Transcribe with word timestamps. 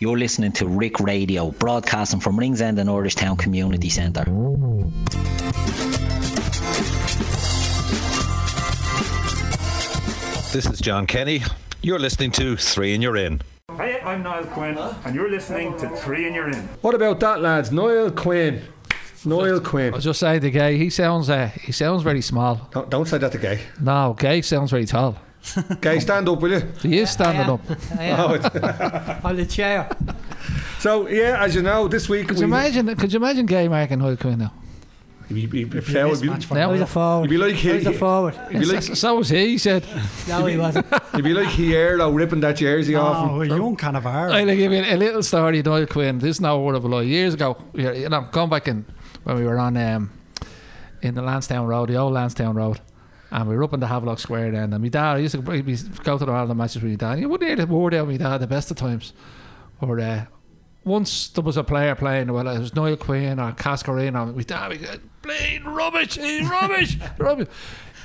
You're 0.00 0.16
listening 0.16 0.52
to 0.52 0.68
Rick 0.68 1.00
Radio, 1.00 1.50
broadcasting 1.50 2.20
from 2.20 2.38
Ringsend 2.38 2.78
and 2.78 3.10
Town 3.16 3.36
Community 3.36 3.88
Centre. 3.88 4.22
This 10.52 10.66
is 10.66 10.78
John 10.80 11.04
Kenny. 11.08 11.42
You're 11.82 11.98
listening 11.98 12.30
to 12.32 12.56
Three 12.56 12.94
and 12.94 13.02
You're 13.02 13.16
In. 13.16 13.40
Hey, 13.76 14.00
I'm 14.02 14.22
Niall 14.22 14.44
Quinn, 14.44 14.78
and 14.78 15.16
you're 15.16 15.28
listening 15.28 15.76
to 15.78 15.88
Three 15.96 16.26
and 16.26 16.34
You're 16.36 16.50
In. 16.50 16.68
What 16.80 16.94
about 16.94 17.18
that, 17.18 17.40
lads? 17.40 17.72
Niall 17.72 18.12
Quinn. 18.12 18.62
Niall 19.24 19.58
Quinn. 19.58 19.58
I 19.58 19.68
Quinn. 19.68 19.92
was 19.94 20.04
just 20.04 20.20
saying 20.20 20.42
the 20.42 20.52
Gay, 20.52 20.78
he 20.78 20.90
sounds 20.90 21.28
uh, 21.28 21.48
he 21.48 21.72
sounds 21.72 22.04
very 22.04 22.22
small. 22.22 22.68
Don't, 22.70 22.88
don't 22.88 23.08
say 23.08 23.18
that 23.18 23.32
to 23.32 23.38
Gay. 23.38 23.58
No, 23.80 24.14
Gay 24.16 24.42
sounds 24.42 24.70
very 24.70 24.86
tall. 24.86 25.18
Gay, 25.80 26.00
stand 26.00 26.28
up, 26.28 26.40
will 26.40 26.50
you? 26.52 26.62
He 26.82 26.98
is 26.98 27.10
standing 27.10 27.48
up. 27.48 27.60
on 29.24 29.36
the 29.36 29.46
chair. 29.46 29.88
So, 30.78 31.08
yeah, 31.08 31.42
as 31.42 31.54
you 31.54 31.62
know, 31.62 31.88
this 31.88 32.08
week. 32.08 32.28
Could 32.28 32.38
you 32.38 32.44
imagine? 32.44 32.94
Could 32.96 33.12
you 33.12 33.18
imagine 33.18 33.46
Gay 33.46 33.68
marking 33.68 33.98
Niall 33.98 34.16
Quinn 34.16 34.38
now? 34.38 34.52
He'd 35.28 35.50
be, 35.50 35.58
he'd 35.58 35.70
be, 35.70 35.80
fair, 35.82 36.06
he'd 36.06 36.20
be, 36.22 36.28
Mismatch 36.28 36.44
for 36.44 36.54
Now- 36.54 36.70
him. 36.70 36.76
He's 36.76 36.82
a 36.82 36.86
forward. 36.86 37.30
he'd 37.30 37.36
be 37.36 37.38
like 37.38 37.54
He's 37.54 37.86
a 37.86 37.92
he, 37.92 37.98
forward. 37.98 38.34
he'd 38.50 38.60
be 38.60 38.64
like, 38.64 38.82
So, 38.82 38.94
so 39.02 39.16
was 39.16 39.28
he. 39.28 39.48
He 39.48 39.58
said, 39.58 39.84
No, 40.26 40.46
he 40.46 40.56
wasn't. 40.56 40.86
he'd 41.14 41.24
be 41.24 41.34
like 41.34 41.48
Hierro 41.48 42.14
ripping 42.14 42.40
that 42.40 42.56
jersey 42.56 42.94
off 42.94 43.24
him. 43.28 43.34
Oh, 43.34 43.40
a 43.42 43.46
young 43.46 43.76
Cannavaro. 43.76 44.32
I'll 44.32 44.46
give 44.46 44.72
you 44.72 44.80
a 44.82 44.96
little 44.96 45.22
story. 45.22 45.60
Niall 45.62 45.86
Quinn. 45.86 46.18
This 46.18 46.36
is 46.36 46.40
no 46.40 46.60
word 46.62 46.76
of 46.76 46.84
a 46.84 46.88
lie. 46.88 47.02
Years 47.02 47.34
ago, 47.34 47.58
you 47.74 47.92
you 47.92 48.08
know, 48.08 48.26
going 48.32 48.48
back 48.48 48.68
in 48.68 48.86
when 49.24 49.36
we 49.36 49.44
were 49.44 49.58
on 49.58 49.76
um, 49.76 50.10
in 51.02 51.14
the 51.14 51.20
Lansdowne 51.22 51.66
Road, 51.66 51.90
the 51.90 51.96
old 51.96 52.14
Lansdowne 52.14 52.54
Road. 52.56 52.80
And 53.30 53.48
we 53.48 53.56
were 53.56 53.64
up 53.64 53.74
in 53.74 53.80
the 53.80 53.86
Havelock 53.86 54.18
Square 54.18 54.52
then. 54.52 54.72
And 54.72 54.82
my 54.82 54.88
dad, 54.88 55.16
I 55.16 55.18
used 55.18 55.34
to 55.34 55.42
be, 55.42 55.76
go 56.02 56.18
to 56.18 56.24
the 56.24 56.32
Ireland 56.32 56.58
matches 56.58 56.82
with 56.82 56.92
my 56.92 56.96
dad. 56.96 57.20
You 57.20 57.28
wouldn't 57.28 57.48
hear 57.48 57.56
the 57.56 57.66
word 57.66 57.94
out 57.94 58.02
of 58.02 58.08
my 58.08 58.16
dad 58.16 58.38
the 58.38 58.46
best 58.46 58.70
of 58.70 58.78
times. 58.78 59.12
Or 59.80 60.00
uh, 60.00 60.24
once 60.84 61.28
there 61.28 61.44
was 61.44 61.56
a 61.56 61.64
player 61.64 61.94
playing, 61.94 62.32
well, 62.32 62.48
it 62.48 62.58
was 62.58 62.74
Niall 62.74 62.96
Quinn 62.96 63.38
or 63.38 63.52
Cascarino, 63.52 64.28
or 64.28 64.32
my 64.32 64.42
dad, 64.42 64.70
we 64.70 64.78
go, 64.78 64.94
playing 65.22 65.64
rubbish, 65.64 66.16
he's 66.16 66.48
rubbish, 66.48 66.98
rubbish. 67.18 67.48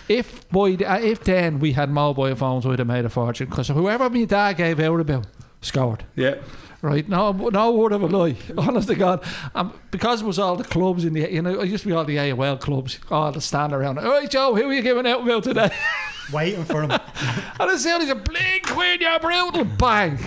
If 0.09 0.47
boy, 0.49 0.75
uh, 0.75 0.99
if 1.01 1.23
then 1.23 1.59
we 1.59 1.71
had 1.71 1.89
mobile 1.89 2.35
phones, 2.35 2.67
we'd 2.67 2.79
have 2.79 2.87
made 2.87 3.05
a 3.05 3.09
fortune 3.09 3.49
because 3.49 3.69
whoever 3.69 4.09
my 4.09 4.25
dad 4.25 4.57
gave 4.57 4.79
out 4.81 4.99
about 4.99 5.25
scored. 5.63 6.03
Yeah. 6.15 6.35
Right, 6.81 7.07
no, 7.07 7.31
no 7.31 7.71
word 7.71 7.93
of 7.93 8.03
a 8.03 8.07
lie. 8.07 8.35
Honest 8.57 8.89
to 8.89 8.95
God, 8.95 9.23
um, 9.55 9.73
because 9.89 10.21
it 10.21 10.25
was 10.25 10.37
all 10.37 10.57
the 10.57 10.65
clubs 10.65 11.05
in 11.05 11.13
the, 11.13 11.31
you 11.31 11.41
know, 11.41 11.61
it 11.61 11.69
used 11.69 11.83
to 11.83 11.87
be 11.87 11.95
all 11.95 12.03
the 12.03 12.19
AUL 12.19 12.57
clubs, 12.57 12.99
all 13.09 13.31
the 13.31 13.39
stand 13.39 13.71
around. 13.71 13.99
All 13.99 14.11
right, 14.11 14.29
Joe, 14.29 14.53
who 14.53 14.69
are 14.69 14.73
you 14.73 14.81
giving 14.81 15.07
out 15.07 15.21
about 15.21 15.45
today? 15.45 15.71
Waiting 16.33 16.65
for 16.65 16.83
him. 16.83 16.91
and 17.59 17.71
as 17.71 17.83
soon 17.83 18.01
as 18.01 18.09
you 18.09 18.15
blink, 18.15 18.67
queen, 18.67 18.99
you're 18.99 19.17
brutal, 19.19 19.63
bang. 19.63 20.19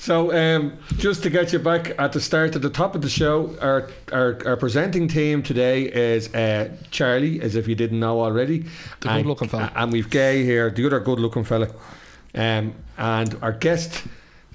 So, 0.00 0.32
um, 0.32 0.78
just 0.96 1.22
to 1.24 1.30
get 1.30 1.52
you 1.52 1.58
back 1.58 1.92
at 1.98 2.12
the 2.12 2.20
start, 2.22 2.56
at 2.56 2.62
the 2.62 2.70
top 2.70 2.94
of 2.94 3.02
the 3.02 3.10
show, 3.10 3.54
our 3.60 3.90
our, 4.12 4.38
our 4.46 4.56
presenting 4.56 5.08
team 5.08 5.42
today 5.42 5.82
is 5.82 6.34
uh, 6.34 6.70
Charlie, 6.90 7.42
as 7.42 7.54
if 7.54 7.68
you 7.68 7.74
didn't 7.74 8.00
know 8.00 8.22
already. 8.22 8.64
The 9.00 9.08
good-looking 9.08 9.48
fella. 9.48 9.70
And 9.76 9.92
we've 9.92 10.08
Gay 10.08 10.42
here, 10.42 10.70
the 10.70 10.86
other 10.86 11.00
good 11.00 11.20
looking 11.20 11.44
fella. 11.44 11.68
Um, 12.34 12.74
and 12.96 13.36
our 13.42 13.52
guest 13.52 14.04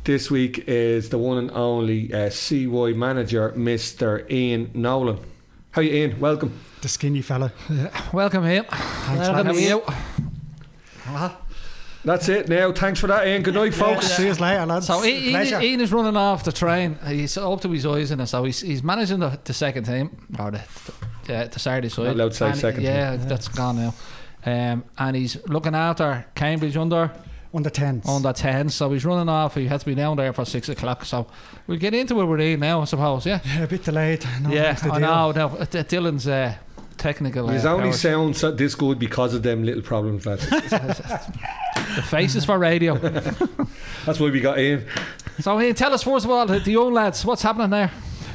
this 0.03 0.29
week 0.31 0.63
is 0.67 1.09
the 1.09 1.17
one 1.17 1.37
and 1.37 1.51
only 1.51 2.13
uh, 2.13 2.29
CY 2.29 2.93
manager, 2.93 3.51
Mr. 3.55 4.29
Ian 4.31 4.71
Nolan. 4.73 5.19
How 5.71 5.81
you, 5.81 5.91
Ian? 5.91 6.19
Welcome. 6.19 6.57
The 6.81 6.87
skinny 6.87 7.21
fella. 7.21 7.51
Welcome 8.13 8.45
here. 8.45 8.63
Thanks, 8.63 9.27
How 9.27 9.33
are 9.33 9.43
lads. 9.43 9.61
you? 9.61 9.83
That's 12.05 12.29
it 12.29 12.47
now. 12.47 12.71
Thanks 12.71 12.99
for 12.99 13.07
that, 13.07 13.27
Ian. 13.27 13.41
Good 13.41 13.55
night, 13.55 13.73
folks. 13.73 14.05
See 14.15 14.27
you 14.27 14.33
later, 14.35 14.65
lads. 14.67 14.85
So 14.87 15.03
Ian, 15.03 15.31
Pleasure. 15.31 15.59
Ian 15.61 15.81
is 15.81 15.91
running 15.91 16.15
off 16.15 16.43
the 16.43 16.51
train. 16.51 16.97
He's 17.07 17.35
up 17.35 17.61
to 17.61 17.69
his 17.71 17.85
eyes 17.85 18.11
in 18.11 18.19
it. 18.19 18.27
So 18.27 18.43
he's, 18.43 18.61
he's 18.61 18.83
managing 18.83 19.19
the, 19.19 19.39
the 19.43 19.53
second 19.53 19.85
team 19.85 20.15
or 20.39 20.51
the 20.51 20.61
the, 21.25 21.49
the 21.51 21.59
Saturday 21.59 21.89
side. 21.89 22.07
allowed 22.07 22.29
to 22.31 22.37
say 22.37 22.49
And- 22.49 22.57
second 22.57 22.83
Yeah, 22.83 23.15
that's 23.15 23.47
gone 23.47 23.77
now. 23.77 23.93
Um, 24.45 24.83
and 24.99 25.15
he's 25.15 25.37
looking 25.47 25.73
after 25.73 26.23
Cambridge 26.35 26.77
under 26.77 27.11
Under 27.55 27.69
10s. 27.69 28.05
under 28.07 28.33
ten. 28.33 28.67
So 28.69 28.91
he's 28.91 29.05
running 29.05 29.29
off. 29.29 29.55
He 29.55 29.67
had 29.67 29.79
to 29.79 29.85
be 29.85 29.95
down 29.95 30.17
there 30.17 30.33
for 30.33 30.43
six 30.43 30.67
o'clock. 30.67 31.05
So 31.05 31.25
we'll 31.67 31.79
get 31.79 31.93
into 31.93 32.19
it 32.19 32.25
with 32.25 32.41
Ian 32.41 32.59
now, 32.59 32.81
I 32.81 32.85
suppose. 32.85 33.25
Yeah. 33.25 33.39
Yeah, 33.45 33.63
a 33.63 33.67
bit 33.67 33.83
delayed. 33.85 34.25
No, 34.41 34.49
yeah. 34.49 34.77
I 34.83 34.99
know. 34.99 35.31
No, 35.31 35.47
uh, 35.47 35.65
Dylan's 35.65 36.27
uh, 36.27 36.55
technical. 36.97 37.47
He's 37.47 37.65
uh, 37.65 37.73
only 37.73 37.85
powers. 37.85 38.01
sound 38.01 38.35
so 38.35 38.51
this 38.51 38.75
good 38.75 38.99
because 38.99 39.33
of 39.33 39.43
them 39.43 39.63
little 39.63 39.81
problems, 39.81 40.25
lads. 40.25 40.49
the 40.49 42.03
faces 42.09 42.43
for 42.43 42.59
radio. 42.59 42.97
That's 44.05 44.19
why 44.19 44.29
we 44.29 44.41
got 44.41 44.59
Ian. 44.59 44.85
so 45.39 45.59
Ian, 45.61 45.75
tell 45.75 45.93
us 45.93 46.03
first 46.03 46.25
of 46.25 46.31
all 46.31 46.45
the, 46.45 46.59
the 46.59 46.71
young 46.71 46.93
lads. 46.93 47.23
What's 47.23 47.41
happening 47.41 47.69
there? 47.69 47.91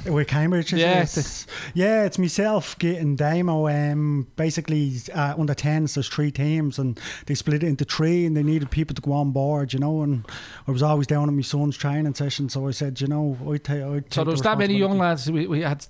With 0.06 0.28
Cambridge, 0.28 0.72
is 0.72 0.81
Yeah, 0.81 1.03
it? 1.03 1.47
yeah, 1.75 2.05
it's 2.05 2.19
myself 2.19 2.78
getting 2.78 3.16
Damo. 3.16 3.69
Um, 3.69 4.28
basically, 4.37 4.94
uh, 5.15 5.34
under 5.38 5.55
10s, 5.55 5.94
there's 5.94 6.09
three 6.09 6.31
teams, 6.31 6.78
and 6.78 6.99
they 7.27 7.34
split 7.34 7.62
it 7.62 7.66
into 7.66 7.84
three, 7.84 8.25
and 8.25 8.34
they 8.37 8.43
needed 8.43 8.71
people 8.71 8.94
to 8.94 9.03
go 9.03 9.12
on 9.12 9.31
board, 9.33 9.72
you 9.75 9.78
know. 9.78 10.03
And 10.03 10.25
I 10.66 10.71
was 10.71 10.83
always 10.83 11.06
down 11.06 11.28
at 11.28 11.34
my 11.34 11.43
son's 11.43 11.77
training 11.77 12.15
session, 12.15 12.49
so 12.49 12.66
I 12.66 12.71
said, 12.71 13.00
you 13.00 13.09
know, 13.09 13.37
I'd 13.53 13.62
take. 13.65 13.83
I'd 13.83 14.12
So 14.12 14.21
take 14.21 14.25
there 14.25 14.33
was 14.33 14.41
that 14.43 14.59
many 14.59 14.77
young 14.77 14.97
lads. 14.99 15.31
We, 15.31 15.47
we 15.47 15.61
had 15.61 15.84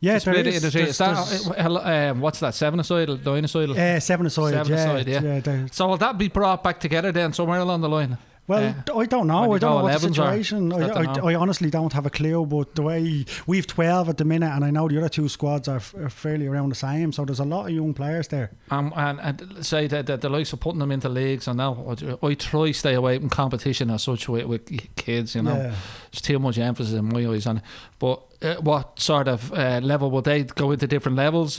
Yeah, 0.00 0.18
there 0.18 0.34
is. 0.34 0.62
into. 0.62 0.76
There's- 0.76 0.98
that, 0.98 1.64
uh, 1.64 2.10
um, 2.10 2.20
what's 2.20 2.40
that? 2.40 2.54
Seven 2.54 2.80
aside, 2.80 3.08
nine 3.24 3.44
aside. 3.44 3.70
Uh, 3.70 3.98
seven 4.00 4.26
aside, 4.26 4.50
Seven 4.52 4.72
yeah, 4.72 4.78
aside, 4.92 5.08
yeah. 5.08 5.40
yeah 5.46 5.66
so 5.72 5.88
will 5.88 5.96
that 5.96 6.18
be 6.18 6.28
brought 6.28 6.62
back 6.62 6.80
together 6.80 7.12
then 7.12 7.32
somewhere 7.32 7.60
along 7.60 7.80
the 7.80 7.88
line? 7.88 8.18
Well, 8.46 8.74
Uh, 8.88 8.98
I 8.98 9.06
don't 9.06 9.26
know. 9.26 9.54
I 9.54 9.58
don't 9.58 9.70
know 9.78 9.82
what 9.84 9.92
the 9.94 10.08
situation. 10.08 10.70
I 10.70 10.88
I. 10.88 11.02
I, 11.04 11.32
I 11.32 11.34
honestly 11.34 11.70
don't 11.70 11.92
have 11.94 12.04
a 12.04 12.10
clue. 12.10 12.44
But 12.44 12.74
the 12.74 12.82
way 12.82 13.24
we've 13.46 13.66
twelve 13.66 14.10
at 14.10 14.18
the 14.18 14.24
minute, 14.24 14.50
and 14.52 14.64
I 14.64 14.70
know 14.70 14.86
the 14.86 14.98
other 14.98 15.08
two 15.08 15.28
squads 15.30 15.66
are, 15.66 15.76
f- 15.76 15.94
are 15.94 16.10
fairly 16.10 16.46
around 16.46 16.68
the 16.68 16.74
same. 16.74 17.10
So 17.12 17.24
there's 17.24 17.40
a 17.40 17.44
lot 17.44 17.66
of 17.66 17.70
young 17.72 17.94
players 17.94 18.28
there. 18.28 18.50
Um, 18.70 18.92
and, 18.96 19.18
and 19.20 19.64
say 19.64 19.86
that, 19.86 20.06
that 20.06 20.20
the 20.20 20.28
likes 20.28 20.52
of 20.52 20.60
putting 20.60 20.78
them 20.80 20.90
into 20.92 21.08
leagues 21.08 21.48
and 21.48 21.56
now 21.56 21.96
I, 22.22 22.34
try 22.34 22.72
stay 22.72 22.92
away 22.94 23.18
from 23.18 23.30
competition 23.30 23.90
as 23.90 24.02
such 24.02 24.28
with, 24.28 24.44
with 24.44 24.94
kids. 24.96 25.34
You 25.34 25.42
know, 25.42 25.56
Yeah. 25.56 25.74
there's 26.12 26.20
too 26.20 26.38
much 26.38 26.58
emphasis 26.58 26.92
in 26.94 27.06
my 27.06 27.26
eyes 27.26 27.46
on 27.46 27.56
it. 27.58 27.62
But 27.98 28.20
uh, 28.42 28.56
what 28.56 29.00
sort 29.00 29.26
of 29.28 29.52
uh, 29.54 29.80
level 29.82 30.10
will 30.10 30.22
they 30.22 30.42
go 30.44 30.70
into 30.72 30.86
different 30.86 31.16
levels? 31.16 31.58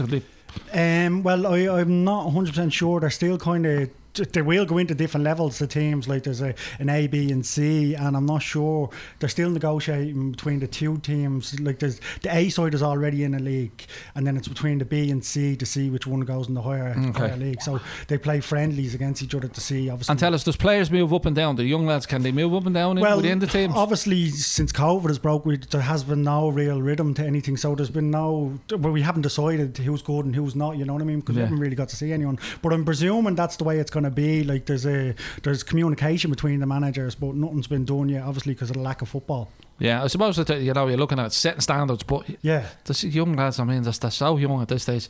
Um, 0.73 1.23
well, 1.23 1.47
I, 1.47 1.67
I'm 1.79 2.03
not 2.03 2.25
100 2.25 2.49
percent 2.51 2.73
sure. 2.73 2.99
They're 2.99 3.09
still 3.09 3.37
kind 3.39 3.65
of. 3.65 3.89
They 4.15 4.41
will 4.41 4.65
go 4.65 4.77
into 4.77 4.95
different 4.95 5.23
levels. 5.23 5.59
The 5.59 5.67
teams 5.67 6.07
like 6.07 6.23
there's 6.23 6.41
a 6.41 6.53
an 6.79 6.89
A, 6.89 7.07
B, 7.07 7.31
and 7.31 7.45
C, 7.45 7.93
and 7.95 8.15
I'm 8.15 8.25
not 8.25 8.41
sure 8.41 8.89
they're 9.19 9.29
still 9.29 9.49
negotiating 9.49 10.31
between 10.31 10.59
the 10.59 10.67
two 10.67 10.97
teams. 10.99 11.59
Like 11.59 11.79
there's 11.79 11.99
the 12.21 12.35
A 12.35 12.49
side 12.49 12.73
is 12.73 12.81
already 12.83 13.23
in 13.23 13.33
a 13.35 13.39
league, 13.39 13.85
and 14.15 14.25
then 14.25 14.37
it's 14.37 14.47
between 14.47 14.77
the 14.79 14.85
B 14.85 15.11
and 15.11 15.23
C 15.23 15.55
to 15.55 15.65
see 15.65 15.89
which 15.89 16.07
one 16.07 16.21
goes 16.21 16.47
in 16.47 16.53
the 16.53 16.61
higher, 16.61 16.93
mm, 16.95 17.09
Okay. 17.09 17.27
higher 17.29 17.37
league. 17.37 17.61
So 17.61 17.79
they 18.07 18.17
play 18.17 18.39
friendlies 18.41 18.93
against 18.95 19.21
each 19.23 19.35
other 19.35 19.47
to 19.47 19.61
see. 19.61 19.89
Obviously, 19.89 20.11
And 20.13 20.19
tell 20.19 20.33
us, 20.33 20.43
does 20.43 20.55
players 20.55 20.89
move 20.91 21.13
up 21.13 21.25
and 21.25 21.35
down? 21.35 21.55
The 21.55 21.65
young 21.65 21.85
lads 21.85 22.05
can 22.05 22.21
they 22.23 22.31
move 22.31 22.53
up 22.53 22.65
and 22.65 22.73
down 22.75 22.99
well, 22.99 23.17
within 23.17 23.39
the 23.39 23.47
teams? 23.47 23.73
obviously, 23.75 24.29
since 24.29 24.71
COVID 24.71 25.07
has 25.07 25.19
broke, 25.19 25.45
we, 25.45 25.57
there 25.57 25.81
has 25.81 26.03
been 26.03 26.23
no 26.23 26.49
real 26.49 26.81
rhythm 26.81 27.13
to 27.15 27.25
anything. 27.25 27.57
So 27.57 27.75
there's 27.75 27.89
been 27.89 28.11
no, 28.11 28.57
well, 28.71 28.91
we 28.93 29.01
haven't 29.01 29.23
decided 29.23 29.77
who's 29.77 30.01
good 30.01 30.25
and 30.25 30.35
who's 30.35 30.55
not. 30.55 30.77
You 30.77 30.85
know 30.85 30.93
what 30.93 31.01
I 31.01 31.05
mean? 31.05 31.19
Because 31.19 31.35
Yeah. 31.35 31.41
we 31.43 31.45
haven't 31.45 31.59
really 31.59 31.75
got 31.75 31.89
to 31.89 31.95
see 31.95 32.11
anyone. 32.13 32.39
But 32.61 32.73
I'm 32.73 32.85
presuming 32.85 33.35
that's 33.35 33.57
the 33.57 33.63
way 33.63 33.79
it's 33.79 33.91
going 33.91 34.04
to 34.05 34.11
be. 34.15 34.43
Like 34.43 34.65
there's 34.65 34.85
a 34.85 35.13
there's 35.43 35.63
communication 35.63 36.29
between 36.31 36.59
the 36.59 36.65
managers, 36.65 37.15
but 37.15 37.35
nothing's 37.35 37.67
been 37.67 37.85
done 37.85 38.09
yet. 38.09 38.23
Obviously, 38.23 38.53
because 38.53 38.69
of 38.69 38.75
the 38.75 38.81
lack 38.81 39.01
of 39.01 39.09
football. 39.09 39.49
Yeah, 39.77 40.03
I 40.03 40.07
suppose 40.07 40.37
that 40.37 40.49
you 40.61 40.73
know 40.73 40.87
you're 40.87 40.97
looking 40.97 41.19
at 41.19 41.33
setting 41.33 41.59
standards, 41.61 42.03
but 42.03 42.23
Yeah. 42.41 42.65
the 42.85 43.07
young 43.09 43.35
lads, 43.35 43.59
I 43.59 43.65
mean, 43.65 43.83
they're, 43.83 43.91
they're 43.91 44.09
so 44.11 44.37
young 44.37 44.61
at 44.61 44.69
this 44.69 44.83
stage. 44.83 45.09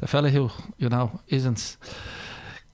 The 0.00 0.06
fella 0.06 0.30
who 0.30 0.50
you 0.78 0.88
know 0.88 1.20
isn't 1.28 1.76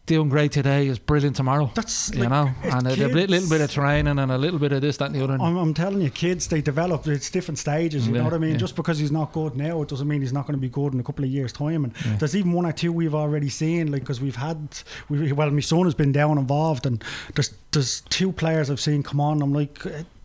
doing 0.07 0.29
great 0.29 0.51
today 0.51 0.89
is 0.89 0.99
brilliant 0.99 1.37
tomorrow. 1.37 1.71
That's 1.75 2.13
you 2.13 2.21
like, 2.23 2.31
know, 2.31 2.51
and 2.65 2.87
a, 2.87 2.91
a 2.91 3.07
little 3.09 3.49
bit 3.49 3.61
of 3.61 3.71
training 3.71 4.19
and 4.19 4.33
a 4.33 4.39
little 4.39 4.59
bit 4.59 4.73
of 4.73 4.81
this, 4.81 4.97
that, 4.97 5.07
and 5.07 5.15
the 5.15 5.23
other. 5.23 5.35
I'm, 5.35 5.57
I'm 5.57 5.75
telling 5.75 6.01
you, 6.01 6.11
kids, 6.11 6.49
they 6.49 6.61
develop. 6.61 7.07
It's 7.07 7.31
different 7.31 7.59
stages. 7.59 8.07
You 8.09 8.15
Yeah, 8.15 8.19
know 8.19 8.25
what 8.25 8.35
I 8.35 8.39
mean? 8.39 8.53
yeah. 8.53 8.57
Just 8.57 8.75
because 8.77 8.99
he's 8.99 9.13
not 9.13 9.33
good 9.33 9.57
now, 9.57 9.81
it 9.83 9.89
doesn't 9.89 10.09
mean 10.09 10.21
he's 10.21 10.33
not 10.33 10.47
going 10.47 10.57
to 10.57 10.61
be 10.61 10.69
good 10.69 10.93
in 10.93 11.01
a 11.01 11.05
couple 11.05 11.25
of 11.25 11.31
years' 11.31 11.53
time. 11.53 11.85
And 11.85 11.95
there's 12.19 12.35
even 12.35 12.53
one 12.53 12.67
or 12.67 12.73
two 12.73 12.93
we've 12.93 13.15
already 13.15 13.49
seen, 13.49 13.93
like 13.93 14.03
because 14.03 14.21
we've 14.21 14.37
had, 14.37 14.69
we, 15.09 15.33
well, 15.33 15.51
my 15.51 15.61
son 15.61 15.85
has 15.85 15.95
been 15.95 16.13
down 16.13 16.37
involved, 16.39 16.85
and 16.87 17.03
there's 17.35 17.55
there's 17.71 18.01
two 18.03 18.33
players 18.33 18.71
I've 18.71 18.81
seen 18.81 19.03
come 19.03 19.21
on. 19.21 19.41
I'm 19.41 19.53
like, 19.53 19.79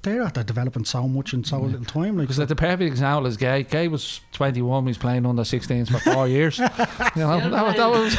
they're 0.08 0.24
out 0.24 0.34
there 0.36 0.44
developing 0.44 0.86
so 0.86 1.08
much 1.08 1.34
in 1.34 1.44
so 1.44 1.60
little 1.60 1.84
time. 1.86 2.18
Like, 2.18 2.24
Because 2.28 2.38
so- 2.38 2.46
the 2.46 2.56
perfect 2.56 2.88
example 2.88 3.28
is 3.28 3.38
Gay. 3.38 3.64
Gay 3.64 3.88
was 3.88 4.22
21, 4.32 4.88
he's 4.88 4.98
playing 4.98 5.26
under 5.26 5.44
16s 5.44 5.90
for 5.92 6.00
four 6.00 6.28
years. 6.28 6.58
you 6.60 6.66
know, 7.18 7.50
that 7.50 7.76
that 7.78 7.90
was 7.90 8.18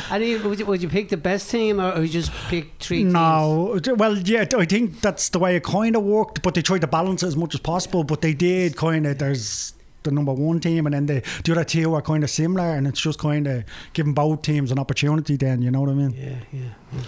And 0.10 0.24
you, 0.24 0.42
would, 0.48 0.58
you, 0.58 0.66
would 0.66 0.82
you 0.82 0.88
pick 0.88 1.08
the 1.08 1.16
best 1.16 1.50
team 1.50 1.80
or, 1.80 1.92
or 1.92 2.02
you 2.02 2.08
just 2.08 2.32
pick 2.48 2.72
three 2.78 2.98
teams? 3.02 3.12
No, 3.12 3.78
well, 3.96 4.16
yeah, 4.18 4.44
I 4.56 4.64
think 4.64 5.00
that's 5.00 5.28
the 5.30 5.38
way 5.38 5.56
it 5.56 5.64
kind 5.64 5.96
of 5.96 6.02
worked, 6.04 6.42
but 6.42 6.54
they 6.54 6.62
tried 6.62 6.82
to 6.82 6.86
balance 6.86 7.22
it 7.22 7.26
as 7.26 7.36
much 7.36 7.54
as 7.54 7.60
possible. 7.60 8.04
But 8.04 8.20
they 8.20 8.34
did 8.34 8.76
kind 8.76 9.06
of. 9.06 9.18
There's 9.18 9.74
the 10.02 10.10
number 10.10 10.32
one 10.32 10.60
team, 10.60 10.86
and 10.86 10.94
then 10.94 11.06
the 11.06 11.22
the 11.44 11.52
other 11.52 11.64
two 11.64 11.94
are 11.94 12.02
kind 12.02 12.24
of 12.24 12.30
similar, 12.30 12.70
and 12.70 12.86
it's 12.86 13.00
just 13.00 13.18
kind 13.18 13.46
of 13.46 13.64
giving 13.92 14.14
both 14.14 14.42
teams 14.42 14.70
an 14.72 14.78
opportunity. 14.78 15.36
Then 15.36 15.62
you 15.62 15.70
know 15.70 15.80
what 15.80 15.90
I 15.90 15.94
mean? 15.94 16.12
Yeah, 16.12 16.38
yeah. 16.52 17.00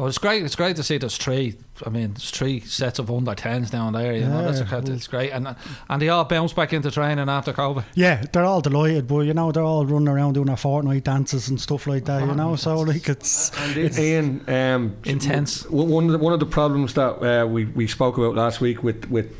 Oh, 0.00 0.06
it's 0.06 0.16
great. 0.16 0.42
It's 0.42 0.56
great 0.56 0.76
to 0.76 0.82
see 0.82 0.96
there's 0.96 1.18
three. 1.18 1.58
I 1.84 1.90
mean, 1.90 2.14
there's 2.14 2.30
three 2.30 2.60
sets 2.60 2.98
of 2.98 3.10
under 3.10 3.34
tens 3.34 3.68
down 3.68 3.92
there. 3.92 4.14
You 4.14 4.26
know, 4.26 4.50
that's 4.50 4.60
Yeah. 4.60 4.78
a, 4.78 4.92
it's 4.94 5.06
great, 5.06 5.30
and 5.30 5.54
and 5.90 6.00
they 6.00 6.08
all 6.08 6.24
bounce 6.24 6.54
back 6.54 6.72
into 6.72 6.90
training 6.90 7.28
after 7.28 7.52
COVID. 7.52 7.84
Yeah, 7.94 8.24
they're 8.32 8.46
all 8.46 8.62
delighted, 8.62 9.06
but 9.06 9.20
you 9.20 9.34
know 9.34 9.52
they're 9.52 9.62
all 9.62 9.84
running 9.84 10.08
around 10.08 10.32
doing 10.32 10.46
their 10.46 10.56
Fortnite 10.56 11.04
dances 11.04 11.50
and 11.50 11.60
stuff 11.60 11.86
like 11.86 12.06
that. 12.06 12.26
You 12.26 12.34
know, 12.34 12.56
so 12.56 12.78
like 12.80 13.06
it's 13.10 13.98
Ian, 13.98 14.42
um, 14.48 14.96
Intense. 15.04 15.68
One 15.68 16.06
of 16.06 16.12
the, 16.12 16.18
one 16.18 16.32
of 16.32 16.40
the 16.40 16.46
problems 16.46 16.94
that 16.94 17.22
uh, 17.22 17.46
we, 17.46 17.66
we 17.66 17.86
spoke 17.86 18.16
about 18.16 18.34
last 18.34 18.62
week 18.62 18.82
with 18.82 19.04
with 19.10 19.30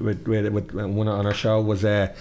with, 0.00 0.26
with, 0.26 0.48
with 0.52 0.72
one 0.72 1.06
on 1.06 1.26
our 1.26 1.34
show 1.34 1.60
was 1.60 1.84
uh, 1.84 2.12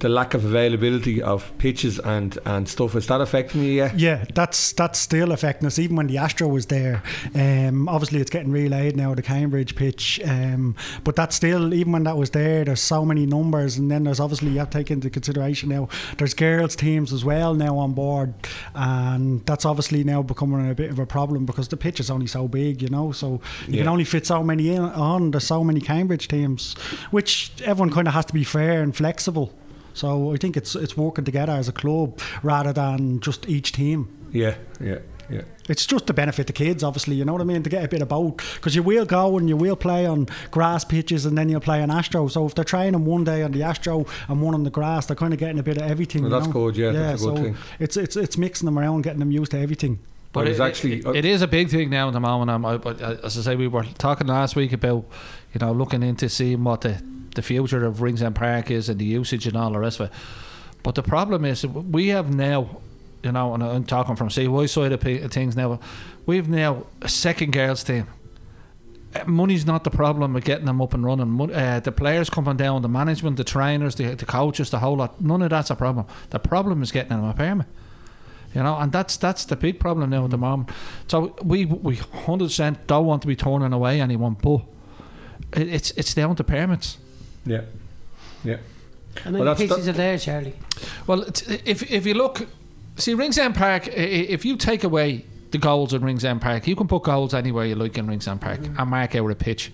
the 0.00 0.08
lack 0.08 0.34
of 0.34 0.44
availability 0.44 1.22
of 1.22 1.56
pitches 1.58 1.98
and, 1.98 2.38
and 2.44 2.68
stuff. 2.68 2.94
Is 2.94 3.06
that 3.06 3.20
affecting 3.20 3.62
you? 3.62 3.72
Yeah. 3.72 3.92
Yeah, 3.96 4.24
that's 4.34 4.72
that's 4.72 4.98
still 4.98 5.32
affecting 5.32 5.66
us. 5.66 5.78
Even 5.78 5.96
when 5.96 6.06
the 6.06 6.18
Astro 6.18 6.48
was 6.48 6.66
there, 6.66 7.02
um, 7.34 7.88
obviously 7.88 8.20
it's 8.20 8.30
getting 8.30 8.52
relayed 8.52 8.96
now 8.96 9.14
the 9.14 9.22
Cambridge 9.22 9.76
pitch, 9.76 10.20
um, 10.24 10.74
but 11.04 11.16
that's 11.16 11.36
still 11.36 11.72
even 11.72 11.92
when 11.92 12.04
that 12.04 12.16
was 12.16 12.30
there. 12.30 12.64
There's 12.64 12.80
so 12.80 13.04
many 13.04 13.26
numbers, 13.26 13.78
and 13.78 13.90
then 13.90 14.04
there's 14.04 14.20
obviously 14.20 14.50
you 14.50 14.58
have 14.58 14.70
to 14.70 14.78
take 14.78 14.90
into 14.90 15.10
consideration 15.10 15.68
now. 15.68 15.88
There's 16.18 16.34
girls 16.34 16.76
teams 16.76 17.12
as 17.12 17.24
well 17.24 17.54
now 17.54 17.78
on 17.78 17.92
board, 17.92 18.34
and 18.74 19.44
that's 19.46 19.64
obviously 19.64 20.04
now 20.04 20.22
becoming 20.22 20.70
a 20.70 20.74
bit 20.74 20.90
of 20.90 20.98
a 20.98 21.06
problem 21.06 21.46
because 21.46 21.68
the 21.68 21.76
pitch 21.76 22.00
is 22.00 22.10
only 22.10 22.26
so 22.26 22.48
big, 22.48 22.82
you 22.82 22.88
know. 22.88 23.12
So 23.12 23.40
you 23.66 23.78
can 23.78 23.88
only 23.88 24.04
fit 24.04 24.26
so 24.26 24.42
many 24.42 24.70
in 24.70 24.82
on. 24.82 25.30
There's 25.30 25.46
so 25.46 25.64
many 25.64 25.80
Cambridge 25.80 26.28
teams, 26.28 26.74
which 27.10 27.52
everyone 27.64 27.92
kind 27.92 28.08
of 28.08 28.14
has 28.14 28.26
to 28.26 28.34
be 28.34 28.44
fair 28.44 28.82
and 28.82 28.94
flexible. 28.94 29.52
So 29.94 30.32
I 30.34 30.36
think 30.36 30.56
it's 30.56 30.74
it's 30.76 30.96
working 30.96 31.24
together 31.24 31.52
as 31.52 31.68
a 31.68 31.72
club 31.72 32.18
rather 32.42 32.72
than 32.72 33.20
just 33.20 33.48
each 33.48 33.72
team. 33.72 34.08
Yeah. 34.32 34.56
Yeah. 34.80 34.98
Yeah. 35.30 35.42
It's 35.70 35.86
just 35.86 36.06
to 36.08 36.12
benefit 36.12 36.46
the 36.48 36.52
kids, 36.52 36.82
obviously. 36.84 37.14
You 37.16 37.24
know 37.24 37.32
what 37.32 37.40
I 37.40 37.44
mean? 37.44 37.62
To 37.62 37.70
get 37.70 37.82
a 37.82 37.88
bit 37.88 38.02
of 38.02 38.08
both, 38.08 38.36
because 38.56 38.74
you 38.76 38.82
will 38.82 39.06
go 39.06 39.38
and 39.38 39.48
you 39.48 39.56
will 39.56 39.76
play 39.76 40.04
on 40.04 40.26
grass 40.50 40.84
pitches, 40.84 41.24
and 41.24 41.38
then 41.38 41.48
you'll 41.48 41.60
play 41.62 41.80
on 41.82 41.90
Astro. 41.90 42.28
So 42.28 42.44
if 42.44 42.54
they're 42.54 42.64
training 42.64 43.06
one 43.06 43.24
day 43.24 43.42
on 43.42 43.52
the 43.52 43.62
Astro 43.62 44.04
and 44.28 44.42
one 44.42 44.54
on 44.54 44.64
the 44.64 44.70
grass, 44.70 45.06
they're 45.06 45.16
kind 45.16 45.32
of 45.32 45.38
getting 45.40 45.58
a 45.58 45.62
bit 45.62 45.78
of 45.78 45.84
everything. 45.84 46.22
Well, 46.24 46.30
you 46.32 46.36
that's 46.36 46.46
know? 46.48 46.52
good, 46.52 46.76
yeah, 46.76 46.92
that's 46.92 47.22
a 47.22 47.26
good 47.28 47.36
so 47.38 47.42
thing. 47.42 47.56
It's 47.78 47.96
it's 47.96 48.16
it's 48.16 48.36
mixing 48.36 48.66
them 48.66 48.78
around, 48.78 49.02
getting 49.02 49.20
them 49.20 49.30
used 49.30 49.52
to 49.52 49.58
everything. 49.58 50.00
But 50.32 50.48
it's 50.48 50.58
it- 50.58 50.62
actually 50.62 50.98
it- 50.98 51.16
it 51.16 51.24
is 51.24 51.40
a 51.40 51.48
big 51.48 51.70
thing 51.70 51.88
now 51.88 52.08
at 52.08 52.12
the 52.12 52.20
moment. 52.20 52.50
I'm, 52.50 52.66
I, 52.66 52.76
but 52.76 53.00
uh, 53.00 53.16
as 53.24 53.38
I 53.38 53.42
say, 53.42 53.56
we 53.56 53.68
were 53.68 53.84
talking 53.96 54.26
last 54.26 54.56
week 54.56 54.74
about 54.74 55.06
you 55.54 55.60
know 55.60 55.72
looking 55.72 56.02
into 56.02 56.28
seeing 56.28 56.64
what 56.64 56.82
the 56.82 57.02
the 57.34 57.42
future 57.42 57.84
of 57.84 58.00
Ringsend 58.02 58.34
Park 58.34 58.70
is 58.70 58.88
and 58.88 58.98
the 58.98 59.04
usage 59.04 59.46
and 59.46 59.56
all 59.56 59.72
the 59.72 59.78
rest 59.78 60.00
of 60.00 60.06
it. 60.08 60.12
But 60.82 60.94
the 60.94 61.02
problem 61.02 61.44
is 61.44 61.66
we 61.66 62.08
have 62.08 62.32
now, 62.34 62.80
you 63.22 63.32
know, 63.32 63.54
and 63.54 63.62
I'm 63.62 63.84
talking 63.84 64.16
from 64.16 64.30
CY 64.30 64.66
side 64.66 64.92
of 64.92 65.00
things 65.00 65.56
now. 65.56 65.80
We've 66.26 66.48
now 66.48 66.86
a 67.00 67.08
second 67.08 67.52
girls 67.52 67.82
team. 67.82 68.06
Uh, 69.14 69.24
Money's 69.26 69.64
not 69.64 69.84
the 69.84 69.90
problem 69.90 70.34
with 70.34 70.44
getting 70.44 70.66
them 70.66 70.82
up 70.82 70.92
and 70.92 71.04
running. 71.04 71.52
Uh, 71.52 71.80
the 71.80 71.92
players 71.92 72.28
coming 72.28 72.56
down, 72.56 72.82
the 72.82 72.88
management, 72.88 73.36
the 73.36 73.44
trainers, 73.44 73.94
the, 73.94 74.14
the 74.14 74.26
coaches, 74.26 74.70
the 74.70 74.80
whole 74.80 74.96
lot. 74.96 75.20
None 75.20 75.42
of 75.42 75.50
that's 75.50 75.70
a 75.70 75.74
problem. 75.74 76.06
The 76.30 76.38
problem 76.38 76.82
is 76.82 76.92
getting 76.92 77.10
them 77.10 77.24
a 77.24 77.32
permit. 77.32 77.66
You 78.54 78.62
know, 78.62 78.78
and 78.78 78.92
that's 78.92 79.16
that's 79.16 79.44
the 79.44 79.56
big 79.56 79.80
problem 79.80 80.10
now 80.10 80.24
at 80.24 80.30
the 80.30 80.38
moment. 80.38 80.70
So 81.08 81.34
we 81.42 81.64
we 81.64 81.96
hundred 81.96 82.46
percent 82.46 82.86
don't 82.86 83.04
want 83.04 83.22
to 83.22 83.28
be 83.28 83.34
turning 83.34 83.72
away 83.72 84.00
anyone, 84.00 84.34
but 84.34 84.60
it, 85.54 85.68
it's 85.68 85.90
it's 85.92 86.14
down 86.14 86.36
to 86.36 86.44
permits. 86.44 86.98
Yeah. 87.46 87.62
Yeah. 88.42 88.56
How 89.22 89.30
many 89.30 89.44
Well, 89.44 89.54
that's- 89.54 89.68
pitches 89.68 89.88
are 89.88 89.92
there, 89.92 90.18
Charlie? 90.18 90.54
Well, 91.06 91.22
it's, 91.22 91.42
if 91.42 91.90
if 91.90 92.04
you 92.06 92.14
look, 92.14 92.46
see 92.96 93.14
Ringsend 93.14 93.54
Park, 93.54 93.88
i- 93.88 93.90
i- 93.90 94.28
if 94.28 94.44
you 94.44 94.56
take 94.56 94.84
away 94.84 95.24
the 95.50 95.58
goals 95.58 95.94
in 95.94 96.02
Ringsend 96.02 96.40
Park, 96.40 96.66
you 96.66 96.74
can 96.74 96.88
put 96.88 97.04
goals 97.04 97.32
anywhere 97.32 97.64
you 97.66 97.76
like 97.76 97.96
in 97.96 98.06
Ringsend 98.08 98.40
Park 98.40 98.60
mm-hmm. 98.60 98.78
and 98.80 98.90
mark 98.90 99.14
out 99.14 99.30
a 99.30 99.34
pitch. 99.34 99.72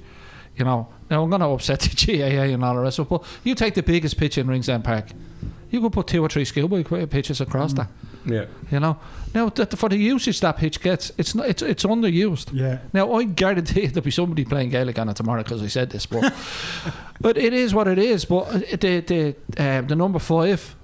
You 0.57 0.65
know, 0.65 0.89
now 1.09 1.23
I'm 1.23 1.31
going 1.31 1.41
to 1.41 1.47
upset 1.47 1.81
the 1.81 1.89
GAA 2.19 2.53
and 2.53 2.63
all 2.63 2.75
the 2.75 2.81
rest 2.81 2.99
of 2.99 3.07
it, 3.07 3.09
but 3.09 3.25
you 3.45 3.55
take 3.55 3.75
the 3.75 3.83
biggest 3.83 4.19
pitch 4.19 4.37
in 4.37 4.47
Ringsend 4.47 4.85
Park, 4.85 5.07
you 5.71 5.81
could 5.81 5.93
put 5.93 6.07
two 6.09 6.23
or 6.23 6.29
three 6.29 6.45
schoolboy 6.45 6.83
qu- 6.83 7.07
pitches 7.07 7.41
across 7.41 7.73
mm. 7.73 7.77
that. 7.77 7.89
Yeah. 8.27 8.47
You 8.71 8.81
know, 8.81 8.99
now 9.35 9.49
that 9.51 9.77
for 9.79 9.89
the 9.89 9.97
usage 9.97 10.41
that 10.41 10.57
pitch 10.57 10.81
gets, 10.81 11.13
it's 11.17 11.35
not, 11.35 11.49
it's 11.49 11.63
it's 11.63 11.85
underused. 11.85 12.51
Yeah. 12.53 12.79
Now 12.93 13.13
I 13.15 13.25
guarantee 13.25 13.87
there'll 13.87 14.05
be 14.05 14.11
somebody 14.11 14.45
playing 14.45 14.71
Gaelic 14.71 14.99
on 14.99 15.09
it 15.09 15.17
tomorrow 15.17 15.43
because 15.43 15.63
I 15.63 15.69
said 15.69 15.91
this, 15.91 16.07
but 16.07 16.33
but 17.21 17.37
it 17.37 17.53
is 17.53 17.75
what 17.75 17.89
it 17.89 17.99
is. 17.99 18.25
But 18.25 18.41
uh, 18.41 18.59
the 18.77 19.01
the 19.01 19.37
um, 19.59 19.87
the 19.87 19.97
number 19.97 20.19
five, 20.19 20.75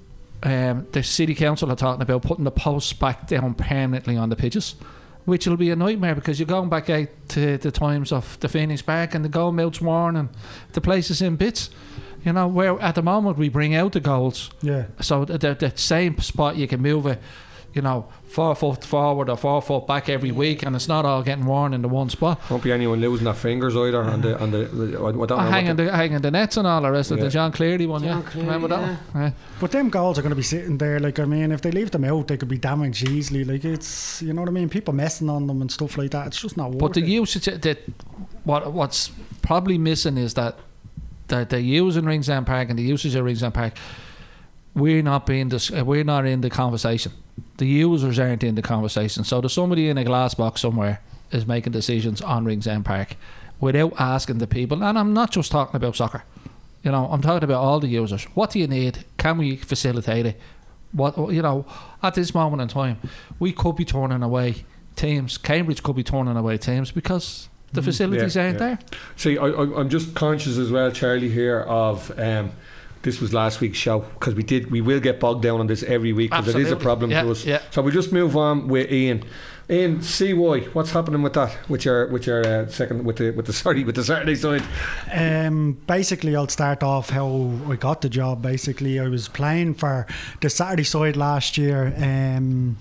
um, 0.42 0.86
the 0.92 1.02
city 1.02 1.34
council 1.34 1.70
are 1.70 1.76
talking 1.76 2.02
about 2.02 2.22
putting 2.22 2.44
the 2.44 2.50
posts 2.50 2.92
back 2.92 3.26
down 3.26 3.54
permanently 3.54 4.16
on 4.16 4.28
the 4.28 4.36
pitches, 4.36 4.76
which 5.24 5.46
will 5.46 5.56
be 5.56 5.70
a 5.70 5.76
nightmare 5.76 6.14
because 6.14 6.38
you're 6.38 6.46
going 6.46 6.68
back 6.68 6.88
out 6.88 7.08
to 7.28 7.58
the 7.58 7.70
times 7.70 8.12
of 8.12 8.38
the 8.40 8.48
Phoenix 8.48 8.82
Park 8.82 9.14
and 9.14 9.24
the 9.24 9.28
Goldmills 9.28 9.80
Warren 9.80 10.16
and 10.16 10.28
the 10.72 10.80
places 10.80 11.20
in 11.20 11.36
bits. 11.36 11.70
You 12.26 12.32
know, 12.32 12.48
where 12.48 12.78
at 12.82 12.96
the 12.96 13.02
moment 13.02 13.38
we 13.38 13.48
bring 13.48 13.74
out 13.76 13.92
the 13.92 14.00
goals, 14.00 14.50
Yeah. 14.60 14.86
so 15.00 15.24
the, 15.24 15.38
the, 15.38 15.54
the 15.54 15.72
same 15.76 16.18
spot 16.18 16.56
you 16.56 16.66
can 16.66 16.82
move 16.82 17.06
it, 17.06 17.20
you 17.72 17.82
know, 17.82 18.08
four 18.26 18.54
foot 18.56 18.84
forward 18.84 19.28
or 19.30 19.36
four 19.36 19.62
foot 19.62 19.86
back 19.86 20.08
every 20.08 20.32
week, 20.32 20.64
and 20.64 20.74
it's 20.74 20.88
not 20.88 21.04
all 21.04 21.22
getting 21.22 21.44
worn 21.46 21.72
in 21.72 21.82
the 21.82 21.88
one 21.88 22.08
spot. 22.10 22.40
Won't 22.50 22.64
be 22.64 22.72
anyone 22.72 23.00
losing 23.00 23.26
their 23.26 23.34
fingers 23.34 23.76
either 23.76 24.02
on 24.02 24.22
the 24.22 24.36
on 24.40 24.50
the. 24.50 24.62
I 24.64 25.12
don't 25.12 25.28
know. 25.28 25.36
Hanging 25.36 25.76
the- 25.76 25.84
the 25.84 25.92
hanging 25.92 26.20
the 26.20 26.30
nets 26.32 26.56
and 26.56 26.66
all 26.66 26.80
the 26.82 26.90
rest 26.90 27.12
of 27.12 27.18
Yeah. 27.18 27.24
the 27.24 27.30
John 27.30 27.52
Cleary 27.52 27.86
one, 27.86 28.02
John 28.02 28.22
yeah. 28.22 28.28
Cleary, 28.30 28.46
Remember 28.46 28.68
that 28.68 28.80
yeah. 28.80 28.96
one? 29.12 29.22
Yeah. 29.24 29.30
But 29.60 29.70
them 29.70 29.88
goals 29.90 30.18
are 30.18 30.22
going 30.22 30.30
to 30.30 30.36
be 30.36 30.42
sitting 30.42 30.78
there. 30.78 30.98
Like 30.98 31.20
I 31.20 31.26
mean, 31.26 31.52
if 31.52 31.60
they 31.60 31.70
leave 31.70 31.90
them 31.92 32.04
out, 32.04 32.26
they 32.26 32.36
could 32.36 32.48
be 32.48 32.58
damaged 32.58 33.08
easily. 33.08 33.44
Like 33.44 33.64
it's 33.64 34.20
you 34.22 34.32
know 34.32 34.40
what 34.42 34.48
I 34.48 34.52
mean. 34.52 34.68
People 34.68 34.94
messing 34.94 35.30
on 35.30 35.46
them 35.46 35.60
and 35.60 35.70
stuff 35.70 35.96
like 35.96 36.10
that. 36.10 36.26
It's 36.28 36.40
just 36.40 36.56
not 36.56 36.70
worth 36.70 36.80
But 36.80 36.94
the 36.94 37.02
it. 37.02 37.08
usage 37.08 37.44
that 37.60 37.78
what 38.44 38.72
what's 38.72 39.12
probably 39.42 39.78
missing 39.78 40.16
is 40.18 40.34
that 40.34 40.58
the 41.28 41.44
the 41.44 41.60
use 41.60 41.96
in 41.96 42.06
Ringsend 42.06 42.46
Park 42.46 42.70
and 42.70 42.78
the 42.78 42.82
usage 42.82 43.14
of 43.14 43.24
Ringsend 43.24 43.54
Park, 43.54 43.74
we're 44.74 45.02
not 45.02 45.26
being 45.26 45.48
dis- 45.48 45.72
uh, 45.72 45.84
we're 45.84 46.04
not 46.04 46.26
in 46.26 46.40
the 46.40 46.50
conversation. 46.50 47.12
The 47.58 47.66
users 47.66 48.18
aren't 48.18 48.44
in 48.44 48.54
the 48.54 48.62
conversation. 48.62 49.24
So 49.24 49.40
there's 49.40 49.52
somebody 49.52 49.88
in 49.88 49.98
a 49.98 50.04
glass 50.04 50.34
box 50.34 50.60
somewhere 50.60 51.00
is 51.30 51.46
making 51.46 51.72
decisions 51.72 52.20
on 52.22 52.44
Ringsend 52.44 52.84
Park 52.84 53.16
without 53.60 53.94
asking 53.98 54.38
the 54.38 54.46
people. 54.46 54.82
And 54.82 54.98
I'm 54.98 55.12
not 55.12 55.30
just 55.30 55.50
talking 55.50 55.76
about 55.76 55.96
soccer. 55.96 56.24
You 56.82 56.92
know, 56.92 57.06
I'm 57.10 57.20
talking 57.20 57.44
about 57.44 57.62
all 57.62 57.80
the 57.80 57.88
users. 57.88 58.24
What 58.34 58.50
do 58.50 58.58
you 58.58 58.66
need? 58.68 59.04
Can 59.16 59.38
we 59.38 59.56
facilitate 59.56 60.26
it? 60.26 60.40
What 60.92 61.16
you 61.32 61.42
know, 61.42 61.66
at 62.02 62.14
this 62.14 62.32
moment 62.32 62.62
in 62.62 62.68
time, 62.68 62.98
we 63.38 63.52
could 63.52 63.76
be 63.76 63.84
turning 63.84 64.22
away 64.22 64.64
teams. 64.94 65.36
Cambridge 65.36 65.82
could 65.82 65.96
be 65.96 66.04
turning 66.04 66.36
away 66.36 66.58
teams 66.58 66.90
because 66.90 67.48
the 67.76 67.82
facilities 67.82 68.34
yeah, 68.36 68.42
aren't 68.42 68.60
yeah. 68.60 68.66
there. 68.66 68.78
See, 69.16 69.38
I, 69.38 69.46
I, 69.46 69.80
I'm 69.80 69.88
just 69.88 70.14
conscious 70.14 70.58
as 70.58 70.70
well, 70.70 70.90
Charlie, 70.90 71.28
here 71.30 71.60
of 71.60 72.10
um, 72.18 72.52
this 73.02 73.20
was 73.20 73.32
last 73.32 73.60
week's 73.60 73.78
show 73.78 74.00
because 74.00 74.34
we 74.34 74.42
did 74.42 74.70
we 74.70 74.80
will 74.80 75.00
get 75.00 75.20
bogged 75.20 75.42
down 75.42 75.60
on 75.60 75.68
this 75.68 75.82
every 75.84 76.12
week 76.12 76.30
because 76.32 76.54
it 76.54 76.60
is 76.60 76.72
a 76.72 76.76
problem 76.76 77.10
Yeah, 77.10 77.22
to 77.22 77.30
us. 77.30 77.44
yeah. 77.44 77.60
So 77.70 77.80
we 77.82 77.92
just 77.92 78.12
move 78.12 78.36
on 78.36 78.68
with 78.68 78.90
Ian. 78.90 79.22
Ian, 79.68 80.00
CY, 80.00 80.68
what's 80.74 80.92
happening 80.92 81.22
with 81.22 81.32
that? 81.34 81.56
With 81.68 81.84
your 81.84 82.06
with 82.08 82.26
your 82.26 82.46
uh, 82.46 82.68
second 82.68 83.04
with 83.04 83.16
the 83.16 83.30
with 83.30 83.46
the 83.46 83.52
sorry 83.62 83.84
with 83.84 83.96
the 83.96 84.04
Saturday 84.04 84.36
side. 84.36 84.62
Um, 85.12 85.72
basically, 85.86 86.36
I'll 86.36 86.48
start 86.48 86.82
off 86.82 87.10
how 87.10 87.52
I 87.68 87.76
got 87.76 88.00
the 88.00 88.08
job. 88.08 88.42
Basically, 88.42 89.00
I 89.00 89.08
was 89.08 89.28
playing 89.28 89.74
for 89.74 90.06
the 90.40 90.50
Saturday 90.50 90.84
side 90.84 91.16
last 91.16 91.58
year, 91.58 91.92
um, 91.96 92.76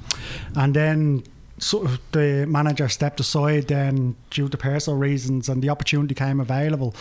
and 0.56 0.74
then 0.76 1.24
so 1.66 1.88
the 2.12 2.46
manager 2.48 2.88
stepped 2.88 3.20
aside 3.20 3.70
then 3.70 4.16
due 4.30 4.48
to 4.48 4.56
personal 4.56 5.00
reasons, 5.00 5.50
and 5.50 5.64
the 5.64 5.70
opportunity 5.70 6.14
came 6.14 6.40
available. 6.40 6.94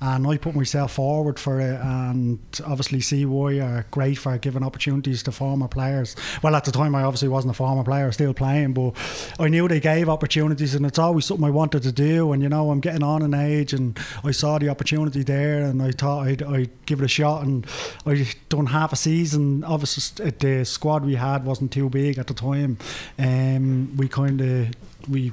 And 0.00 0.26
I 0.26 0.38
put 0.38 0.54
myself 0.54 0.94
forward 0.94 1.38
for 1.38 1.60
it, 1.60 1.78
and 1.80 2.38
obviously 2.66 3.00
CY 3.00 3.60
are 3.60 3.84
great 3.90 4.16
for 4.18 4.38
giving 4.38 4.62
opportunities 4.62 5.22
to 5.24 5.32
former 5.32 5.68
players. 5.68 6.16
Well, 6.42 6.56
at 6.56 6.64
the 6.64 6.72
time, 6.72 6.94
I 6.94 7.02
obviously 7.02 7.28
wasn't 7.28 7.52
a 7.52 7.56
former 7.56 7.84
player, 7.84 8.10
still 8.12 8.32
playing, 8.32 8.72
but 8.72 8.92
I 9.38 9.48
knew 9.48 9.68
they 9.68 9.80
gave 9.80 10.08
opportunities, 10.08 10.74
and 10.74 10.86
it's 10.86 10.98
always 10.98 11.26
something 11.26 11.46
I 11.46 11.50
wanted 11.50 11.82
to 11.82 11.92
do. 11.92 12.32
And 12.32 12.42
you 12.42 12.48
know, 12.48 12.70
I'm 12.70 12.80
getting 12.80 13.02
on 13.02 13.22
in 13.22 13.34
age, 13.34 13.72
and 13.72 13.98
I 14.24 14.30
saw 14.30 14.58
the 14.58 14.70
opportunity 14.70 15.22
there, 15.22 15.62
and 15.64 15.82
I 15.82 15.90
thought 15.90 16.26
I'd, 16.26 16.42
I'd 16.42 16.86
give 16.86 17.00
it 17.00 17.04
a 17.04 17.08
shot. 17.08 17.42
And 17.42 17.66
I 18.06 18.26
done 18.48 18.66
half 18.66 18.92
a 18.92 18.96
season. 18.96 19.64
Obviously, 19.64 20.30
the 20.30 20.64
squad 20.64 21.04
we 21.04 21.16
had 21.16 21.44
wasn't 21.44 21.72
too 21.72 21.90
big 21.90 22.18
at 22.18 22.26
the 22.26 22.34
time. 22.34 22.78
Um, 23.18 23.96
we 23.96 24.08
kind 24.08 24.40
of 24.40 24.68
we 25.08 25.32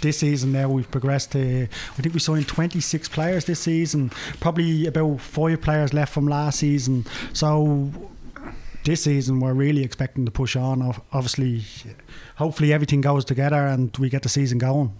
this 0.00 0.18
season 0.18 0.52
now 0.52 0.68
we've 0.68 0.90
progressed 0.90 1.32
to 1.32 1.62
I 1.64 2.02
think 2.02 2.14
we 2.14 2.20
signed 2.20 2.48
26 2.48 3.08
players 3.08 3.44
this 3.44 3.60
season 3.60 4.10
probably 4.40 4.86
about 4.86 5.20
five 5.20 5.60
players 5.60 5.92
left 5.92 6.12
from 6.12 6.26
last 6.26 6.60
season. 6.60 7.06
So 7.32 7.90
this 8.84 9.04
season 9.04 9.40
we're 9.40 9.54
really 9.54 9.84
expecting 9.84 10.24
to 10.24 10.30
push 10.30 10.56
on 10.56 10.94
obviously 11.12 11.64
hopefully 12.36 12.72
everything 12.72 13.00
goes 13.00 13.24
together 13.24 13.66
and 13.66 13.96
we 13.98 14.08
get 14.08 14.22
the 14.22 14.28
season 14.28 14.58
going. 14.58 14.92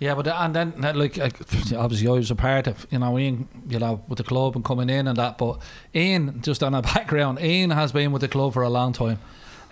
Yeah, 0.00 0.14
but 0.14 0.26
and 0.28 0.56
then 0.56 0.72
like 0.80 1.18
obviously 1.18 2.08
I 2.08 2.12
was 2.12 2.30
a 2.30 2.34
part 2.34 2.66
of 2.66 2.86
you 2.90 2.98
know 2.98 3.18
Ian 3.18 3.46
you 3.68 3.78
know 3.78 4.02
with 4.08 4.16
the 4.16 4.24
club 4.24 4.56
and 4.56 4.64
coming 4.64 4.88
in 4.88 5.06
and 5.06 5.16
that, 5.18 5.36
but 5.36 5.60
Ian 5.94 6.40
just 6.40 6.62
on 6.62 6.74
a 6.74 6.80
background, 6.94 7.38
Ian 7.38 7.70
has 7.70 7.92
been 7.92 8.10
with 8.10 8.22
the 8.22 8.28
club 8.28 8.54
for 8.54 8.62
a 8.62 8.70
long 8.70 8.94
time, 8.94 9.18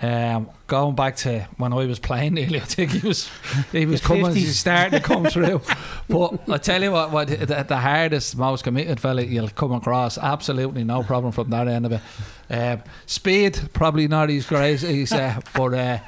Um, 0.00 0.48
going 0.68 0.94
back 0.94 1.16
to 1.16 1.48
when 1.56 1.72
I 1.72 1.86
was 1.86 1.98
playing 1.98 2.34
nearly, 2.34 2.60
I 2.60 2.64
think 2.64 2.92
he 2.92 3.06
was 3.06 3.28
he 3.72 3.84
was 3.84 4.00
coming, 4.00 4.26
50s. 4.26 4.34
he's 4.34 4.58
starting 4.58 4.92
to 4.92 5.00
come 5.00 5.24
through. 5.26 5.60
But 6.08 6.48
I 6.48 6.56
tell 6.56 6.82
you 6.82 6.92
what, 6.92 7.10
what 7.10 7.28
the, 7.28 7.64
the 7.68 7.76
hardest, 7.76 8.34
most 8.36 8.64
committed 8.64 8.98
fella 8.98 9.22
you'll 9.22 9.50
come 9.50 9.72
across, 9.72 10.16
absolutely 10.16 10.82
no 10.84 11.02
problem 11.02 11.32
from 11.32 11.50
that 11.50 11.68
end 11.68 11.84
of 11.84 11.92
it. 11.92 12.00
Um, 12.48 12.82
speed, 13.04 13.60
probably 13.74 14.08
not 14.08 14.30
his 14.30 14.46
great, 14.46 14.80
he's, 14.80 15.12
uh, 15.12 15.38
but 15.52 15.74
uh, 15.74 15.98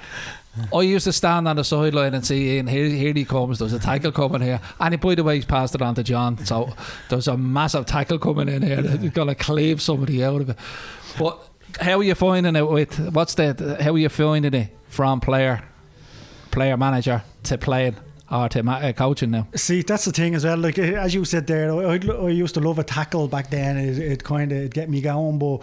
I 0.75 0.80
used 0.82 1.04
to 1.04 1.12
stand 1.12 1.47
on 1.49 1.56
the 1.56 1.64
sideline 1.64 2.14
and 2.14 2.25
see 2.25 2.56
Ian, 2.56 2.66
here, 2.66 2.87
here 2.87 3.12
he 3.12 3.25
comes, 3.25 3.59
there's 3.59 3.73
a 3.73 3.78
tackle 3.78 4.12
coming 4.12 4.40
here. 4.40 4.61
And 4.78 4.99
by 5.00 5.14
the 5.14 5.23
way, 5.23 5.37
he's 5.37 5.44
passed 5.44 5.75
it 5.75 5.82
on 5.82 5.94
to 5.97 6.02
John. 6.02 6.38
So 6.44 6.73
there's 7.09 7.28
a 7.28 7.37
massive 7.37 7.87
tackle 7.87 8.18
coming 8.18 8.49
in 8.49 8.62
here 8.62 8.80
that's 8.80 9.12
going 9.14 9.28
to 9.28 9.35
cleave 9.35 9.82
somebody 9.82 10.25
out 10.25 10.40
of 10.40 10.50
it. 10.50 10.56
But 11.18 11.50
how 11.80 11.98
are 11.98 12.02
you 12.02 12.14
finding 12.14 12.56
it 12.56 12.68
with, 12.68 12.98
what's 13.12 13.34
the, 13.34 13.76
how 13.80 13.92
are 13.92 13.98
you 13.98 14.08
finding 14.08 14.54
it 14.54 14.68
from 14.88 15.20
player, 15.20 15.62
player 16.50 16.76
manager 16.76 17.22
to 17.44 17.58
playing 17.58 17.96
or 18.30 18.48
to 18.48 18.62
ma- 18.62 18.76
uh, 18.76 18.92
coaching 18.92 19.30
now? 19.30 19.48
See, 19.54 19.82
that's 19.82 20.04
the 20.04 20.12
thing 20.12 20.34
as 20.34 20.44
well. 20.44 20.58
Like 20.58 20.78
eh, 20.78 20.94
as 20.94 21.14
you 21.14 21.24
said 21.24 21.46
there, 21.46 21.72
I, 21.72 21.98
I 21.98 22.30
used 22.30 22.54
to 22.54 22.60
love 22.60 22.78
a 22.78 22.84
tackle 22.84 23.28
back 23.28 23.50
then. 23.50 23.76
It, 23.76 23.98
it 23.98 24.24
kind 24.24 24.52
of 24.52 24.70
get 24.70 24.88
me 24.88 25.00
going, 25.00 25.38
but 25.38 25.62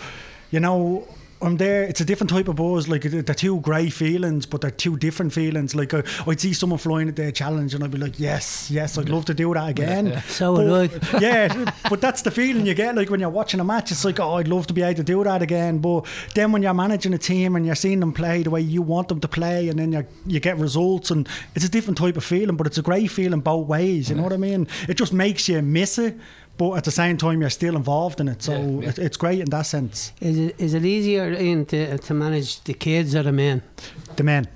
you 0.51 0.59
know. 0.59 1.07
I'm 1.41 1.57
there. 1.57 1.83
It's 1.83 2.01
a 2.01 2.05
different 2.05 2.29
type 2.31 2.47
of 2.47 2.55
buzz. 2.55 2.87
Like 2.87 3.03
they're 3.03 3.21
two 3.23 3.59
grey 3.61 3.89
feelings, 3.89 4.45
but 4.45 4.61
they're 4.61 4.71
two 4.71 4.97
different 4.97 5.33
feelings. 5.33 5.75
Like 5.75 5.93
I, 5.93 6.03
I'd 6.25 6.39
see 6.39 6.53
someone 6.53 6.79
flying 6.79 7.07
at 7.09 7.15
their 7.15 7.31
challenge, 7.31 7.75
and 7.75 7.83
I'd 7.83 7.91
be 7.91 7.97
like, 7.99 8.19
"Yes, 8.19 8.71
yes, 8.71 8.97
I'd 8.97 9.09
love 9.09 9.25
to 9.25 9.33
do 9.33 9.53
that 9.53 9.69
again." 9.69 10.23
So 10.27 10.53
would 10.53 11.01
But- 11.11 11.21
yeah, 11.21 11.71
but 11.89 12.01
that's 12.01 12.23
the 12.23 12.31
feeling 12.31 12.65
you 12.65 12.73
get. 12.73 12.95
Like 12.95 13.09
when 13.09 13.19
you're 13.19 13.29
watching 13.29 13.59
a 13.59 13.63
match, 13.63 13.91
it's 13.91 14.03
like, 14.03 14.19
"Oh, 14.19 14.33
I'd 14.35 14.47
love 14.47 14.65
to 14.67 14.73
be 14.73 14.81
able 14.81 14.95
to 14.97 15.03
do 15.03 15.23
that 15.23 15.41
again." 15.41 15.77
But 15.77 16.05
then 16.33 16.51
when 16.51 16.63
you're 16.63 16.73
managing 16.73 17.13
a 17.13 17.19
team 17.19 17.55
and 17.55 17.65
you're 17.65 17.75
seeing 17.75 17.99
them 17.99 18.13
play 18.13 18.41
the 18.43 18.49
way 18.49 18.61
you 18.61 18.81
want 18.81 19.07
them 19.09 19.19
to 19.19 19.27
play, 19.27 19.69
and 19.69 19.77
then 19.77 19.91
you 19.91 20.05
you 20.25 20.39
get 20.39 20.57
results, 20.57 21.11
and 21.11 21.29
it's 21.55 21.65
a 21.65 21.69
different 21.69 21.97
type 21.99 22.17
of 22.17 22.23
feeling. 22.23 22.55
But 22.55 22.65
it's 22.67 22.79
a 22.79 22.83
great 22.83 23.11
feeling 23.11 23.41
both 23.41 23.67
ways. 23.67 24.09
You 24.09 24.15
know 24.15 24.23
what 24.23 24.33
I 24.33 24.37
mean? 24.37 24.67
It 24.89 24.95
just 24.95 25.13
makes 25.13 25.47
you 25.47 25.61
miss 25.61 25.99
it. 25.99 26.17
But 26.57 26.73
at 26.77 26.83
the 26.85 26.91
same 26.91 27.17
time, 27.17 27.41
you're 27.41 27.51
still 27.51 27.75
involved 27.75 28.19
in 28.19 28.27
it, 28.27 28.41
so 28.43 28.53
Yeah, 28.53 28.59
yeah. 28.81 28.89
It, 28.89 28.99
it's 28.99 29.17
great 29.17 29.39
in 29.39 29.49
that 29.51 29.65
sense. 29.65 30.11
Is 30.21 30.37
it, 30.37 30.55
is 30.59 30.73
it 30.73 30.83
easier 30.85 31.31
Ian, 31.33 31.65
to, 31.67 31.97
to 31.99 32.13
manage 32.13 32.61
the 32.63 32.73
kids 32.73 33.13
or 33.15 33.23
the 33.23 33.31
men? 33.31 33.61
the 34.15 34.23
men 34.23 34.47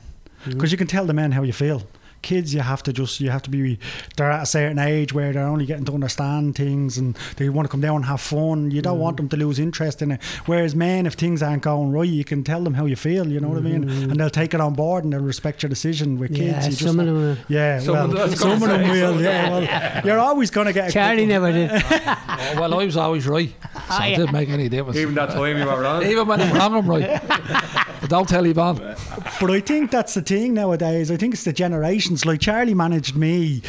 Mm-hmm. 0.42 0.52
because 0.54 0.72
you 0.72 0.78
can 0.80 0.88
tell 0.88 1.06
the 1.06 1.14
men 1.14 1.32
how 1.34 1.44
you 1.44 1.54
feel 1.54 1.84
kids 2.22 2.54
you 2.54 2.60
have 2.62 2.82
to 2.84 2.94
just 2.94 3.20
you 3.20 3.30
have 3.30 3.42
to 3.42 3.50
be 3.50 3.80
they're 4.16 4.32
at 4.32 4.44
a 4.44 4.46
certain 4.46 4.80
age 4.80 5.14
where 5.14 5.34
they're 5.34 5.46
only 5.48 5.66
getting 5.66 5.86
to 5.86 5.94
understand 5.94 6.56
things 6.56 6.98
and 6.98 7.16
they 7.38 7.50
want 7.50 7.66
to 7.66 7.70
come 7.72 7.82
down 7.82 7.98
and 7.98 8.06
have 8.06 8.22
fun 8.22 8.72
you 8.72 8.82
don't 8.82 8.92
Mm-hmm. 8.92 9.02
want 9.04 9.18
them 9.18 9.30
to 9.30 9.38
lose 9.38 9.58
interest 9.60 10.02
in 10.02 10.12
it 10.12 10.22
whereas 10.46 10.76
men 10.76 11.06
if 11.06 11.14
things 11.14 11.42
aren't 11.42 11.64
going 11.64 11.92
right 11.92 12.08
you 12.10 12.24
can 12.24 12.44
tell 12.44 12.62
them 12.64 12.74
how 12.74 12.86
you 12.86 12.96
feel 12.96 13.28
you 13.28 13.40
know 13.40 13.48
what 13.50 13.58
I 13.58 13.62
mean 13.62 13.90
and 13.90 14.20
they'll 14.20 14.30
take 14.30 14.54
it 14.54 14.62
on 14.62 14.74
board 14.74 15.04
and 15.04 15.14
they'll 15.14 15.22
respect 15.22 15.64
your 15.64 15.70
decision 15.70 16.20
with 16.20 16.36
kids 16.36 16.42
Mm-hmm. 16.42 16.60
Yeah, 16.60 16.66
you 16.66 16.70
just 16.72 16.84
some 16.84 17.00
of 17.00 17.06
them. 17.06 17.16
Will. 17.16 17.38
yeah 17.48 17.80
Some 17.80 17.94
well 17.94 18.18
of 18.22 18.38
some 18.38 18.52
of 18.52 18.60
them 18.70 18.90
will 18.90 19.22
yeah 19.22 19.50
well 19.50 20.06
you're 20.06 20.20
always 20.20 20.52
going 20.52 20.68
to 20.68 20.74
get 20.74 20.90
a 20.90 20.92
Charlie 20.92 21.28
couple- 21.28 21.52
never 21.52 21.52
did. 21.52 21.72
Oh, 22.54 22.60
well, 22.62 22.74
I 22.80 22.86
was 22.86 22.98
always 22.98 23.26
right. 23.28 23.54
So 23.90 24.04
it 24.04 24.16
didn't 24.18 24.34
make 24.34 24.50
any 24.50 24.68
difference. 24.68 24.98
Even 24.98 25.14
that 25.16 25.30
time 25.30 25.58
you 25.58 25.66
were 25.66 25.80
wrong. 25.82 26.04
Even 26.12 26.28
when 26.28 26.42
I'm 26.42 26.54
wrong, 26.56 26.76
I'm 26.76 26.88
right. 26.90 27.22
But 28.02 28.10
don't 28.10 28.28
tell 28.28 28.44
you 28.46 28.52
Yvonne. 28.52 28.78
But 29.40 29.52
I 29.52 29.60
think 29.62 29.92
that's 29.92 30.16
the 30.16 30.22
thing 30.22 30.54
nowadays. 30.56 31.12
I 31.12 31.18
think 31.18 31.34
it's 31.34 31.44
the 31.44 31.54
Like 32.26 32.42
Charlie 32.42 32.74
managed 32.74 33.16
me. 33.16 33.62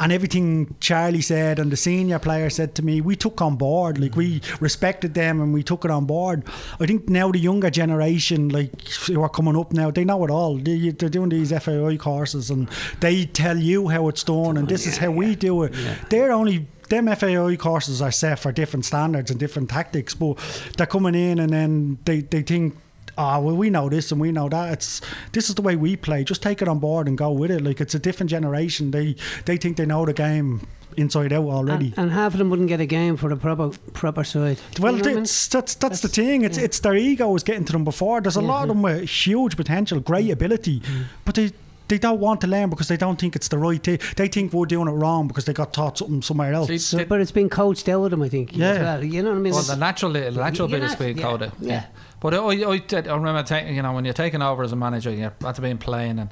And 0.00 0.12
everything 0.12 0.76
Charlie 0.78 1.20
said 1.20 1.58
and 1.58 1.72
the 1.72 1.76
senior 1.76 2.20
player 2.20 2.50
said 2.50 2.76
to 2.76 2.84
me, 2.84 3.00
we 3.00 3.16
took 3.16 3.42
on 3.42 3.56
board. 3.56 3.98
Like 3.98 4.14
we 4.14 4.40
respected 4.60 5.14
them 5.14 5.40
and 5.40 5.52
we 5.52 5.64
took 5.64 5.84
it 5.84 5.90
on 5.90 6.04
board. 6.04 6.44
I 6.78 6.86
think 6.86 7.08
now 7.08 7.32
the 7.32 7.40
younger 7.40 7.68
generation, 7.68 8.48
like 8.48 8.70
who 9.06 9.20
are 9.22 9.28
coming 9.28 9.56
up 9.56 9.72
now, 9.72 9.90
they 9.90 10.04
know 10.04 10.24
it 10.24 10.30
all. 10.30 10.56
They, 10.56 10.90
they're 10.90 11.08
doing 11.08 11.30
these 11.30 11.50
FAI 11.50 11.96
courses 11.96 12.48
and 12.48 12.68
they 13.00 13.26
tell 13.26 13.58
you 13.58 13.88
how 13.88 14.06
it's 14.06 14.22
done 14.22 14.56
and 14.56 14.68
this 14.68 14.86
is 14.86 14.98
how 14.98 15.10
we 15.10 15.34
do 15.34 15.64
it. 15.64 15.74
They're 16.10 16.30
only 16.30 16.68
them 16.88 17.14
FAI 17.14 17.56
courses 17.56 18.00
are 18.00 18.12
set 18.12 18.38
for 18.38 18.52
different 18.52 18.84
standards 18.84 19.30
and 19.30 19.38
different 19.38 19.68
tactics, 19.68 20.14
but 20.14 20.38
they're 20.76 20.86
coming 20.86 21.14
in 21.14 21.38
and 21.38 21.52
then 21.52 21.98
they, 22.04 22.20
they 22.20 22.42
think 22.42 22.76
oh 23.18 23.40
well 23.40 23.56
we 23.56 23.68
know 23.68 23.88
this 23.88 24.10
and 24.12 24.20
we 24.20 24.32
know 24.32 24.48
that 24.48 24.72
it's 24.72 25.00
this 25.32 25.48
is 25.48 25.54
the 25.54 25.62
way 25.62 25.76
we 25.76 25.96
play 25.96 26.24
just 26.24 26.42
take 26.42 26.62
it 26.62 26.68
on 26.68 26.78
board 26.78 27.06
and 27.08 27.18
go 27.18 27.30
with 27.30 27.50
it 27.50 27.62
like 27.62 27.80
it's 27.80 27.94
a 27.94 27.98
different 27.98 28.30
generation 28.30 28.90
they 28.92 29.14
they 29.44 29.56
think 29.56 29.76
they 29.76 29.84
know 29.86 30.06
the 30.06 30.12
game 30.14 30.60
inside 30.96 31.32
out 31.32 31.44
already 31.44 31.88
And, 31.96 31.98
and 31.98 32.10
half 32.12 32.32
of 32.34 32.38
them 32.38 32.50
wouldn't 32.50 32.68
get 32.68 32.80
a 32.80 32.86
game 32.86 33.16
for 33.16 33.28
the 33.28 33.36
proper 33.36 33.70
proper 33.92 34.24
side. 34.24 34.58
well, 34.80 34.92
You 34.96 34.98
know 34.98 35.04
what 35.04 35.10
I 35.10 35.14
mean? 35.14 35.22
it's, 35.24 35.48
that's 35.48 35.74
that's 35.76 36.00
the 36.00 36.08
thing. 36.08 36.42
It's 36.44 36.58
it's 36.58 36.80
their 36.80 36.96
ego 36.96 37.34
is 37.36 37.44
getting 37.44 37.64
to 37.66 37.72
them 37.72 37.84
before. 37.84 38.20
There's 38.20 38.36
a 38.36 38.40
lot 38.40 38.62
of 38.62 38.68
them 38.68 38.82
with 38.82 39.08
huge 39.08 39.56
potential, 39.56 40.00
great 40.00 40.26
mm. 40.26 40.32
ability, 40.32 40.80
mm. 40.80 41.04
but 41.24 41.34
they 41.36 41.52
they 41.88 41.98
don't 41.98 42.20
want 42.20 42.40
to 42.42 42.46
learn 42.46 42.68
because 42.70 42.88
they 42.88 42.96
don't 42.96 43.18
think 43.18 43.34
it's 43.36 43.48
the 43.48 43.58
right 43.58 43.82
thing. 43.82 43.98
They 44.16 44.28
think 44.28 44.52
we're 44.52 44.66
doing 44.66 44.88
it 44.88 44.92
wrong 44.92 45.26
because 45.28 45.44
they 45.46 45.52
got 45.52 45.72
taught 45.72 45.98
something 45.98 46.20
somewhere 46.22 46.52
else. 46.52 46.68
See, 46.68 46.78
So, 46.78 47.04
but 47.04 47.20
it's 47.20 47.32
been 47.32 47.48
coached 47.48 47.88
out 47.88 48.04
of 48.04 48.10
them, 48.10 48.22
I 48.22 48.28
think. 48.28 48.56
Yeah. 48.56 48.70
As 48.70 48.78
well. 48.80 49.04
You 49.04 49.22
know 49.22 49.30
what 49.30 49.38
I 49.38 49.40
mean? 49.40 49.52
Well, 49.54 49.62
the 49.62 49.76
natural, 49.76 50.12
the 50.12 50.30
natural 50.30 50.68
You're 50.68 50.80
bit 50.80 50.84
is 50.84 50.90
not- 50.92 50.98
being 50.98 51.16
yeah, 51.16 51.22
coded. 51.22 51.52
yeah. 51.60 51.84
But 52.20 52.34
I, 52.34 52.38
I, 52.38 52.82
I 52.90 53.14
remember, 53.14 53.42
taking, 53.42 53.76
you 53.76 53.82
know, 53.82 53.92
when 53.92 54.04
you're 54.04 54.14
taking 54.14 54.42
over 54.42 54.62
as 54.62 54.72
a 54.72 54.76
manager, 54.76 55.10
you 55.10 55.22
have 55.22 55.54
to 55.54 55.62
be 55.62 55.74
playing 55.74 56.18
and 56.18 56.30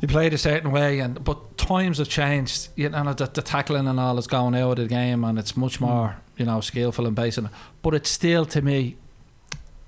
you 0.00 0.08
played 0.08 0.34
a 0.34 0.38
certain 0.38 0.70
way, 0.70 0.98
and 0.98 1.22
but 1.24 1.56
times 1.56 1.98
have 1.98 2.08
changed. 2.08 2.68
You 2.76 2.90
know, 2.90 3.12
the, 3.12 3.26
the 3.26 3.42
tackling 3.42 3.88
and 3.88 3.98
all 3.98 4.18
is 4.18 4.26
going 4.26 4.54
out 4.54 4.78
of 4.78 4.88
the 4.88 4.94
game, 4.94 5.24
and 5.24 5.38
it's 5.38 5.56
much 5.56 5.80
more, 5.80 6.16
you 6.36 6.44
know, 6.44 6.60
skillful 6.60 7.06
and 7.06 7.16
basic. 7.16 7.44
But 7.82 7.94
it's 7.94 8.10
still 8.10 8.44
to 8.46 8.60
me, 8.60 8.96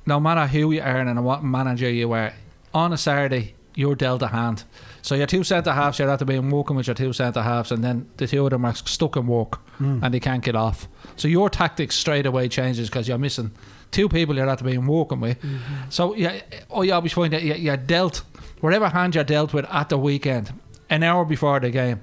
no 0.07 0.19
matter 0.19 0.47
who 0.47 0.73
you 0.73 0.81
are 0.81 0.99
and 0.99 1.25
what 1.25 1.45
manager 1.45 1.91
you 1.91 2.13
are, 2.13 2.33
on 2.73 2.93
a 2.93 2.99
Saturday 2.99 3.55
you're 3.75 3.95
dealt 3.95 4.23
a 4.23 4.29
hand. 4.29 4.65
So 5.03 5.15
your 5.15 5.27
two 5.27 5.45
centre 5.45 5.73
halves, 5.73 5.99
you're 5.99 6.11
at 6.11 6.21
to 6.21 6.25
be 6.25 6.39
working 6.39 6.77
with 6.77 6.87
your 6.87 6.95
two 6.95 7.13
centre 7.13 7.43
halves, 7.43 7.73
and 7.73 7.83
then 7.85 8.09
the 8.17 8.27
two 8.27 8.45
of 8.45 8.51
them 8.51 8.65
are 8.65 8.75
stuck 8.75 9.17
in 9.17 9.27
work 9.27 9.57
hmm. 9.77 9.99
and 10.03 10.15
they 10.15 10.21
can't 10.21 10.45
get 10.45 10.55
off. 10.55 10.89
So 11.17 11.29
your 11.29 11.51
tactics 11.51 11.97
straight 11.97 12.25
away 12.25 12.49
changes 12.49 12.89
because 12.89 13.09
you're 13.09 13.19
missing 13.19 13.51
two 13.91 14.09
people 14.09 14.37
you're 14.37 14.49
at 14.49 14.59
to 14.59 14.65
be 14.65 14.79
working 14.79 15.21
with. 15.21 15.41
Mm-hmm. 15.43 15.91
So 15.91 16.15
yeah, 16.15 16.41
oh, 16.71 16.83
I 16.83 16.91
always 16.91 17.13
find 17.13 17.33
that 17.33 17.43
you- 17.43 17.55
you're 17.55 17.77
dealt 17.77 18.23
whatever 18.63 18.89
hand 18.89 19.15
you're 19.15 19.25
dealt 19.25 19.53
with 19.53 19.67
at 19.67 19.89
the 19.89 19.99
weekend, 19.99 20.53
an 20.89 21.03
hour 21.03 21.25
before 21.25 21.61
the 21.61 21.71
game. 21.71 22.01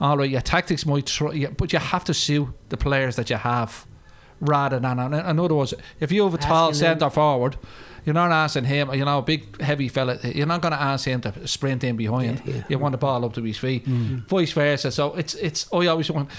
All 0.00 0.16
right, 0.16 0.30
your 0.30 0.40
tactics 0.40 0.86
might, 0.86 1.06
tr- 1.06 1.34
yeah, 1.34 1.48
but 1.50 1.72
you 1.72 1.80
have 1.80 2.04
to 2.04 2.14
suit 2.14 2.48
the 2.68 2.76
players 2.76 3.16
that 3.16 3.30
you 3.30 3.36
have, 3.36 3.84
rather 4.40 4.78
than. 4.78 4.98
In 5.00 5.12
in 5.12 5.40
other 5.40 5.54
words, 5.56 5.74
if 5.98 6.12
you 6.12 6.22
have 6.22 6.34
a 6.34 6.38
tall 6.38 6.72
centre 6.72 7.10
forward, 7.10 7.56
you're 8.08 8.14
not 8.14 8.32
asking 8.32 8.64
him. 8.64 8.90
You 8.94 9.04
know, 9.04 9.18
a 9.18 9.22
big 9.22 9.60
heavy 9.60 9.88
fella. 9.88 10.16
You're 10.24 10.46
not 10.46 10.62
going 10.62 10.72
to 10.72 10.80
ask 10.80 11.04
him 11.04 11.20
to 11.20 11.46
sprint 11.46 11.84
in 11.84 11.94
behind. 11.96 12.40
Yeah, 12.46 12.54
yeah. 12.54 12.62
You 12.70 12.78
want 12.78 12.92
the 12.92 12.98
ball 12.98 13.22
up 13.24 13.34
to 13.34 13.42
his 13.42 13.58
feet. 13.58 13.86
Mm. 13.86 14.26
Vice 14.28 14.52
versa. 14.52 14.90
So 14.90 15.14
it's 15.14 15.34
it's. 15.34 15.68
I 15.72 15.86
always 15.86 16.10
want 16.10 16.30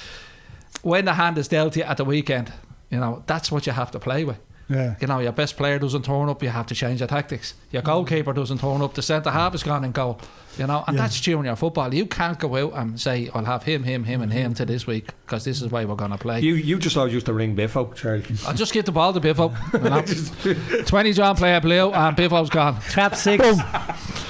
when 0.81 1.05
the 1.05 1.13
hand 1.13 1.37
is 1.37 1.47
dealt 1.47 1.73
to 1.73 1.79
you 1.79 1.85
at 1.85 1.97
the 1.97 2.05
weekend. 2.05 2.51
You 2.89 2.99
know, 2.99 3.23
that's 3.27 3.51
what 3.51 3.67
you 3.67 3.73
have 3.73 3.91
to 3.91 3.99
play 3.99 4.25
with. 4.25 4.39
yeah. 4.67 4.95
You 4.99 5.07
know, 5.07 5.19
your 5.19 5.31
best 5.31 5.57
player 5.57 5.77
doesn't 5.77 6.05
turn 6.05 6.27
up, 6.29 6.41
you 6.41 6.49
have 6.49 6.65
to 6.67 6.75
change 6.75 7.01
your 7.01 7.07
tactics. 7.07 7.53
Your 7.71 7.83
goalkeeper 7.83 8.33
doesn't 8.33 8.61
turn 8.61 8.81
up, 8.81 8.93
the 8.95 9.01
centre 9.03 9.29
half 9.31 9.53
is 9.53 9.61
gone 9.63 9.85
in 9.85 9.91
goal. 9.91 10.19
You 10.59 10.67
know, 10.67 10.83
and 10.87 10.95
Yeah. 10.97 11.03
that's 11.03 11.19
junior 11.19 11.55
football. 11.55 11.93
You 11.93 12.05
can't 12.05 12.37
go 12.37 12.55
out 12.57 12.73
and 12.79 12.99
say, 12.99 13.29
I'll 13.33 13.45
have 13.45 13.63
him, 13.63 13.83
him, 13.83 14.03
him, 14.03 14.21
and 14.21 14.31
him 14.31 14.53
to 14.55 14.65
this 14.65 14.85
week 14.85 15.07
because 15.25 15.45
this 15.45 15.61
is 15.61 15.69
the 15.69 15.73
way 15.75 15.85
we're 15.85 15.95
going 15.95 16.11
to 16.11 16.17
play. 16.17 16.41
You 16.41 16.55
you 16.55 16.77
just 16.77 16.97
always 16.97 17.13
used 17.13 17.25
to 17.27 17.33
ring 17.33 17.55
Biffo, 17.55 17.93
Charlie. 17.95 18.25
I'll 18.45 18.53
just 18.53 18.73
give 18.73 18.85
the 18.85 18.91
ball 18.91 19.13
to 19.13 19.19
Biffo. 19.19 19.53
You 19.73 19.79
know? 19.79 20.83
20 20.85 21.13
John 21.13 21.35
player 21.35 21.61
blue, 21.61 21.91
and 21.91 22.15
Biffo's 22.17 22.49
gone. 22.49 22.79
Trap 22.81 23.15
six. 23.15 23.43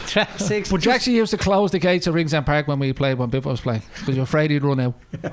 Trap 0.08 0.40
six. 0.40 0.72
But 0.72 0.84
you 0.86 0.92
actually 0.92 1.18
used 1.18 1.32
to 1.32 1.38
close 1.38 1.72
the 1.72 1.80
gates 1.80 2.08
of 2.08 2.16
Ringsend 2.16 2.46
Park 2.46 2.68
when 2.68 2.80
we 2.80 2.94
played, 2.94 3.18
when 3.20 3.30
Biffo 3.30 3.50
was 3.52 3.62
playing, 3.62 3.84
because 4.00 4.16
you're 4.16 4.24
afraid 4.24 4.52
he'd 4.52 4.64
run 4.64 4.80
out. 4.80 4.94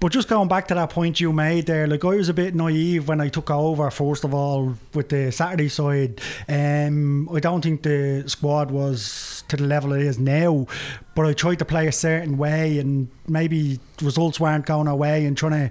But 0.00 0.10
just 0.10 0.26
going 0.28 0.48
back 0.48 0.66
to 0.68 0.74
that 0.74 0.90
point 0.90 1.20
you 1.20 1.32
made 1.32 1.66
there, 1.66 1.86
like 1.86 2.04
I 2.04 2.08
was 2.16 2.28
a 2.28 2.34
bit 2.34 2.56
naive 2.56 3.06
when 3.06 3.20
I 3.20 3.28
took 3.28 3.52
over. 3.52 3.88
First 3.88 4.24
of 4.24 4.34
all, 4.34 4.74
with 4.94 5.10
the 5.10 5.30
Saturday 5.30 5.68
side, 5.68 6.20
um, 6.48 7.28
I 7.32 7.38
don't 7.38 7.62
think 7.62 7.82
the 7.84 8.24
squad 8.26 8.72
was 8.72 9.44
to 9.46 9.56
the 9.56 9.62
level 9.62 9.91
it 9.92 10.02
is 10.02 10.18
now. 10.18 10.66
But 11.14 11.26
I 11.26 11.32
tried 11.32 11.58
to 11.60 11.64
play 11.64 11.86
a 11.86 11.92
certain 11.92 12.38
way, 12.38 12.78
and 12.78 13.08
maybe 13.26 13.80
results 14.00 14.40
weren't 14.40 14.66
going 14.66 14.88
our 14.88 14.96
way, 14.96 15.26
and 15.26 15.36
trying 15.36 15.70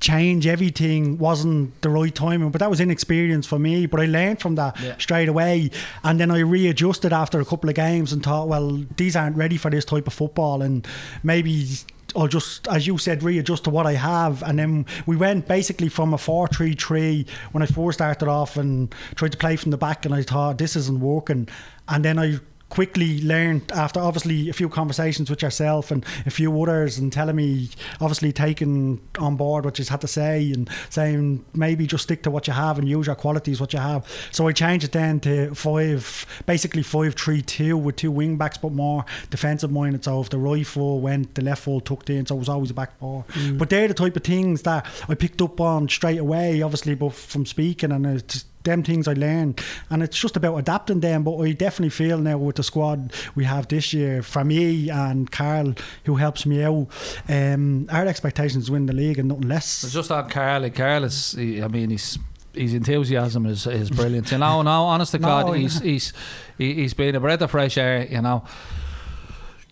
change 0.00 0.46
everything 0.46 1.18
wasn't 1.18 1.78
the 1.82 1.90
right 1.90 2.14
timing. 2.14 2.50
But 2.50 2.60
that 2.60 2.70
was 2.70 2.80
inexperience 2.80 3.46
for 3.46 3.58
me. 3.58 3.84
But 3.84 4.00
I 4.00 4.06
learned 4.06 4.40
from 4.40 4.54
that 4.54 4.80
Yeah. 4.82 4.94
straight 4.98 5.28
away, 5.28 5.70
and 6.02 6.18
then 6.18 6.30
I 6.30 6.38
readjusted 6.38 7.12
after 7.12 7.38
a 7.38 7.44
couple 7.44 7.68
of 7.68 7.76
games 7.76 8.12
and 8.12 8.22
thought, 8.22 8.48
well, 8.48 8.82
these 8.96 9.14
aren't 9.14 9.36
ready 9.36 9.58
for 9.58 9.70
this 9.70 9.84
type 9.84 10.06
of 10.06 10.14
football, 10.14 10.62
and 10.62 10.86
maybe. 11.22 11.68
I'll 12.16 12.26
just, 12.26 12.66
as 12.66 12.88
you 12.88 12.98
said, 12.98 13.22
readjust 13.22 13.62
to 13.64 13.70
what 13.70 13.86
I 13.86 13.92
have, 13.92 14.42
and 14.42 14.58
then 14.58 14.84
we 15.06 15.14
went 15.14 15.46
basically 15.46 15.88
from 15.88 16.12
a 16.12 16.18
four-three-three 16.18 17.24
when 17.52 17.62
I 17.62 17.66
first 17.66 17.98
started 17.98 18.28
off 18.28 18.56
and 18.56 18.92
tried 19.14 19.30
to 19.30 19.38
play 19.38 19.54
from 19.54 19.70
the 19.70 19.76
back, 19.76 20.04
and 20.04 20.12
I 20.12 20.22
thought 20.22 20.58
this 20.58 20.74
isn't 20.74 20.98
working, 20.98 21.46
and 21.86 22.04
then 22.04 22.18
I 22.18 22.40
quickly 22.70 23.20
learned 23.20 23.70
after 23.72 24.00
obviously 24.00 24.48
a 24.48 24.52
few 24.52 24.68
conversations 24.68 25.28
with 25.28 25.42
yourself 25.42 25.90
and 25.90 26.04
a 26.24 26.30
few 26.30 26.62
others 26.62 26.98
and 26.98 27.12
telling 27.12 27.36
me 27.36 27.68
obviously 28.00 28.32
taking 28.32 29.00
on 29.18 29.36
board 29.36 29.64
what 29.64 29.78
you 29.78 29.84
had 29.84 30.00
to 30.00 30.06
say 30.06 30.52
and 30.52 30.70
saying 30.88 31.44
maybe 31.52 31.86
just 31.86 32.04
stick 32.04 32.22
to 32.22 32.30
what 32.30 32.46
you 32.46 32.52
have 32.52 32.78
and 32.78 32.88
use 32.88 33.06
your 33.06 33.16
qualities 33.16 33.60
what 33.60 33.72
you 33.72 33.80
have. 33.80 34.06
So 34.30 34.46
I 34.46 34.52
changed 34.52 34.84
it 34.84 34.92
then 34.92 35.20
to 35.20 35.54
five 35.54 36.26
basically 36.46 36.82
five 36.82 37.14
three 37.14 37.42
two 37.42 37.76
with 37.76 37.96
two 37.96 38.12
wing 38.12 38.36
backs 38.36 38.56
but 38.56 38.72
more 38.72 39.04
defensive 39.30 39.70
minded. 39.70 40.04
So 40.04 40.20
if 40.20 40.30
the 40.30 40.38
right 40.38 40.66
full 40.66 41.00
went 41.00 41.34
the 41.34 41.42
left 41.42 41.64
full 41.64 41.80
tucked 41.80 42.08
in 42.08 42.24
so 42.24 42.36
it 42.36 42.38
was 42.38 42.48
always 42.48 42.70
a 42.70 42.74
back 42.74 42.96
four. 42.98 43.24
Mm. 43.30 43.58
But 43.58 43.68
they're 43.68 43.88
the 43.88 43.94
type 43.94 44.16
of 44.16 44.22
things 44.22 44.62
that 44.62 44.86
I 45.08 45.14
picked 45.16 45.42
up 45.42 45.60
on 45.60 45.88
straight 45.88 46.18
away 46.18 46.62
obviously 46.62 46.94
but 46.94 47.12
from 47.14 47.44
speaking 47.46 47.90
and 47.90 48.06
uh, 48.06 48.10
it's 48.10 48.44
them 48.64 48.82
things 48.82 49.08
I 49.08 49.14
learned, 49.14 49.60
and 49.88 50.02
it's 50.02 50.18
just 50.18 50.36
about 50.36 50.56
adapting 50.56 51.00
them. 51.00 51.22
But 51.24 51.38
I 51.38 51.52
definitely 51.52 51.90
feel 51.90 52.18
now 52.18 52.38
with 52.38 52.56
the 52.56 52.62
squad 52.62 53.12
we 53.34 53.44
have 53.44 53.68
this 53.68 53.92
year, 53.92 54.22
for 54.22 54.44
me 54.44 54.90
and 54.90 55.30
Carl, 55.30 55.74
who 56.04 56.16
helps 56.16 56.44
me 56.46 56.62
out, 56.62 56.86
um, 57.28 57.86
our 57.90 58.06
expectations 58.06 58.70
win 58.70 58.86
the 58.86 58.92
league 58.92 59.18
and 59.18 59.28
nothing 59.28 59.50
It's 59.50 59.82
less. 59.84 59.92
just 59.92 60.10
on 60.10 60.28
Carl. 60.28 60.62
Like 60.62 60.74
Carl 60.74 61.04
is, 61.04 61.34
I 61.38 61.68
mean, 61.68 61.90
he's 61.90 62.18
his 62.52 62.74
enthusiasm 62.74 63.46
is, 63.46 63.66
is 63.66 63.90
brilliant. 63.90 64.32
You 64.32 64.38
know, 64.38 64.62
no, 64.62 64.84
honest 64.84 65.12
to 65.12 65.18
No, 65.20 65.28
God, 65.28 65.48
yeah. 65.54 65.56
he's 65.62 65.78
he's 65.80 66.12
he, 66.58 66.74
he's 66.74 66.94
been 66.94 67.14
a 67.14 67.20
breath 67.20 67.40
of 67.42 67.50
fresh 67.52 67.78
air. 67.78 68.06
You 68.10 68.20
know, 68.22 68.44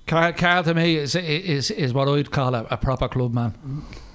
Carl, 0.07 0.33
Carl 0.33 0.63
to 0.63 0.75
me 0.75 0.97
is 0.97 1.15
is 1.15 1.71
is 1.73 1.93
what 1.93 2.09
I'd 2.09 2.31
call 2.31 2.55
a, 2.55 2.65
a 2.71 2.77
proper 2.77 3.09
club 3.09 3.35
man. 3.35 3.55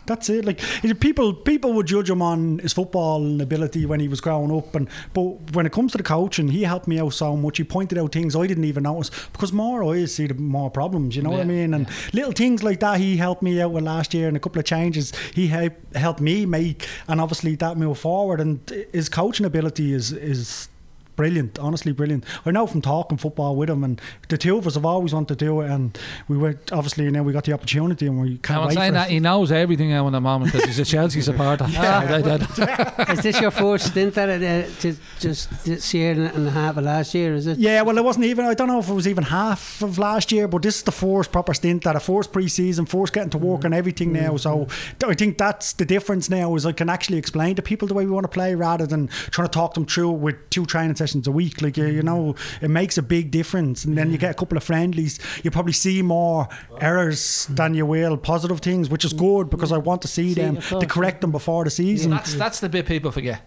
That's 0.05 0.29
it. 0.29 0.43
Like 0.45 0.59
people, 0.99 1.33
people 1.33 1.73
would 1.73 1.87
judge 1.87 2.09
him 2.09 2.21
on 2.21 2.59
his 2.59 2.73
football 2.73 3.41
ability 3.41 3.85
when 3.85 3.99
he 3.99 4.07
was 4.07 4.19
growing 4.19 4.55
up, 4.55 4.75
and 4.75 4.89
but 5.13 5.53
when 5.53 5.65
it 5.65 5.71
comes 5.71 5.93
to 5.93 5.97
the 5.97 6.03
coaching, 6.03 6.49
he 6.49 6.63
helped 6.63 6.87
me 6.87 6.99
out 6.99 7.13
so 7.13 7.37
much. 7.37 7.57
He 7.57 7.63
pointed 7.63 7.97
out 7.97 8.11
things 8.11 8.35
I 8.35 8.47
didn't 8.47 8.65
even 8.65 8.83
notice 8.83 9.11
because 9.31 9.53
more 9.53 9.83
I 9.83 10.05
see 10.05 10.27
the 10.27 10.33
more 10.33 10.69
problems. 10.69 11.15
You 11.15 11.21
know 11.21 11.31
what 11.31 11.41
I 11.41 11.45
mean? 11.45 11.73
And 11.73 11.87
little 12.13 12.33
things 12.33 12.63
like 12.63 12.79
that, 12.81 12.99
he 12.99 13.17
helped 13.17 13.41
me 13.41 13.61
out 13.61 13.71
with 13.71 13.83
last 13.83 14.13
year 14.13 14.27
and 14.27 14.35
a 14.35 14.39
couple 14.39 14.59
of 14.59 14.65
changes 14.65 15.13
he 15.33 15.47
help, 15.47 15.73
helped 15.95 16.21
me 16.21 16.45
make, 16.45 16.87
and 17.07 17.21
obviously 17.21 17.55
that 17.55 17.77
move 17.77 17.97
forward. 17.97 18.41
And 18.41 18.59
his 18.91 19.09
coaching 19.09 19.45
ability 19.45 19.93
is 19.93 20.11
is. 20.11 20.67
Brilliant, 21.15 21.59
honestly 21.59 21.91
brilliant. 21.91 22.25
I 22.45 22.51
know 22.51 22.67
from 22.67 22.81
talking 22.81 23.17
football 23.17 23.55
with 23.55 23.69
him, 23.69 23.83
and 23.83 24.01
the 24.29 24.37
two 24.37 24.57
of 24.57 24.67
us 24.67 24.75
have 24.75 24.85
always 24.85 25.13
wanted 25.13 25.37
to 25.39 25.45
do 25.45 25.61
it, 25.61 25.69
and 25.69 25.97
we 26.27 26.37
were 26.37 26.59
obviously 26.71 27.09
now 27.09 27.23
we 27.23 27.33
got 27.33 27.45
the 27.45 27.53
opportunity, 27.53 28.07
and 28.07 28.19
we 28.19 28.37
can't 28.37 28.61
I'm 28.61 28.67
wait 28.67 28.75
saying 28.75 28.91
for 28.91 28.95
that 28.95 29.09
it. 29.09 29.13
he 29.13 29.19
knows 29.19 29.51
everything 29.51 29.89
now 29.89 30.07
in 30.07 30.13
the 30.13 30.21
moment 30.21 30.51
because 30.51 30.67
he's 30.67 30.79
a 30.79 30.85
Chelsea 30.85 31.21
supporter. 31.29 31.67
yeah. 31.69 33.11
Is 33.11 33.21
this 33.21 33.39
your 33.39 33.51
fourth 33.51 33.81
stint 33.81 34.17
at 34.17 34.29
it? 34.29 34.43
Uh, 34.43 34.69
to 34.81 34.95
just 35.19 35.65
this 35.65 35.93
year 35.93 36.11
and 36.11 36.43
and 36.43 36.47
a 36.47 36.51
half 36.51 36.77
of 36.77 36.83
last 36.83 37.13
year? 37.13 37.33
Is 37.33 37.47
it? 37.47 37.57
Yeah, 37.57 37.81
well, 37.81 37.97
it 37.97 38.03
wasn't 38.03 38.25
even. 38.25 38.45
I 38.45 38.53
don't 38.53 38.67
know 38.67 38.79
if 38.79 38.89
it 38.89 38.93
was 38.93 39.07
even 39.07 39.23
half 39.23 39.81
of 39.81 39.97
last 39.97 40.31
year, 40.31 40.47
but 40.47 40.61
this 40.61 40.77
is 40.77 40.83
the 40.83 40.91
first 40.91 41.31
proper 41.31 41.53
stint 41.53 41.83
that 41.83 41.95
a 41.95 41.99
first 41.99 42.31
pre-season, 42.31 42.85
first 42.85 43.13
getting 43.13 43.29
to 43.31 43.37
work 43.37 43.61
mm. 43.61 43.65
and 43.65 43.73
everything 43.73 44.11
now. 44.11 44.33
Mm. 44.33 44.39
So 44.39 44.65
mm. 44.65 45.09
I 45.09 45.13
think 45.13 45.37
that's 45.37 45.73
the 45.73 45.85
difference 45.85 46.29
now. 46.29 46.55
Is 46.55 46.65
I 46.65 46.71
can 46.71 46.89
actually 46.89 47.17
explain 47.17 47.55
to 47.55 47.61
people 47.61 47.87
the 47.87 47.93
way 47.93 48.05
we 48.05 48.11
want 48.11 48.25
to 48.25 48.29
play 48.29 48.55
rather 48.55 48.85
than 48.85 49.07
trying 49.07 49.47
to 49.47 49.51
talk 49.51 49.73
them 49.73 49.85
through 49.85 50.11
with 50.11 50.49
two 50.49 50.65
training 50.65 50.95
sessions 51.03 51.27
a 51.27 51.31
week. 51.31 51.61
Like 51.61 51.77
you, 51.79 51.87
you 51.87 52.03
know, 52.03 52.35
it 52.61 52.69
makes 52.69 52.97
a 52.97 53.01
big 53.01 53.25
difference. 53.31 53.85
And 53.85 53.97
then 53.97 54.11
you 54.11 54.17
get 54.17 54.31
a 54.31 54.39
couple 54.41 54.57
of 54.57 54.63
friendlies. 54.63 55.19
You 55.43 55.51
probably 55.51 55.73
see 55.73 56.01
more 56.01 56.47
errors 56.79 57.47
than 57.49 57.73
you 57.73 57.85
will 57.85 58.17
positive 58.17 58.59
things, 58.59 58.89
which 58.89 59.05
is 59.05 59.13
good 59.13 59.49
because 59.49 59.71
I 59.71 59.79
want 59.89 60.01
to 60.01 60.07
see 60.07 60.33
See, 60.33 60.41
them 60.41 60.55
to 60.81 60.85
correct 60.85 61.21
them 61.21 61.31
before 61.31 61.63
the 61.63 61.71
season. 61.71 62.11
That's 62.11 62.33
that's 62.43 62.59
the 62.59 62.69
bit 62.69 62.85
people 62.85 63.11
forget. 63.11 63.39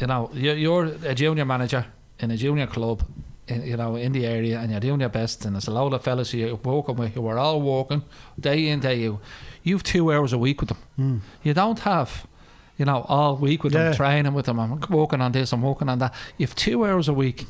You 0.00 0.06
know, 0.06 0.30
you're, 0.34 0.58
you're 0.64 0.84
a 1.12 1.14
junior 1.14 1.44
manager 1.44 1.86
in 2.18 2.30
a 2.30 2.36
junior 2.36 2.66
club, 2.66 3.02
in, 3.46 3.62
you 3.62 3.76
know, 3.76 3.96
in 3.96 4.12
the 4.12 4.26
area, 4.26 4.58
and 4.60 4.70
you're 4.70 4.80
doing 4.80 5.00
your 5.00 5.08
best. 5.20 5.44
And 5.44 5.54
there's 5.54 5.68
a 5.68 5.72
lot 5.72 5.92
of 5.92 6.02
fellas 6.02 6.32
who 6.32 6.38
you're 6.38 6.56
working 6.56 6.96
with 6.96 7.14
who 7.14 7.26
are 7.28 7.38
all 7.38 7.60
walking 7.60 8.02
day 8.38 8.68
in 8.68 8.80
day 8.80 9.06
out. 9.08 9.20
You've 9.62 9.82
two 9.82 10.12
hours 10.12 10.32
a 10.32 10.38
week 10.38 10.60
with 10.60 10.70
them. 10.70 10.78
Hmm. 10.96 11.18
You 11.42 11.54
don't 11.54 11.80
have. 11.80 12.26
You 12.76 12.84
know, 12.84 13.04
all 13.08 13.36
week 13.36 13.62
with 13.62 13.72
Yeah. 13.72 13.84
them, 13.84 13.94
training 13.94 14.34
with 14.34 14.46
them, 14.46 14.58
I'm 14.58 14.80
working 14.90 15.20
on 15.20 15.32
this, 15.32 15.52
I'm 15.52 15.62
working 15.62 15.88
on 15.88 15.98
that. 15.98 16.12
You've 16.38 16.54
two 16.54 16.84
hours 16.84 17.08
a 17.08 17.12
week, 17.14 17.46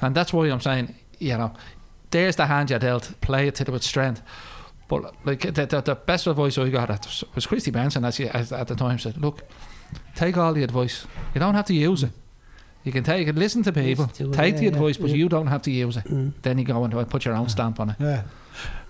and 0.00 0.14
that's 0.14 0.32
why 0.32 0.46
I'm 0.46 0.60
saying, 0.60 0.94
you 1.18 1.36
know, 1.36 1.52
there's 2.10 2.36
the 2.36 2.46
hand 2.46 2.70
you 2.70 2.76
are 2.76 2.78
dealt. 2.78 3.12
Play 3.20 3.48
it 3.48 3.54
to 3.56 3.74
its 3.74 3.86
strength. 3.86 4.22
But 4.88 5.14
like 5.26 5.40
the, 5.40 5.66
the, 5.66 5.80
the 5.82 5.94
best 5.94 6.26
advice 6.26 6.56
I 6.56 6.68
got 6.70 6.90
at, 6.90 7.22
was 7.34 7.46
Christy 7.46 7.70
Benson 7.70 8.04
as, 8.04 8.16
he, 8.16 8.28
as 8.28 8.52
at 8.52 8.68
the 8.68 8.74
time 8.74 8.98
said, 8.98 9.18
look, 9.18 9.42
take 10.14 10.36
all 10.36 10.54
the 10.54 10.62
advice. 10.62 11.06
You 11.34 11.40
don't 11.40 11.54
have 11.54 11.66
to 11.66 11.74
use 11.74 12.02
it. 12.02 12.12
You 12.84 12.92
can 12.92 13.04
take 13.04 13.28
it, 13.28 13.34
listen 13.34 13.62
to 13.64 13.72
people, 13.72 14.06
to 14.06 14.30
it, 14.30 14.32
take 14.32 14.56
the 14.56 14.62
yeah, 14.62 14.68
advice, 14.68 14.96
but 14.96 15.10
you 15.10 15.28
don't 15.28 15.48
have 15.48 15.60
to 15.62 15.70
use 15.70 15.98
it. 15.98 16.04
Mm. 16.04 16.32
Then 16.40 16.56
you 16.58 16.64
go 16.64 16.82
and 16.84 17.10
put 17.10 17.24
your 17.24 17.34
own 17.34 17.48
stamp 17.48 17.80
on 17.80 17.90
it. 17.90 17.96
Yeah. 17.98 18.22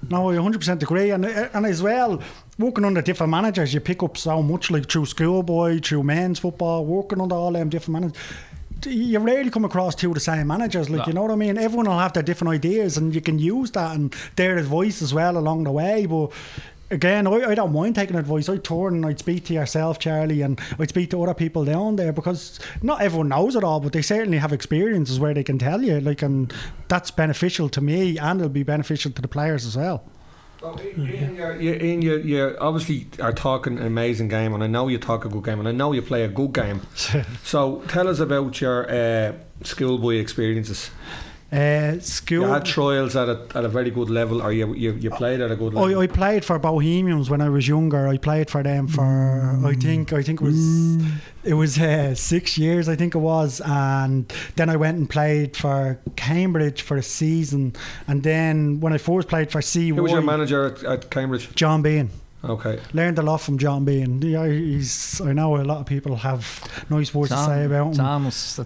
No, 0.09 0.31
I 0.31 0.35
100% 0.37 0.83
agree. 0.83 1.11
And, 1.11 1.25
and 1.25 1.67
as 1.67 1.83
well, 1.83 2.23
working 2.59 2.85
under 2.85 3.03
different 3.03 3.31
managers, 3.31 3.75
you 3.75 3.81
pick 3.81 4.03
up 4.03 4.17
so 4.17 4.43
much, 4.43 4.71
like 4.71 4.89
through 4.89 5.07
schoolboy, 5.07 5.81
through 5.81 6.05
men's 6.05 6.39
football, 6.39 6.85
working 6.85 7.21
under 7.21 7.35
all 7.35 7.53
them 7.53 7.69
different 7.69 8.01
managers. 8.01 8.23
You 8.87 9.19
rarely 9.19 9.51
come 9.51 9.65
across 9.65 9.97
two 9.97 10.09
of 10.09 10.15
the 10.15 10.21
same 10.21 10.47
managers, 10.47 10.89
like 10.89 11.01
No. 11.01 11.07
you 11.09 11.13
know 11.13 11.23
what 11.23 11.33
I 11.33 11.37
mean. 11.37 11.59
Everyone 11.59 11.87
will 11.87 11.99
have 11.99 12.13
their 12.13 12.23
different 12.23 12.55
ideas, 12.55 12.97
and 12.97 13.13
you 13.13 13.21
can 13.21 13.39
use 13.41 13.73
that 13.73 13.97
and 13.97 14.15
their 14.37 14.57
advice 14.57 15.03
as 15.03 15.13
well 15.13 15.37
along 15.37 15.65
the 15.65 15.73
way. 15.73 16.07
But 16.07 16.31
again, 16.91 17.27
I, 17.27 17.51
I 17.51 17.55
don't 17.55 17.73
mind 17.73 17.95
taking 17.95 18.17
advice. 18.17 18.49
I 18.49 18.57
turn 18.57 18.95
and 18.95 19.07
I'd 19.07 19.19
speak 19.19 19.45
to 19.47 19.55
yourself, 19.55 19.99
Charlie, 19.99 20.43
and 20.43 20.61
I'd 20.79 20.89
speak 20.89 21.11
to 21.11 21.23
other 21.23 21.35
people 21.35 21.65
down 21.65 21.97
there 21.97 22.13
because 22.13 22.59
not 22.83 23.01
everyone 23.01 23.29
knows 23.29 23.57
it 23.57 23.65
all, 23.65 23.81
but 23.81 23.93
they 23.93 24.03
certainly 24.03 24.39
have 24.39 24.53
experiences 24.53 25.21
where 25.21 25.35
they 25.35 25.45
can 25.45 25.59
tell 25.59 25.83
you. 25.83 26.01
Like, 26.01 26.23
and 26.23 26.53
that's 26.89 27.11
beneficial 27.11 27.69
to 27.71 27.81
me, 27.81 28.19
and 28.19 28.41
it'll 28.41 28.51
be 28.51 28.63
beneficial 28.63 29.11
to 29.13 29.23
the 29.23 29.29
players 29.29 29.67
as 29.67 29.77
well. 29.77 30.05
Ian, 30.61 31.37
you're, 31.37 31.57
you're, 31.61 31.77
Ian, 31.77 32.03
you're, 32.03 32.61
obviously 32.61 33.07
are 33.23 33.33
talking 33.33 33.79
an 33.79 33.87
amazing 33.87 34.27
game, 34.27 34.55
and 34.55 34.65
I 34.65 34.67
know 34.67 34.89
you 34.89 34.99
talk 34.99 35.25
a 35.25 35.29
good 35.29 35.45
game, 35.45 35.61
and 35.61 35.69
I 35.69 35.73
know 35.73 35.93
you 35.93 36.03
play 36.03 36.25
a 36.25 36.29
good 36.29 36.53
game. 36.53 36.81
so 37.45 37.83
tell 37.87 38.09
us 38.09 38.19
about 38.19 38.61
your 38.61 38.91
uh, 38.91 39.35
schoolboy 39.63 40.17
experiences. 40.17 40.91
Uh, 41.51 41.99
school. 42.01 42.43
You 42.43 42.49
had 42.49 42.67
trials 42.67 43.17
at 43.17 43.27
a, 43.27 43.47
at 43.55 43.65
a 43.65 43.69
very 43.69 43.91
good 43.91 44.11
level, 44.11 44.43
or 44.43 44.53
you, 44.53 44.75
you, 44.75 44.93
you 44.93 45.09
played 45.11 45.41
at 45.41 45.51
a 45.51 45.57
good 45.57 45.73
level. 45.73 45.99
I, 45.99 46.03
I 46.03 46.07
played 46.07 46.45
for 46.45 46.59
Bohemians 46.59 47.31
when 47.31 47.41
I 47.41 47.49
was 47.49 47.67
younger. 47.67 48.07
I 48.07 48.19
played 48.19 48.51
for 48.51 48.63
them 48.63 48.87
for 48.87 49.59
I 49.65 49.73
think 49.75 50.13
I 50.13 50.23
think 50.23 50.43
it 50.43 50.45
was 50.45 51.03
it 51.45 51.55
was 51.55 51.79
uh, 51.79 52.15
six 52.15 52.59
years 52.59 52.87
I 52.87 52.97
think 52.97 53.15
it 53.15 53.19
was, 53.19 53.63
and 53.65 54.31
then 54.57 54.69
I 54.69 54.77
went 54.77 54.99
and 54.99 55.09
played 55.09 55.57
for 55.57 55.99
Cambridge 56.17 56.83
for 56.83 56.99
a 56.99 57.03
season, 57.03 57.75
and 58.07 58.23
then 58.23 58.81
when 58.81 58.93
I 58.93 58.99
first 58.99 59.29
played 59.29 59.51
for 59.51 59.63
CY, 59.63 59.89
Who 59.89 60.03
was 60.03 60.13
your 60.13 60.21
manager 60.21 60.67
at, 60.67 60.85
at 60.85 61.11
Cambridge? 61.11 61.55
John 61.55 61.81
Bean. 61.81 62.11
Okay. 62.45 62.79
Learned 62.93 63.19
a 63.19 63.23
lot 63.23 63.39
from 63.39 63.59
John 63.59 63.85
Bean. 63.85 64.23
Yeah, 64.23 64.47
he's 64.47 65.21
I 65.21 65.33
know 65.33 65.57
a 65.57 65.63
lot 65.65 65.81
of 65.81 65.87
people 65.87 66.15
have 66.17 66.63
nice 66.89 67.13
words 67.13 67.31
to 67.31 67.45
say 67.45 67.65
about 67.65 67.89
him. 67.89 67.95
John 67.95 68.25
was, 68.27 68.61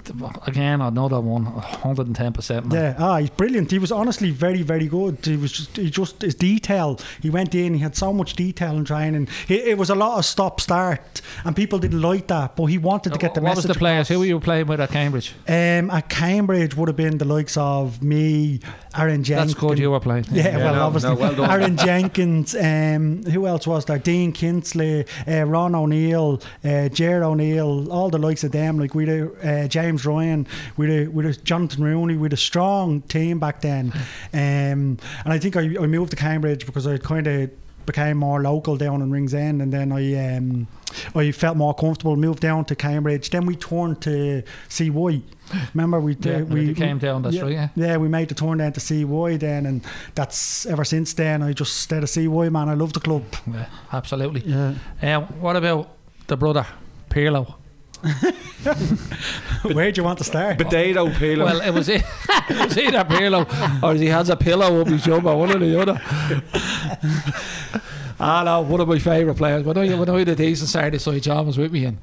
again, 0.47 0.83
another 0.83 1.21
one, 1.21 1.47
110%. 1.47 2.73
Yeah, 2.73 2.97
ah, 2.99 3.17
he's 3.17 3.31
brilliant. 3.31 3.71
He 3.71 3.79
was 3.79 3.91
honestly 3.91 4.31
very, 4.31 4.63
very 4.63 4.89
good. 4.89 5.25
He 5.25 5.37
was 5.37 5.53
just, 5.53 5.77
he 5.77 5.89
just 5.89 6.21
his 6.21 6.35
detail. 6.35 7.01
He 7.23 7.31
went 7.31 7.55
in. 7.55 7.75
He 7.75 7.81
had 7.81 7.97
so 7.97 8.13
much 8.13 8.35
detail 8.35 8.77
in 8.77 8.85
training. 8.85 9.29
He, 9.49 9.55
it 9.55 9.79
was 9.79 9.89
a 9.89 9.95
lot 9.95 10.19
of 10.19 10.27
stop 10.27 10.61
start, 10.61 11.23
and 11.45 11.57
people 11.57 11.79
didn't 11.79 12.03
like 12.03 12.27
that. 12.27 12.57
But 12.57 12.67
he 12.67 12.77
wanted 12.77 13.15
to 13.15 13.19
get 13.19 13.33
the 13.35 13.41
what 13.41 13.51
message. 13.51 13.65
What 13.65 13.69
was 13.69 13.75
the 13.77 13.79
players? 13.79 14.09
Who 14.09 14.19
were 14.19 14.27
you 14.27 14.39
playing 14.39 14.67
with 14.67 14.81
at 14.83 14.91
Cambridge? 14.91 15.35
Um, 15.49 15.91
at 15.91 16.11
Cambridge 16.11 16.77
would 16.77 16.89
have 16.89 16.97
been 16.97 17.17
the 17.17 17.25
likes 17.25 17.57
of 17.57 18.03
me, 18.03 18.61
Aaron 18.97 19.25
Jenkins. 19.25 19.53
That's 19.55 19.61
good 19.61 19.79
you 19.79 19.91
were 19.91 20.01
playing. 20.01 20.27
Yeah, 20.31 20.43
Yeah, 20.43 20.57
well, 20.59 20.75
no, 20.75 20.87
obviously, 20.87 21.11
no, 21.11 21.17
well 21.17 21.35
done. 21.35 21.51
Aaron 21.51 21.77
Jenkins. 21.79 22.55
Um, 22.55 23.23
who 23.25 23.47
else 23.47 23.62
was 23.67 23.85
there? 23.85 23.99
Dean 23.99 24.33
Kinsley, 24.33 25.07
uh, 25.27 25.45
Ron 25.45 25.75
O'Neill, 25.75 26.41
uh, 26.65 26.89
Jer 26.89 27.23
O'Neill, 27.25 27.91
all 27.93 28.11
the 28.11 28.19
likes 28.19 28.45
of 28.45 28.53
them. 28.53 28.79
Like 28.79 28.95
we 28.95 29.07
had 29.07 29.31
uh, 29.43 29.69
James 29.69 30.05
Ryan, 30.05 30.47
we 30.77 30.91
had, 30.91 31.15
we 31.15 31.25
had 31.25 31.45
Jonathan 31.45 31.85
Rooney. 31.85 32.17
We 32.17 32.27
had 32.27 32.33
a 32.33 32.37
strong 32.37 33.03
team 33.03 33.39
back 33.39 33.61
then, 33.61 33.93
um, 34.33 34.99
and 35.25 35.27
I 35.27 35.39
think 35.39 35.57
I, 35.57 35.61
I 35.61 35.87
moved 35.87 36.11
to 36.11 36.17
Cambridge 36.17 36.67
because 36.67 36.87
I 36.87 36.99
kind 36.99 37.27
of 37.27 37.51
became 37.87 38.19
more 38.19 38.41
local 38.43 38.77
down 38.77 39.03
in 39.03 39.11
Ringsend, 39.11 39.61
and 39.63 39.73
then 39.73 39.93
I 39.93 40.37
um, 40.37 40.67
I 41.15 41.33
felt 41.33 41.57
more 41.57 41.75
comfortable. 41.75 42.17
Moved 42.17 42.41
down 42.41 42.65
to 42.67 42.75
Cambridge. 42.75 43.31
Then 43.31 43.47
we 43.47 43.57
turned 43.57 44.01
to 44.03 44.43
CY. 44.69 45.23
Remember 45.75 46.01
we 46.01 46.17
Yeah, 46.21 46.37
uh, 46.37 46.45
we 46.45 46.75
came 46.75 46.99
down, 46.99 47.23
that's 47.23 47.35
yeah, 47.35 47.43
right, 47.43 47.53
yeah. 47.53 47.69
yeah, 47.75 47.97
we 47.99 48.09
made 48.09 48.29
the 48.29 48.35
turn 48.35 48.59
down 48.59 48.73
to 48.73 48.81
CY 48.81 49.37
then, 49.37 49.67
and 49.67 49.83
that's 50.15 50.67
ever 50.67 50.85
since 50.85 51.13
then. 51.15 51.43
I 51.43 51.53
just 51.53 51.77
stayed 51.77 52.03
a 52.03 52.07
CY 52.07 52.49
man. 52.49 52.69
I 52.69 52.75
love 52.75 52.93
the 52.93 53.01
club. 53.01 53.25
Yeah, 53.47 53.67
absolutely. 53.93 54.43
Yeah. 54.43 54.75
Um, 55.03 55.25
what 55.41 55.57
about 55.57 55.89
the 56.27 56.37
brother, 56.37 56.67
Pirlo? 57.11 57.55
Where 59.63 59.93
do 59.93 60.01
you 60.01 60.05
want 60.05 60.19
to 60.19 60.25
start? 60.25 60.59
Potato 60.59 61.09
pillow. 61.11 61.45
Well, 61.45 61.61
it 61.61 61.71
was, 61.71 61.89
it, 61.89 62.03
it 62.51 62.67
was 62.67 62.77
either 62.77 63.05
Pirlo 63.05 63.47
or 63.83 63.95
he 63.95 64.07
has 64.07 64.29
a 64.29 64.37
pillow 64.37 64.81
up 64.81 64.89
his 64.89 65.05
jumper, 65.05 65.37
one 65.37 65.51
or 65.51 65.59
the 65.59 65.81
other. 65.81 66.01
Ah, 68.25 68.45
no, 68.45 68.61
one 68.63 68.81
of 68.81 68.87
my 68.87 68.99
favourite 69.01 69.37
players. 69.37 69.65
When 69.65 69.77
I, 69.77 69.93
when 69.95 70.09
I 70.09 70.19
had 70.21 70.29
a 70.29 70.35
decent 70.37 70.69
Saturday 70.71 70.99
side, 70.99 71.23
John 71.23 71.45
was 71.47 71.59
with 71.59 71.73
me, 71.73 71.87
and 71.87 71.99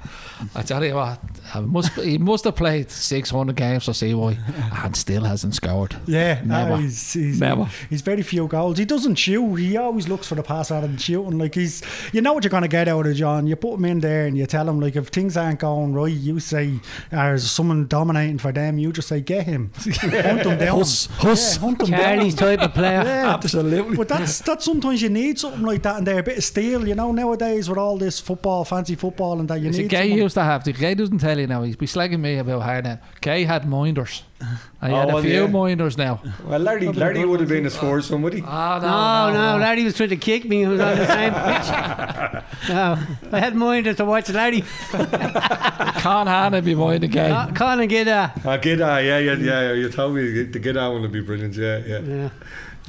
I 0.54 0.62
tell 0.64 0.84
you 0.84 0.96
what, 0.96 1.20
he 1.54 1.60
must 1.62 1.94
he 1.94 2.18
must 2.18 2.44
have 2.44 2.56
played 2.58 2.92
600 2.92 3.56
games 3.56 3.86
for 3.86 3.94
CY 3.94 4.38
and 4.84 4.96
still 4.96 5.24
hasn't 5.24 5.56
scored. 5.56 5.96
Yeah, 6.06 6.42
Never. 6.44 6.74
uh, 6.74 6.78
he's, 6.78 7.14
he's, 7.14 7.40
Never. 7.40 7.66
he's 7.90 8.02
very 8.02 8.22
few 8.22 8.48
goals. 8.48 8.78
He 8.78 8.86
doesn't 8.86 9.16
shoot. 9.16 9.56
He 9.56 9.78
always 9.78 10.10
looks 10.10 10.28
for 10.28 10.36
the 10.36 10.44
pass 10.44 10.72
rather 10.72 10.88
than 10.88 10.98
shooting. 10.98 11.38
Like 11.38 11.56
he's, 11.56 11.82
you 12.12 12.20
know 12.22 12.34
what 12.34 12.44
you're 12.44 12.50
going 12.52 12.64
to 12.64 12.68
get 12.70 12.88
out 12.90 13.08
of 13.08 13.16
John. 13.16 13.48
You 13.48 13.56
put 13.56 13.76
him 13.76 13.86
in 13.86 14.00
there 14.02 14.26
and 14.26 14.38
you 14.38 14.46
tell 14.46 14.68
him 14.68 14.80
like 14.82 14.98
if 14.98 15.08
things 15.08 15.38
aren't 15.38 15.60
going 15.60 15.94
right, 15.94 16.12
you 16.12 16.40
say, 16.42 16.80
"There's 17.12 17.50
someone 17.50 17.88
dominating 17.88 18.40
for 18.40 18.52
them." 18.52 18.78
You 18.78 18.92
just 18.92 19.08
say, 19.08 19.22
"Get 19.22 19.46
him, 19.46 19.72
hunt 19.78 20.44
him 20.46 20.58
down, 20.58 20.78
Huss, 20.80 21.06
Huss. 21.14 21.56
Yeah, 21.56 21.62
hunt 21.62 21.82
him 21.82 21.88
Charlie's 21.88 22.36
down." 22.36 22.58
type 22.58 22.68
of 22.68 22.74
player. 22.74 23.04
Yeah, 23.06 23.34
Absolutely. 23.34 23.96
But 23.96 24.10
that's 24.10 24.40
that's 24.40 24.66
sometimes 24.66 25.02
you 25.02 25.10
need 25.10 25.40
something 25.40 25.62
like 25.62 25.82
that 25.84 25.98
in 26.00 26.04
there, 26.10 26.20
a 26.20 26.24
bit 26.24 26.38
of 26.38 26.44
steel. 26.44 26.88
You 26.88 26.96
know, 26.96 27.12
nowadays 27.12 27.70
with 27.70 27.78
all 27.78 27.98
this 27.98 28.20
football, 28.20 28.66
fancy 28.66 28.96
football, 28.96 29.40
and 29.40 29.48
that 29.50 29.60
you 29.62 29.72
See, 29.74 29.84
need. 29.84 29.90
Gay 29.90 30.02
someone- 30.10 30.18
used 30.20 30.34
to 30.36 30.44
have. 30.44 30.64
The 30.64 30.74
Gay 30.74 30.94
doesn't 30.96 31.20
tell 31.20 31.38
you 31.40 31.48
now. 31.48 31.64
He's 31.64 31.76
be 31.76 31.86
slagging 31.86 32.20
me 32.20 32.38
about 32.38 32.62
how 32.64 32.80
now. 32.82 33.00
Gay 33.22 33.44
had 33.46 33.68
minders. 33.68 34.24
I 34.82 34.92
Oh, 34.92 34.96
had 34.96 35.10
a 35.10 35.22
few 35.22 35.42
yeah. 35.42 35.48
minders 35.48 35.98
now. 35.98 36.22
Well, 36.48 36.60
Larry, 36.60 36.88
Larry 36.88 37.26
would 37.26 37.42
have 37.42 37.50
been 37.50 37.66
his 37.66 37.76
first 37.76 38.10
one, 38.10 38.22
would 38.22 38.34
he? 38.34 38.42
Oh, 38.42 38.80
No, 38.82 39.34
no, 39.34 39.58
Larry 39.62 39.84
was 39.84 39.96
trying 39.98 40.10
to 40.10 40.16
kick 40.16 40.46
me. 40.46 40.60
He 40.62 40.68
was 40.68 40.80
on 40.80 40.98
the 40.98 41.08
same 41.08 41.34
pitch. 41.50 42.70
No, 42.70 42.98
I 43.34 43.40
had 43.40 43.56
minded 43.56 43.98
to 43.98 44.06
watch 44.06 44.30
Larry. 44.30 44.64
Can't 44.92 46.30
Hannah 46.30 46.62
be 46.62 46.76
mind 46.76 47.04
again. 47.04 47.32
Uh, 47.32 47.52
Colin 47.54 47.88
get 47.90 48.08
uh, 48.08 48.30
Ah, 48.46 48.58
Gidda, 48.58 49.04
yeah, 49.06 49.20
yeah, 49.20 49.34
yeah. 49.36 49.74
You 49.74 49.90
told 49.90 50.16
me 50.16 50.44
the 50.44 50.60
Gidda 50.60 50.92
one 50.94 51.02
would 51.02 51.12
be 51.12 51.22
brilliant. 51.22 51.56
Yeah, 51.56 51.78
yeah, 51.86 52.00
yeah. 52.00 52.30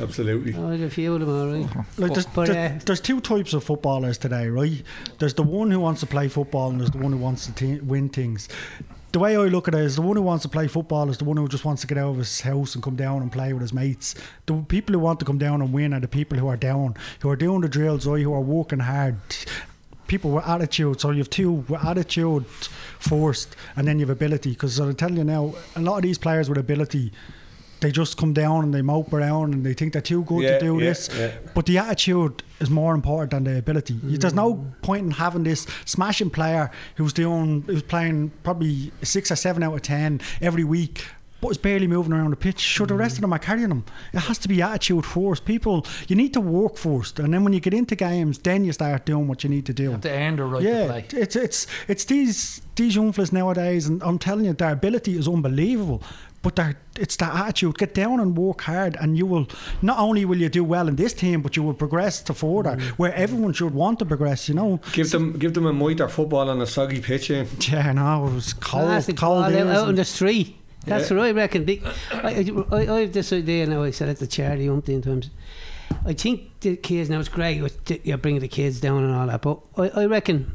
Absolutely. 0.01 0.55
Oh, 0.57 0.69
there's 0.69 0.81
a 0.83 0.91
few 0.91 1.15
of 1.15 1.21
them, 1.21 1.29
all 1.31 1.47
right. 1.53 1.87
Like 1.99 2.13
there's, 2.15 2.27
But, 2.27 2.47
there- 2.49 2.77
uh, 2.77 2.81
there's 2.85 3.01
two 3.01 3.21
types 3.21 3.53
of 3.53 3.63
footballers 3.65 4.19
today, 4.19 4.49
right? 4.49 4.83
There's 5.19 5.35
the 5.35 5.43
one 5.43 5.71
who 5.71 5.81
wants 5.81 6.01
to 6.01 6.07
play 6.07 6.29
football, 6.29 6.71
and 6.71 6.81
there's 6.81 6.91
the 6.91 6.99
one 6.99 7.13
who 7.13 7.19
wants 7.19 7.47
to 7.47 7.53
te- 7.53 7.81
win 7.81 8.09
things. 8.09 8.49
The 9.13 9.19
way 9.19 9.37
I 9.37 9.41
look 9.47 9.67
at 9.67 9.75
it 9.75 9.81
is, 9.81 9.97
the 9.97 10.03
one 10.03 10.17
who 10.17 10.23
wants 10.23 10.43
to 10.43 10.49
play 10.49 10.69
football 10.69 11.11
is 11.11 11.19
the 11.19 11.25
one 11.25 11.37
who 11.37 11.49
just 11.49 11.65
wants 11.65 11.81
to 11.81 11.89
get 11.89 11.99
out 11.99 12.11
of 12.11 12.19
his 12.19 12.43
house 12.43 12.75
and 12.77 12.85
come 12.85 12.95
down 12.95 13.23
and 13.23 13.33
play 13.33 13.53
with 13.53 13.63
his 13.63 13.73
mates. 13.73 14.15
The 14.47 14.55
people 14.69 14.93
who 14.93 15.01
want 15.01 15.19
to 15.19 15.25
come 15.25 15.37
down 15.39 15.61
and 15.61 15.73
win 15.73 15.93
are 15.93 15.99
the 16.01 16.07
people 16.07 16.39
who 16.39 16.47
are 16.47 16.57
down, 16.57 16.95
who 17.21 17.29
are 17.29 17.35
doing 17.37 17.61
the 17.63 17.69
drills, 17.69 18.07
or 18.07 18.19
Who 18.21 18.33
are 18.33 18.41
working 18.41 18.79
hard. 18.79 19.17
People 20.07 20.31
with 20.33 20.47
attitude. 20.47 21.01
So 21.01 21.11
you 21.11 21.19
have 21.19 21.31
two 21.31 21.51
with 21.53 21.85
attitude 21.85 22.47
first, 23.01 23.57
and 23.77 23.87
then 23.89 23.99
you 23.99 24.07
have 24.07 24.11
ability. 24.17 24.51
Because 24.51 24.79
I'm 24.79 24.95
telling 24.95 25.17
you 25.17 25.25
now, 25.25 25.55
a 25.75 25.81
lot 25.81 25.97
of 25.97 26.03
these 26.03 26.19
players 26.19 26.49
with 26.49 26.59
ability. 26.59 27.13
They 27.81 27.91
just 27.91 28.17
come 28.17 28.33
down 28.35 28.65
and 28.65 28.75
they 28.75 28.83
mope 28.83 29.13
around 29.13 29.55
and 29.55 29.65
they 29.65 29.73
think 29.75 29.93
they're 29.95 30.03
too 30.03 30.23
good 30.25 30.43
Yeah, 30.43 30.59
to 30.59 30.65
do 30.65 30.79
yeah, 30.79 30.85
this. 30.91 31.09
yeah. 31.17 31.31
But 31.55 31.67
the 31.67 31.79
attitude 31.79 32.43
is 32.61 32.69
more 32.71 32.95
important 32.95 33.31
than 33.31 33.45
the 33.45 33.59
ability. 33.59 33.95
There's 34.03 34.35
no 34.35 34.67
point 34.83 35.07
in 35.07 35.11
having 35.13 35.45
this 35.45 35.67
smashing 35.87 36.31
player 36.31 36.71
who's 36.97 37.13
doing 37.15 37.63
who's 37.63 37.83
playing 37.83 38.33
probably 38.43 38.93
six 39.03 39.31
or 39.31 39.37
seven 39.37 39.63
out 39.63 39.75
of 39.75 39.83
ten 39.83 40.21
every 40.41 40.65
week. 40.65 41.07
But 41.43 41.53
is 41.53 41.57
barely 41.57 41.87
moving 41.87 42.13
around 42.13 42.33
the 42.33 42.37
pitch. 42.37 42.61
Sure, 42.61 42.87
the 42.87 42.95
rest 42.95 43.15
of 43.17 43.23
them 43.23 43.33
are 43.33 43.39
carrying 43.39 43.71
them. 43.71 43.87
It 44.13 44.19
has 44.19 44.37
to 44.41 44.49
be 44.49 44.61
attitude 44.61 45.07
first. 45.07 45.47
People, 45.47 45.87
you 46.07 46.15
need 46.15 46.35
to 46.35 46.41
work 46.43 46.77
first, 46.77 47.19
and 47.19 47.33
then 47.33 47.45
when 47.45 47.55
you 47.55 47.61
get 47.61 47.73
into 47.73 47.97
games, 47.97 48.39
then 48.41 48.63
you 48.63 48.73
start 48.75 49.07
doing 49.07 49.27
what 49.27 49.43
you 49.43 49.49
need 49.49 49.65
to 49.65 49.73
do. 49.73 49.93
have 49.93 50.03
to 50.03 50.11
earn 50.11 50.37
the 50.37 50.45
right 50.45 50.63
to 50.63 50.69
yeah, 50.69 50.87
play. 50.87 51.07
it's 51.19 51.37
it's 51.37 51.67
it's 51.89 52.05
these 52.05 52.61
these 52.77 52.95
young 52.95 53.11
fellas 53.13 53.33
nowadays, 53.33 53.87
and 53.87 54.03
I'm 54.03 54.19
telling 54.19 54.45
you, 54.45 54.53
their 54.53 54.73
ability 54.73 55.17
is 55.17 55.27
unbelievable. 55.27 56.03
But 56.43 56.59
it's 56.99 57.17
their 57.17 57.29
attitude. 57.29 57.77
Get 57.77 57.93
down 57.95 58.19
and 58.19 58.35
work 58.37 58.63
hard, 58.63 58.97
and 58.99 59.17
you 59.19 59.27
will 59.27 59.47
not 59.83 59.99
only 59.99 60.25
will 60.25 60.39
you 60.39 60.49
do 60.49 60.65
well 60.65 60.89
in 60.89 60.97
this 60.97 61.13
team, 61.13 61.43
but 61.43 61.55
you 61.55 61.63
will 61.63 61.75
progress 61.75 62.23
to 62.23 62.33
further 62.35 62.77
Mm. 62.77 62.83
where 62.99 63.15
everyone 63.15 63.53
should 63.53 63.75
want 63.75 63.99
to 63.99 64.07
progress. 64.07 64.49
You 64.49 64.55
know, 64.55 64.81
Give 64.93 65.11
them, 65.11 65.39
give 65.39 65.53
them 65.53 65.67
a 65.67 65.73
mite 65.73 66.01
football 66.11 66.49
on 66.49 66.61
a 66.63 66.67
soggy 66.67 67.01
pitch. 67.03 67.31
Eh? 67.31 67.45
yeah, 67.71 67.93
no, 67.93 68.27
it 68.27 68.33
was 68.35 68.55
cold, 68.55 68.87
Plastic 68.87 69.17
cold 69.19 69.45
ball 69.53 69.69
out, 69.69 69.77
out 69.77 69.89
in 69.91 69.97
the 69.97 70.05
street. 70.05 70.57
That's 70.87 71.11
Yeah. 71.11 71.17
what 71.19 71.27
I 71.27 71.33
reckon. 71.33 71.65
Big, 71.65 71.85
I, 72.11 72.51
I, 72.73 72.77
I 72.97 73.01
have 73.03 73.13
this 73.13 73.33
idea 73.35 73.67
now. 73.67 73.83
I 73.83 73.91
said 73.91 74.09
it 74.09 74.17
to 74.21 74.27
Charlie 74.27 74.67
umpteen 74.67 75.03
times. 75.03 75.29
I 76.07 76.15
think 76.15 76.59
the 76.61 76.77
kids 76.77 77.11
now 77.11 77.21
it's 77.21 77.29
great. 77.29 77.61
You're 78.05 78.17
bringing 78.17 78.41
the 78.41 78.49
kids 78.49 78.81
down 78.81 79.05
and 79.05 79.15
all 79.15 79.27
that, 79.27 79.43
but 79.43 79.61
I, 79.77 80.03
I 80.03 80.07
reckon. 80.07 80.53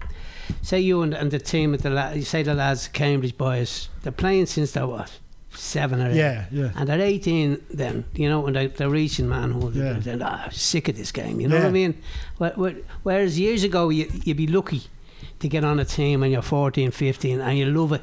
Say 0.63 0.79
you 0.79 1.01
and, 1.03 1.13
and 1.13 1.29
the 1.29 1.39
team 1.39 1.73
at 1.75 1.81
the 1.83 1.89
la- 1.91 2.11
you 2.11 2.21
say 2.23 2.41
the 2.43 2.53
lads 2.55 2.87
Cambridge 2.87 3.35
boys 3.37 3.89
they're 4.03 4.11
playing 4.11 4.45
since 4.47 4.71
they're 4.73 4.85
what 4.87 5.11
seven 5.55 6.01
or 6.01 6.09
eight. 6.11 6.15
Yeah, 6.15 6.45
yeah. 6.51 6.71
And 6.75 6.87
they're 6.89 6.99
18 7.01 7.63
then, 7.71 8.05
you 8.15 8.29
know, 8.29 8.45
and 8.47 8.55
they're, 8.55 8.67
they're 8.67 8.89
reaching 8.89 9.27
manhood. 9.29 9.75
Yeah. 9.75 9.85
And 9.95 10.03
they're 10.03 10.17
ah, 10.21 10.49
sick 10.51 10.87
of 10.89 10.95
this 10.97 11.11
game, 11.11 11.39
you 11.39 11.47
know 11.47 11.57
what 11.57 11.65
I 11.65 11.71
mean? 11.71 12.01
Wh- 12.39 12.53
wh- 12.57 12.75
Whereas 13.03 13.39
years 13.39 13.63
ago, 13.63 13.89
you, 13.89 14.09
you'd 14.23 14.37
be 14.37 14.47
lucky 14.47 14.83
to 15.39 15.47
get 15.47 15.63
on 15.63 15.79
a 15.79 15.85
team 15.85 16.23
and 16.23 16.31
you're 16.31 16.41
14, 16.41 16.91
15 16.91 17.41
and 17.41 17.57
you 17.57 17.65
love 17.65 17.91
it. 17.93 18.01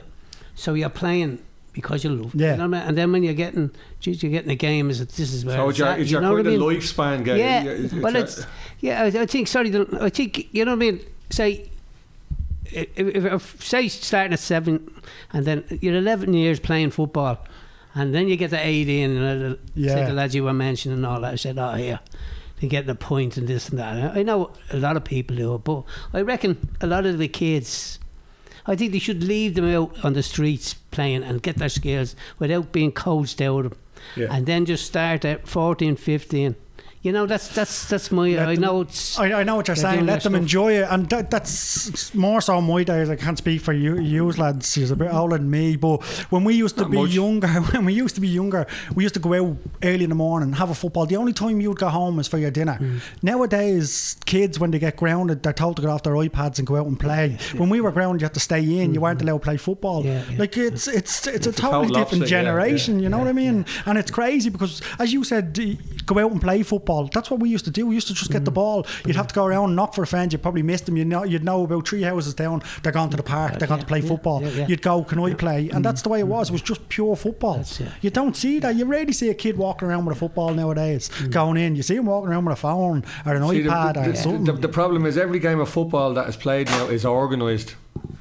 So 0.54 0.74
you're 0.74 0.88
playing 0.90 1.38
because 1.72 2.04
you 2.04 2.10
love 2.10 2.34
it. 2.34 2.40
Yeah. 2.40 2.50
You 2.52 2.56
know 2.58 2.64
I 2.64 2.66
mean? 2.68 2.80
And 2.82 2.98
then 2.98 3.12
when 3.12 3.22
you're 3.22 3.32
getting, 3.34 3.70
geez, 4.00 4.22
you're 4.22 4.32
getting 4.32 4.50
a 4.50 4.54
game, 4.56 4.90
is 4.90 5.00
it, 5.00 5.08
this 5.10 5.32
is 5.32 5.44
where 5.44 5.56
So 5.56 5.68
it's 5.68 5.70
it's 5.70 5.78
your, 5.78 5.88
at, 5.88 6.00
it's 6.00 6.10
you 6.10 6.14
your 6.16 6.20
know 6.22 6.32
what 6.32 6.44
kind 6.44 6.48
I 6.48 6.52
of 6.52 6.60
mean? 6.60 6.78
lifespan, 6.80 7.24
guy. 7.24 7.36
Yeah, 7.36 7.62
it's 7.64 7.92
well, 7.94 8.12
your- 8.12 8.22
it's 8.22 8.46
yeah. 8.80 9.02
I, 9.02 9.06
I 9.06 9.26
think 9.26 9.48
sorry, 9.48 9.74
I 10.00 10.10
think 10.10 10.52
you 10.54 10.64
know 10.64 10.72
what 10.72 10.76
I 10.76 10.90
mean. 10.90 11.00
Say, 11.30 11.70
if, 12.72 13.24
if, 13.24 13.64
say 13.64 13.88
starting 13.88 14.32
at 14.32 14.38
seven, 14.38 14.92
and 15.32 15.44
then 15.44 15.64
you're 15.80 15.96
11 15.96 16.32
years 16.34 16.58
playing 16.60 16.90
football, 16.90 17.38
and 17.94 18.14
then 18.14 18.28
you 18.28 18.36
get 18.36 18.50
to 18.50 18.58
18, 18.58 19.10
and 19.16 19.18
the, 19.42 19.58
Yeah. 19.74 20.06
the 20.06 20.12
lads 20.14 20.34
you 20.34 20.44
were 20.44 20.52
mentioning 20.52 20.98
and 20.98 21.06
all 21.06 21.20
that. 21.20 21.32
I 21.32 21.36
said, 21.36 21.58
oh 21.58 21.72
here, 21.74 22.00
they 22.60 22.68
getting 22.68 22.90
a 22.90 22.94
point 22.94 23.36
and 23.36 23.46
this 23.48 23.68
and 23.68 23.78
that. 23.78 24.16
I 24.16 24.22
know 24.22 24.50
a 24.70 24.76
lot 24.78 24.96
of 24.96 25.04
people 25.04 25.36
do 25.36 25.54
it, 25.54 25.64
but 25.64 25.84
I 26.12 26.22
reckon 26.22 26.70
a 26.80 26.86
lot 26.86 27.04
of 27.06 27.18
the 27.18 27.28
kids. 27.28 27.98
I 28.64 28.76
think 28.76 28.92
they 28.92 29.00
should 29.00 29.24
leave 29.24 29.56
them 29.56 29.68
out 29.74 30.04
on 30.04 30.12
the 30.12 30.22
streets 30.22 30.74
playing 30.92 31.24
and 31.24 31.42
get 31.42 31.56
their 31.56 31.68
skills 31.68 32.14
without 32.38 32.70
being 32.72 32.92
coached 32.92 33.40
out 33.40 33.64
of 33.66 33.70
them. 33.72 33.78
Yeah. 34.16 34.28
And 34.30 34.46
then 34.46 34.64
just 34.66 34.86
start 34.86 35.24
at 35.24 35.46
14, 35.48 35.96
15. 35.96 36.54
You 37.02 37.10
know, 37.10 37.26
that's 37.26 37.48
that's 37.48 37.88
that's 37.88 38.12
my. 38.12 38.28
Let 38.30 38.48
I 38.48 38.54
them- 38.54 38.62
know 38.62 38.80
it's. 38.82 39.18
I, 39.18 39.40
I 39.40 39.42
know 39.42 39.56
what 39.56 39.66
you're 39.66 39.74
saying. 39.74 40.06
Let 40.06 40.22
them 40.22 40.32
stuff. 40.34 40.40
enjoy 40.42 40.74
it, 40.74 40.86
and 40.88 41.08
that, 41.10 41.32
that's 41.32 42.14
more 42.14 42.40
so 42.40 42.60
my 42.60 42.84
days. 42.84 43.10
I 43.10 43.16
can't 43.16 43.36
speak 43.36 43.60
for 43.60 43.72
you, 43.72 43.98
you 43.98 44.30
lads. 44.30 44.76
You're 44.76 44.92
a 44.92 44.96
bit 44.96 45.12
older 45.12 45.36
than 45.36 45.50
me, 45.50 45.74
but 45.74 46.00
when 46.30 46.44
we 46.44 46.54
used 46.54 46.76
to 46.76 46.82
Not 46.82 46.90
be 46.92 46.98
much. 46.98 47.10
younger, 47.10 47.48
when 47.72 47.84
we 47.86 47.92
used 47.92 48.14
to 48.14 48.20
be 48.20 48.28
younger, 48.28 48.68
we 48.94 49.02
used 49.02 49.14
to 49.14 49.20
go 49.20 49.34
out 49.34 49.56
early 49.82 50.04
in 50.04 50.10
the 50.10 50.14
morning, 50.14 50.50
and 50.50 50.54
have 50.56 50.70
a 50.70 50.74
football. 50.76 51.06
The 51.06 51.16
only 51.16 51.32
time 51.32 51.60
you'd 51.60 51.76
go 51.78 51.88
home 51.88 52.20
is 52.20 52.28
for 52.28 52.38
your 52.38 52.52
dinner. 52.52 52.78
Mm. 52.80 53.00
Nowadays, 53.20 54.16
kids 54.24 54.60
when 54.60 54.70
they 54.70 54.78
get 54.78 54.96
grounded, 54.96 55.42
they're 55.42 55.52
told 55.52 55.74
to 55.76 55.82
get 55.82 55.88
off 55.90 56.04
their 56.04 56.14
iPads 56.14 56.58
and 56.58 56.66
go 56.68 56.76
out 56.76 56.86
and 56.86 57.00
play. 57.00 57.36
When 57.56 57.68
we 57.68 57.80
were 57.80 57.90
grounded, 57.90 58.20
you 58.20 58.26
had 58.26 58.34
to 58.34 58.40
stay 58.40 58.62
in. 58.80 58.94
You 58.94 59.00
weren't 59.00 59.20
allowed 59.20 59.38
to 59.38 59.44
play 59.44 59.56
football. 59.56 60.04
Yeah, 60.04 60.22
yeah. 60.30 60.38
Like 60.38 60.56
it's 60.56 60.86
it's 60.86 61.26
it's 61.26 61.46
a 61.46 61.50
It's 61.50 61.58
a 61.58 61.62
totally 61.62 61.86
different 61.88 62.06
opposite, 62.22 62.26
generation. 62.28 62.96
yeah, 63.00 63.02
you 63.02 63.08
know 63.08 63.16
yeah, 63.18 63.22
what 63.24 63.30
I 63.30 63.32
mean? 63.32 63.66
And 63.86 63.98
it's 63.98 64.12
crazy 64.12 64.50
because, 64.50 64.80
as 65.00 65.12
you 65.12 65.24
said, 65.24 65.58
go 66.06 66.18
out 66.20 66.30
and 66.30 66.40
play 66.40 66.62
football. 66.62 66.91
That's 67.12 67.30
what 67.30 67.40
we 67.40 67.48
used 67.48 67.64
to 67.64 67.70
do. 67.70 67.86
We 67.86 67.94
used 67.94 68.08
to 68.08 68.14
just 68.14 68.30
get 68.30 68.44
the 68.44 68.50
Mm. 68.50 68.54
ball. 68.54 68.86
You'd 69.06 69.16
have 69.16 69.26
to 69.28 69.34
go 69.34 69.44
around 69.46 69.64
and 69.70 69.76
knock 69.76 69.94
for 69.94 70.02
a 70.02 70.06
friend. 70.06 70.32
You'd 70.32 70.42
probably 70.42 70.62
missed 70.62 70.86
them. 70.86 70.96
You 70.96 71.04
know, 71.04 71.24
you'd 71.24 71.44
know 71.44 71.64
about 71.64 71.88
three 71.88 72.02
houses 72.02 72.34
down. 72.34 72.62
They're 72.82 72.92
gone 72.92 73.10
to 73.10 73.16
the 73.16 73.22
park. 73.22 73.58
They're 73.58 73.68
gone 73.68 73.80
to 73.80 73.86
play 73.86 74.00
yeah, 74.00 74.08
football. 74.08 74.42
yeah, 74.42 74.48
yeah. 74.50 74.66
You'd 74.68 74.82
go, 74.82 75.02
can 75.04 75.18
I 75.20 75.34
play? 75.34 75.70
And 75.72 75.84
that's 75.84 76.02
the 76.02 76.08
way 76.08 76.20
it 76.20 76.26
was. 76.28 76.48
It 76.50 76.52
was 76.52 76.62
just 76.62 76.88
pure 76.88 77.16
football. 77.16 77.56
That's. 77.56 77.80
You 78.02 78.10
don't 78.10 78.36
see 78.36 78.58
that. 78.60 78.76
You 78.76 78.84
rarely 78.84 79.12
see 79.12 79.28
a 79.30 79.34
kid 79.34 79.56
walking 79.56 79.88
around 79.88 80.04
with 80.04 80.16
a 80.16 80.18
football 80.20 80.52
nowadays, 80.54 81.08
Mm. 81.18 81.30
going 81.30 81.56
in. 81.56 81.76
You 81.76 81.82
see 81.82 81.96
him 81.96 82.06
walking 82.06 82.30
around 82.30 82.44
with 82.44 82.54
a 82.58 82.60
phone 82.60 83.04
or 83.26 83.34
an 83.34 83.48
See, 83.48 83.62
the- 83.62 83.70
iPad 83.70 83.94
the, 83.94 84.10
or 84.10 84.14
something. 84.16 84.44
the, 84.44 84.52
the 84.52 84.68
problem 84.68 85.06
is 85.06 85.16
every 85.16 85.38
game 85.38 85.60
of 85.60 85.68
football 85.68 86.12
that 86.14 86.28
is 86.28 86.36
played 86.36 86.68
now 86.68 86.86
is 86.86 87.04
organised. 87.04 87.74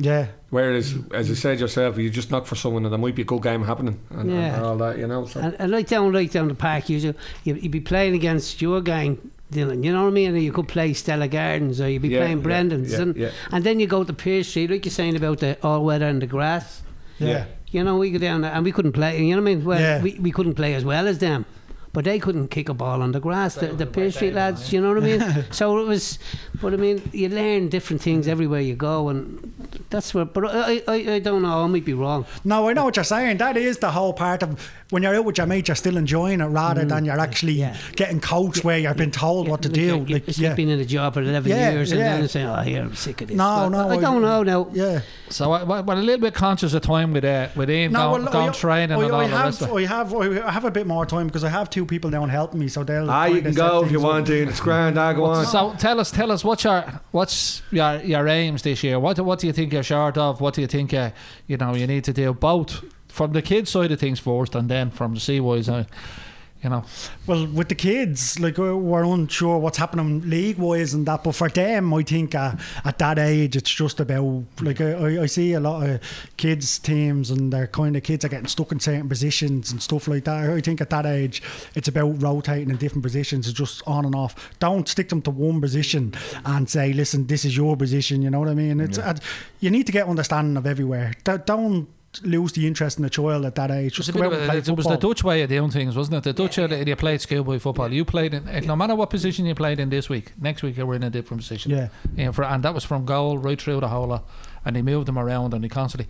Yeah. 0.04 0.28
Whereas, 0.50 0.96
as 1.14 1.30
you 1.30 1.36
said 1.36 1.60
yourself, 1.60 1.98
you 1.98 2.10
just 2.10 2.32
knock 2.32 2.46
for 2.46 2.56
someone 2.56 2.84
and 2.86 2.92
there 2.92 3.00
might 3.00 3.16
be 3.16 3.22
a 3.22 3.26
good 3.26 3.42
game 3.44 3.64
happening 3.64 4.00
and, 4.10 4.30
Yeah. 4.32 4.56
and 4.56 4.66
all 4.66 4.78
that, 4.78 4.98
you 4.98 5.08
know. 5.08 5.26
So. 5.26 5.40
And, 5.40 5.56
and 5.60 5.72
right 5.72 5.88
down, 5.88 6.12
right 6.12 6.32
down 6.32 6.48
the 6.48 6.56
park, 6.56 6.90
you 6.90 6.98
you 6.98 7.14
you'd 7.44 7.72
be 7.72 7.80
playing 7.82 8.16
against 8.16 8.62
your 8.62 8.82
gang, 8.82 9.18
Dylan. 9.54 9.84
You 9.84 9.94
know 9.94 10.02
what 10.04 10.10
I 10.10 10.12
mean? 10.12 10.34
Or 10.36 10.38
you 10.40 10.52
could 10.52 10.68
play 10.68 10.94
Stella 10.94 11.28
Gardens, 11.28 11.80
or 11.80 11.88
you'd 11.90 12.02
be 12.02 12.10
Yeah, 12.10 12.20
playing 12.22 12.38
yeah, 12.40 12.44
Brendan's, 12.44 12.92
yeah, 12.92 13.02
and 13.02 13.32
and 13.52 13.64
then 13.64 13.80
you 13.80 13.88
go 13.88 14.04
to 14.04 14.14
Pearse 14.14 14.48
Street, 14.50 14.72
like 14.72 14.84
you're 14.86 14.92
saying 14.92 15.16
about 15.16 15.40
the 15.40 15.58
all 15.64 15.86
weather 15.86 16.08
and 16.08 16.22
the 16.22 16.28
grass. 16.28 16.82
Yeah. 17.20 17.46
You 17.70 17.84
know, 17.86 17.96
we 17.98 18.12
go 18.12 18.18
down 18.18 18.42
there 18.42 18.52
and 18.52 18.66
we 18.66 18.72
couldn't 18.74 18.92
play. 18.94 19.24
You 19.24 19.36
know 19.36 19.42
what 19.42 19.50
I 19.52 19.56
mean? 19.56 19.64
Well, 19.64 19.80
Yeah. 19.80 20.02
we, 20.02 20.18
we 20.20 20.32
couldn't 20.32 20.56
play 20.56 20.74
as 20.74 20.84
well 20.84 21.08
as 21.08 21.20
them. 21.20 21.46
But 21.94 22.06
they 22.06 22.20
couldn't 22.20 22.48
kick 22.48 22.70
a 22.70 22.74
ball 22.74 23.02
on 23.02 23.12
the 23.12 23.20
grass, 23.20 23.56
the, 23.56 23.68
the 23.68 23.86
Pearse 23.86 24.16
Street 24.16 24.34
lads, 24.34 24.72
you 24.72 24.80
know 24.80 24.94
what 24.94 25.04
I 25.04 25.06
mean? 25.06 25.46
so 25.52 25.78
it 25.80 25.84
was, 25.88 26.20
but 26.62 26.74
I 26.74 26.78
mean, 26.78 27.02
you 27.12 27.28
learn 27.28 27.68
different 27.68 28.02
things 28.02 28.30
everywhere 28.30 28.62
you 28.62 28.76
go, 28.76 29.10
and 29.10 29.54
that's 29.90 30.14
what, 30.14 30.34
but 30.34 30.46
I, 30.46 30.82
I, 30.88 30.94
I 31.16 31.20
don't 31.20 31.42
know, 31.42 31.64
I 31.66 31.68
might 31.68 31.84
be 31.84 31.94
wrong. 31.94 32.26
No, 32.46 32.70
I 32.70 32.74
know 32.74 32.86
what 32.86 32.96
you're 32.96 33.04
saying. 33.04 33.40
That 33.40 33.58
is 33.58 33.80
the 33.80 33.92
whole 33.92 34.14
part 34.14 34.42
of 34.42 34.72
when 34.90 35.04
you're 35.04 35.16
out 35.16 35.26
with 35.26 35.38
your 35.38 35.48
mates, 35.48 35.68
you're 35.68 35.76
still 35.76 35.98
enjoying 35.98 36.40
it 36.40 36.46
rather 36.46 36.86
than 36.86 37.04
you're 37.04 37.20
actually 37.20 37.56
Mm. 37.56 37.58
Yeah. 37.60 37.78
getting 37.98 38.22
coached 38.22 38.64
where 38.64 38.78
you've 38.78 38.96
been 38.96 39.12
told 39.12 39.50
what 39.50 39.62
to 39.64 39.70
do. 39.70 39.98
Like, 40.00 40.10
Like, 40.10 40.28
it's 40.30 40.40
yeah. 40.40 40.50
like 40.50 40.58
being 40.58 40.70
in 40.70 40.80
a 40.80 40.86
job 40.86 41.14
for 41.16 41.22
11 41.22 41.50
Yeah, 41.52 41.72
years 41.72 41.92
and 41.92 42.00
then 42.00 42.28
saying, 42.30 42.46
oh, 42.48 42.62
here, 42.62 42.82
I'm 42.84 42.96
sick 42.96 43.22
of 43.22 43.28
this. 43.28 43.36
No, 43.38 43.44
But 43.64 43.70
no, 43.70 43.90
I 43.90 43.96
I- 43.96 44.00
don't 44.02 44.22
know 44.22 44.44
now. 44.44 44.68
Yeah. 44.72 45.02
So 45.30 45.52
I, 45.52 45.64
well, 45.64 45.84
a 45.92 46.00
little 46.00 46.20
bit 46.22 46.34
conscious 46.34 46.74
of 46.74 46.82
time 46.82 47.14
with 47.14 47.24
uh, 47.24 47.48
with 47.56 47.70
Ian 47.70 47.94
going, 47.94 48.24
well, 48.24 48.32
going 48.32 48.50
I- 48.50 48.54
training 48.54 48.98
I, 48.98 49.04
and 49.04 49.12
all 49.14 49.20
I 49.22 49.28
the 49.28 49.34
rest 49.36 49.60
have. 49.62 49.74
I 49.74 49.86
have, 49.86 50.14
I 50.14 50.52
have 50.52 50.66
a 50.66 50.72
bit 50.72 50.88
more 50.88 51.06
time 51.06 51.28
because 51.28 51.44
I 51.46 51.50
have 51.50 51.70
two 51.70 51.81
people 51.86 52.10
down 52.10 52.30
helping 52.30 52.60
me, 52.60 52.68
so 52.68 52.84
they'll. 52.84 53.10
ah, 53.10 53.26
you 53.26 53.42
can 53.42 53.54
go 53.54 53.84
if 53.84 53.92
you 53.92 54.00
want 54.00 54.28
to. 54.28 54.44
It's 54.44 54.60
grand. 54.60 54.98
Ah, 54.98 55.14
go 55.14 55.26
on. 55.26 55.46
So 55.46 55.74
tell 55.78 56.00
us, 56.00 56.12
tell 56.12 56.32
us 56.32 56.44
what's 56.44 56.64
your 56.64 56.84
what's 57.12 57.62
your 57.72 57.96
your 58.02 58.28
aims 58.28 58.62
this 58.62 58.84
year? 58.84 59.00
What 59.00 59.20
what 59.20 59.40
do 59.40 59.48
you 59.48 59.54
think 59.54 59.72
you're 59.74 59.80
you're 59.80 59.84
short 59.84 60.18
of? 60.18 60.42
What 60.42 60.54
do 60.54 60.62
you 60.62 60.68
think 60.68 60.94
uh, 60.94 61.12
you 61.48 61.58
know 61.58 61.76
you 61.76 61.88
need 61.88 62.04
to 62.06 62.14
do 62.14 62.34
both 62.34 62.84
from 63.08 63.34
the 63.34 63.42
kids 63.42 63.70
side 63.72 63.92
of 63.92 64.00
things 64.00 64.20
first, 64.20 64.56
and 64.56 64.70
then 64.70 64.92
from 64.92 65.14
the 65.16 65.20
CY's 65.20 65.66
side? 65.66 65.88
You 66.64 66.70
know, 66.70 66.84
Well, 67.26 67.48
with 67.48 67.70
the 67.70 67.76
kids, 67.76 68.40
like 68.40 68.60
uh, 68.60 68.78
we're 68.78 69.04
unsure 69.04 69.58
what's 69.58 69.80
happening 69.80 70.30
league 70.30 70.60
wise 70.60 70.94
and 70.94 71.08
that, 71.08 71.24
but 71.24 71.34
for 71.34 71.50
them, 71.50 71.92
I 71.92 72.04
think 72.04 72.36
uh, 72.36 72.54
at 72.86 73.00
that 73.00 73.18
age, 73.18 73.56
it's 73.56 73.72
just 73.72 74.00
about 74.00 74.44
like 74.62 74.80
I, 74.80 75.24
I- 75.24 75.26
see 75.26 75.54
a 75.54 75.60
lot 75.60 75.90
of 75.90 76.00
kids 76.38 76.78
teams 76.78 77.32
and 77.32 77.52
their 77.52 77.66
kind 77.66 77.96
of 77.96 78.04
kids 78.04 78.24
are 78.26 78.30
getting 78.30 78.46
stuck 78.48 78.72
in 78.72 78.80
certain 78.80 79.10
positions 79.10 79.72
and 79.72 79.82
stuff 79.82 80.08
like 80.08 80.26
that. 80.26 80.52
I 80.52 80.62
think 80.62 80.82
at 80.82 80.92
that 80.92 81.08
age, 81.08 81.42
it's 81.74 81.88
about 81.88 82.22
rotating 82.22 82.70
in 82.70 82.78
different 82.78 83.04
positions, 83.04 83.48
it's 83.48 83.58
just 83.58 83.82
on 83.88 84.06
and 84.06 84.14
off. 84.14 84.36
Don't 84.60 84.88
stick 84.88 85.10
them 85.10 85.24
to 85.24 85.32
one 85.32 85.62
position 85.62 86.14
and 86.46 86.70
say, 86.70 86.94
"Listen, 86.94 87.26
this 87.26 87.44
is 87.44 87.58
your 87.58 87.76
position." 87.76 88.22
You 88.22 88.30
know 88.30 88.40
what 88.40 88.50
I 88.50 88.54
mean? 88.54 88.80
It's 88.82 89.00
uh, 89.00 89.16
you 89.62 89.72
need 89.72 89.88
to 89.88 89.92
get 89.92 90.06
understanding 90.08 90.58
of 90.58 90.68
everywhere. 90.68 91.14
Don't 91.24 91.88
lose 92.24 92.52
the 92.54 92.68
interest 92.68 92.98
in 92.98 93.04
the 93.04 93.10
child 93.10 93.46
at 93.46 93.56
that 93.56 93.72
age. 93.72 93.88
It's 93.88 93.96
Just 93.98 94.10
a 94.10 94.14
bit 94.14 94.24
of 94.26 94.34
a, 94.34 94.58
it 94.58 94.68
was 94.76 94.86
the. 94.86 94.98
Dutch 94.98 95.24
way 95.24 95.42
of 95.44 95.50
doing 95.50 95.72
things, 95.72 95.96
wasn't 95.96 96.18
it? 96.18 96.24
The 96.24 96.34
Dutch, 96.34 96.60
uh, 96.60 96.68
you 96.68 96.96
played 96.96 97.22
schoolboy 97.22 97.60
football. 97.60 97.92
You 97.92 98.04
played 98.06 98.34
in, 98.34 98.66
no 98.66 98.76
matter 98.76 98.96
what 98.96 99.10
position 99.10 99.46
you 99.46 99.56
played 99.56 99.80
in 99.80 99.90
this 99.90 100.10
week, 100.10 100.34
next 100.40 100.62
week 100.64 100.78
you 100.78 100.86
were 100.86 100.96
in 100.96 101.04
a 101.04 101.10
different 101.10 101.42
position. 101.42 101.72
Yeah. 101.72 101.88
Yeah, 102.16 102.32
for, 102.32 102.44
and 102.44 102.64
that 102.64 102.74
was 102.74 102.84
from 102.84 103.06
goal 103.06 103.38
right 103.38 103.60
through 103.62 103.80
the 103.80 103.88
whole 103.88 104.08
lot. 104.08 104.28
And 104.66 104.76
they 104.76 104.82
moved 104.82 105.08
them 105.08 105.18
around 105.18 105.54
and 105.54 105.64
they 105.64 105.70
constantly. 105.70 106.08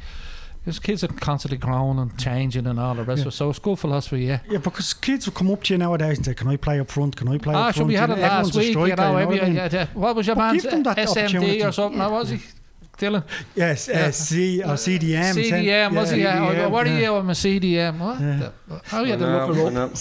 His 0.64 0.78
kids 0.78 1.04
are 1.04 1.08
constantly 1.08 1.58
growing 1.58 1.98
and 1.98 2.16
changing 2.20 2.68
and 2.68 2.80
all 2.80 2.94
the 2.94 3.04
rest 3.04 3.22
of 3.22 3.28
it. 3.30 3.32
So 3.32 3.50
it's 3.50 3.58
good 3.58 3.80
philosophy, 3.80 4.26
yeah. 4.26 4.42
Yeah, 4.48 4.60
because 4.60 4.94
kids 4.94 5.26
will 5.26 5.34
come 5.34 5.50
up 5.50 5.64
to 5.64 5.74
you 5.74 5.80
nowadays 5.80 6.18
and 6.18 6.26
say, 6.26 6.34
"Can 6.36 6.48
I 6.50 6.58
play 6.58 6.80
up 6.80 6.92
front? 6.92 7.16
Can 7.16 7.28
I 7.30 7.40
play 7.40 7.56
Ah, 7.56 7.70
up 7.70 7.74
sure, 7.74 7.80
front?" 7.82 7.88
we 7.88 7.96
had 7.96 8.10
You 8.10 8.16
it 8.18 8.20
last 8.20 8.32
everyone's 8.32 8.56
a 8.56 8.60
week. 8.60 8.68
You 8.68 8.74
striker, 8.74 8.96
know, 9.02 9.12
you 9.12 9.18
every, 9.24 9.36
what 9.38 9.44
I 9.44 9.48
mean? 9.48 9.56
yeah, 9.56 9.70
yeah. 9.72 9.88
what 9.96 10.16
was 10.16 10.28
your 10.28 10.36
But 10.36 10.52
man's 10.52 10.62
give 10.62 10.72
them 10.72 10.84
that 10.84 10.98
SMD 10.98 11.68
or 11.68 11.72
something? 11.72 12.00
How 12.00 12.12
was 12.12 12.30
he? 12.30 12.40
Dylan? 13.02 13.24
Yes, 13.56 13.88
Yeah. 13.88 14.06
uh, 14.06 14.12
C 14.12 14.62
or 14.64 14.78
CDM. 14.78 15.34
CDM, 15.34 15.94
was 15.96 16.12
he? 16.12 16.22
Yeah. 16.22 16.38
CDM, 16.38 16.66
Oh, 16.66 16.70
what 16.70 16.86
are 16.88 16.90
yeah. 16.92 17.00
you? 17.00 17.16
I'm 17.16 17.30
a 17.30 17.34
CDM. 17.34 17.98
What? 18.00 18.20
The, 18.20 18.52
how 18.86 19.04
you 19.04 19.12
had 19.12 19.20
to 19.20 19.26
look 19.28 19.58
it 19.58 19.78
up? 19.78 19.98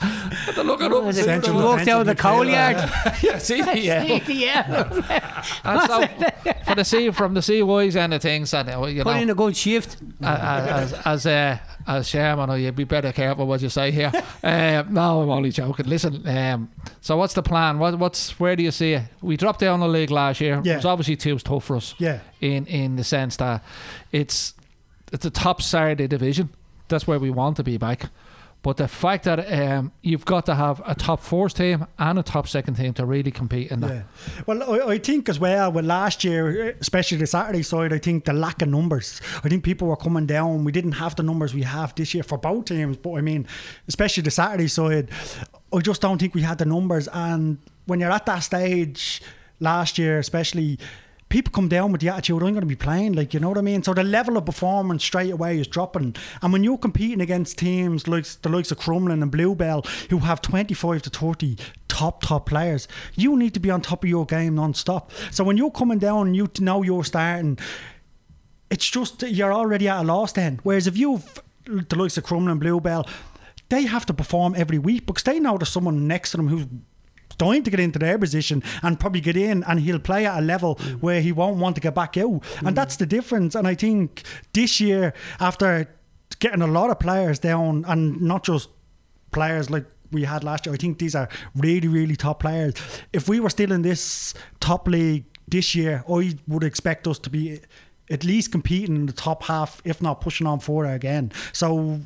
Had 0.00 0.54
to 0.54 0.62
look 0.62 0.80
it 0.82 0.92
up. 0.92 1.04
Was 1.04 1.18
it 1.18 1.24
Central 1.24 1.56
walked 1.56 1.88
out 1.88 2.00
of 2.02 2.06
the 2.06 2.14
defensive 2.14 2.18
coal 2.18 2.44
midfielder. 2.44 2.52
yard? 2.52 3.22
Yeah, 3.22 3.36
CDM. 3.36 4.22
yeah. 4.28 5.44
And 5.64 5.80
so, 5.88 6.52
for 6.66 6.74
the 6.74 6.84
sea, 6.84 7.10
from 7.10 7.34
the 7.34 7.42
CY's 7.42 7.96
end 7.96 8.12
of 8.14 8.22
things, 8.22 8.52
and 8.52 8.68
uh, 8.68 8.84
you 8.86 9.02
Put 9.04 9.16
in 9.16 9.30
a 9.30 9.34
good 9.34 9.56
shift. 9.56 9.96
as 10.22 10.92
as 11.04 11.26
uh, 11.26 11.58
as 11.86 12.08
chairman, 12.08 12.50
oh, 12.50 12.54
you'd 12.54 12.74
be 12.74 12.84
better 12.84 13.12
careful 13.12 13.46
what 13.46 13.62
you 13.62 13.68
say 13.68 13.90
here. 13.90 14.12
uh, 14.44 14.84
no, 14.88 15.22
I'm 15.22 15.30
only 15.30 15.50
joking. 15.50 15.86
Listen, 15.86 16.26
um, 16.26 16.70
so 17.00 17.16
what's 17.16 17.34
the 17.34 17.42
plan? 17.42 17.78
What 17.78 17.98
what's 17.98 18.38
where 18.40 18.56
do 18.56 18.62
you 18.62 18.70
see 18.70 18.94
it? 18.94 19.04
We 19.22 19.36
dropped 19.36 19.60
down 19.60 19.80
the 19.80 19.88
league 19.88 20.10
last 20.10 20.40
year. 20.40 20.60
Yeah. 20.64 20.74
It 20.74 20.76
was 20.76 20.84
obviously 20.84 21.16
too 21.16 21.38
tough 21.38 21.64
for 21.64 21.76
us. 21.76 21.94
Yeah. 21.98 22.20
In 22.40 22.66
in 22.66 22.96
the 22.96 23.04
sense 23.04 23.36
that 23.36 23.62
it's 24.12 24.54
it's 25.12 25.24
a 25.24 25.30
top 25.30 25.62
Saturday 25.62 26.06
division. 26.06 26.50
That's 26.88 27.06
where 27.06 27.18
we 27.18 27.30
want 27.30 27.56
to 27.56 27.62
be 27.62 27.78
back. 27.78 28.10
But 28.66 28.78
the 28.78 28.88
fact 28.88 29.22
that 29.26 29.38
um, 29.52 29.92
you've 30.02 30.24
got 30.24 30.44
to 30.46 30.54
have 30.56 30.82
a 30.84 30.92
top 30.92 31.20
first 31.20 31.56
team 31.56 31.86
and 32.00 32.18
a 32.18 32.22
top 32.24 32.48
second 32.48 32.74
team 32.74 32.92
to 32.94 33.06
really 33.06 33.30
compete 33.30 33.70
in 33.70 33.78
that. 33.78 33.92
Yeah. 33.92 34.02
Well, 34.44 34.60
I, 34.60 34.94
I 34.94 34.98
think 34.98 35.28
as 35.28 35.38
well 35.38 35.70
with 35.70 35.84
last 35.84 36.24
year, 36.24 36.76
especially 36.80 37.18
the 37.18 37.28
Saturday 37.28 37.62
side, 37.62 37.92
I 37.92 37.98
think 37.98 38.24
the 38.24 38.32
lack 38.32 38.60
of 38.62 38.68
numbers. 38.68 39.20
I 39.44 39.48
think 39.48 39.62
people 39.62 39.86
were 39.86 39.96
coming 39.96 40.26
down. 40.26 40.64
We 40.64 40.72
didn't 40.72 40.96
have 40.98 41.14
the 41.14 41.22
numbers 41.22 41.54
we 41.54 41.62
have 41.62 41.94
this 41.94 42.12
year 42.12 42.24
for 42.24 42.38
both 42.38 42.64
teams. 42.64 42.96
But 42.96 43.12
I 43.12 43.20
mean, 43.20 43.46
especially 43.86 44.24
the 44.24 44.32
Saturday 44.32 44.66
side, 44.66 45.10
I 45.72 45.78
just 45.78 46.00
don't 46.00 46.18
think 46.18 46.34
we 46.34 46.42
had 46.42 46.58
the 46.58 46.64
numbers. 46.64 47.06
And 47.12 47.58
when 47.84 48.00
you're 48.00 48.10
at 48.10 48.26
that 48.26 48.40
stage 48.40 49.22
last 49.60 49.96
year, 49.96 50.18
especially. 50.18 50.80
People 51.28 51.52
come 51.52 51.68
down 51.68 51.90
with 51.90 52.00
the 52.00 52.08
attitude, 52.08 52.42
I'm 52.42 52.52
going 52.52 52.60
to 52.60 52.66
be 52.66 52.76
playing, 52.76 53.14
like, 53.14 53.34
you 53.34 53.40
know 53.40 53.48
what 53.48 53.58
I 53.58 53.62
mean? 53.62 53.82
So 53.82 53.92
the 53.92 54.04
level 54.04 54.36
of 54.36 54.46
performance 54.46 55.04
straight 55.04 55.32
away 55.32 55.58
is 55.58 55.66
dropping. 55.66 56.14
And 56.40 56.52
when 56.52 56.62
you're 56.62 56.78
competing 56.78 57.20
against 57.20 57.58
teams 57.58 58.06
like 58.06 58.26
the 58.42 58.48
likes 58.48 58.70
of 58.70 58.78
Crumlin 58.78 59.22
and 59.22 59.30
Bluebell, 59.30 59.84
who 60.10 60.18
have 60.18 60.40
25 60.40 61.02
to 61.02 61.10
30 61.10 61.56
top, 61.88 62.22
top 62.22 62.46
players, 62.46 62.86
you 63.14 63.36
need 63.36 63.54
to 63.54 63.60
be 63.60 63.70
on 63.70 63.80
top 63.80 64.04
of 64.04 64.08
your 64.08 64.24
game 64.24 64.54
non 64.54 64.72
stop. 64.74 65.10
So 65.30 65.42
when 65.42 65.56
you're 65.56 65.70
coming 65.70 65.98
down 65.98 66.34
you 66.34 66.48
know 66.60 66.82
you're 66.82 67.04
starting, 67.04 67.58
it's 68.70 68.88
just 68.88 69.22
you're 69.22 69.52
already 69.52 69.88
at 69.88 70.02
a 70.02 70.04
loss 70.04 70.32
then. 70.32 70.60
Whereas 70.62 70.86
if 70.86 70.96
you've 70.96 71.42
the 71.64 71.96
likes 71.96 72.16
of 72.16 72.24
Crumlin 72.24 72.52
and 72.52 72.60
Bluebell, 72.60 73.08
they 73.68 73.82
have 73.82 74.06
to 74.06 74.14
perform 74.14 74.54
every 74.56 74.78
week 74.78 75.06
because 75.06 75.24
they 75.24 75.40
know 75.40 75.58
there's 75.58 75.68
someone 75.68 76.06
next 76.06 76.30
to 76.30 76.36
them 76.36 76.48
who's 76.48 76.66
dying 77.38 77.62
to 77.62 77.70
get 77.70 77.80
into 77.80 77.98
their 77.98 78.18
position 78.18 78.62
and 78.82 78.98
probably 78.98 79.20
get 79.20 79.36
in 79.36 79.62
and 79.64 79.80
he'll 79.80 79.98
play 79.98 80.26
at 80.26 80.38
a 80.38 80.42
level 80.42 80.76
mm. 80.76 81.00
where 81.00 81.20
he 81.20 81.32
won't 81.32 81.58
want 81.58 81.74
to 81.76 81.80
get 81.80 81.94
back 81.94 82.16
out. 82.16 82.42
And 82.58 82.68
mm. 82.68 82.74
that's 82.74 82.96
the 82.96 83.06
difference. 83.06 83.54
And 83.54 83.66
I 83.66 83.74
think 83.74 84.22
this 84.52 84.80
year, 84.80 85.12
after 85.40 85.88
getting 86.38 86.62
a 86.62 86.66
lot 86.66 86.90
of 86.90 86.98
players 86.98 87.38
down 87.38 87.84
and 87.86 88.20
not 88.20 88.44
just 88.44 88.68
players 89.32 89.70
like 89.70 89.84
we 90.12 90.24
had 90.24 90.44
last 90.44 90.66
year, 90.66 90.74
I 90.74 90.78
think 90.78 90.98
these 90.98 91.14
are 91.14 91.28
really, 91.54 91.88
really 91.88 92.16
top 92.16 92.40
players. 92.40 92.74
If 93.12 93.28
we 93.28 93.40
were 93.40 93.50
still 93.50 93.72
in 93.72 93.82
this 93.82 94.34
top 94.60 94.88
league 94.88 95.24
this 95.48 95.74
year, 95.74 96.04
I 96.08 96.36
would 96.46 96.64
expect 96.64 97.06
us 97.06 97.18
to 97.20 97.30
be 97.30 97.60
at 98.10 98.24
least 98.24 98.52
competing 98.52 98.94
in 98.94 99.06
the 99.06 99.12
top 99.12 99.44
half, 99.44 99.82
if 99.84 100.00
not 100.00 100.20
pushing 100.20 100.46
on 100.46 100.60
further 100.60 100.92
again. 100.92 101.32
So 101.52 102.00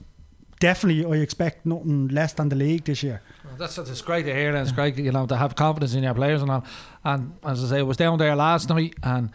definitely 0.61 1.05
I 1.05 1.21
expect 1.21 1.67
nothing 1.67 2.09
less 2.09 2.33
than 2.35 2.49
the 2.49 2.57
league 2.57 2.85
this 2.85 3.03
year. 3.03 3.21
Well, 3.45 3.55
That's 3.59 3.77
it's 3.77 4.03
great 4.03 4.27
to 4.27 4.35
hear, 4.35 4.51
and 4.51 4.59
it's 4.59 4.73
great 4.73 4.97
you 4.97 5.11
know 5.11 5.27
to 5.27 5.37
have 5.37 5.57
confidence 5.57 5.95
in 5.95 6.05
your 6.05 6.15
players 6.15 6.43
and 6.43 6.51
all. 6.51 6.65
And 7.05 7.33
as 7.45 7.65
I 7.65 7.69
say, 7.69 7.79
I 7.81 7.83
was 7.83 7.97
down 7.97 8.19
there 8.19 8.37
last 8.37 8.69
night, 8.69 8.95
and 9.03 9.31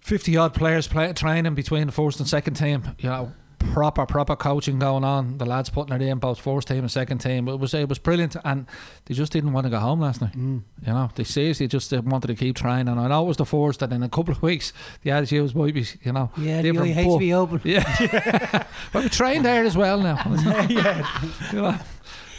fifty 0.00 0.36
odd 0.36 0.54
players 0.54 0.88
play, 0.88 1.12
training 1.12 1.54
between 1.54 1.86
the 1.86 1.92
first 1.92 2.18
and 2.18 2.28
second 2.28 2.54
team. 2.54 2.82
You 2.98 3.08
know, 3.10 3.32
proper 3.58 4.06
proper 4.06 4.36
coaching 4.36 4.78
going 4.78 5.04
on. 5.04 5.38
The 5.38 5.46
lads 5.46 5.70
putting 5.70 5.94
it 5.94 6.02
in 6.02 6.18
both 6.18 6.40
first 6.40 6.68
team 6.68 6.78
and 6.78 6.90
second 6.90 7.18
team. 7.18 7.48
It 7.48 7.58
was 7.58 7.74
it 7.74 7.88
was 7.88 7.98
brilliant, 7.98 8.36
and 8.44 8.66
they 9.06 9.14
just 9.14 9.32
didn't 9.32 9.52
want 9.52 9.64
to 9.64 9.70
go 9.70 9.78
home 9.78 10.00
last 10.00 10.20
night. 10.20 10.32
Mm. 10.36 10.62
You 10.86 10.92
know, 10.92 11.10
they 11.14 11.24
seriously 11.24 11.66
just 11.68 11.92
wanted 11.92 12.28
to 12.28 12.34
keep 12.34 12.56
trying. 12.56 12.88
And 12.88 12.98
I 13.00 13.08
know 13.08 13.24
it 13.24 13.28
was 13.28 13.36
the 13.36 13.46
first, 13.46 13.82
and 13.82 13.92
in 13.92 14.02
a 14.02 14.08
couple 14.08 14.32
of 14.32 14.42
weeks, 14.50 14.72
the 15.02 15.10
attitudes 15.10 15.54
might 15.54 15.74
be 15.74 15.86
you 16.02 16.12
know 16.12 16.30
Yeah, 16.36 16.62
the. 16.62 16.70
IHB 16.72 17.30
but- 17.30 17.36
Open. 17.36 17.60
yeah, 17.64 18.64
but 18.92 19.02
we 19.04 19.08
trained 19.08 19.44
there 19.44 19.64
as 19.64 19.76
well 19.76 20.00
now. 20.00 20.20
yeah. 20.68 21.22
you 21.52 21.62
know, 21.62 21.78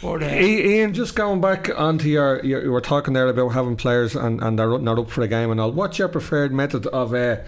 or 0.02 0.22
Ian, 0.22 0.94
just 0.94 1.16
going 1.16 1.40
back 1.40 1.70
onto 1.76 2.08
your, 2.08 2.44
your, 2.44 2.62
you 2.62 2.70
were 2.70 2.80
talking 2.80 3.14
there 3.14 3.28
about 3.28 3.48
having 3.48 3.76
players 3.76 4.14
and, 4.14 4.40
and 4.42 4.58
they're 4.58 4.78
not 4.78 4.98
up 4.98 5.10
for 5.10 5.22
a 5.22 5.28
game 5.28 5.50
and 5.50 5.60
all. 5.60 5.72
What's 5.72 5.98
your 5.98 6.08
preferred 6.08 6.52
method 6.52 6.86
of 6.88 7.12
uh, 7.12 7.38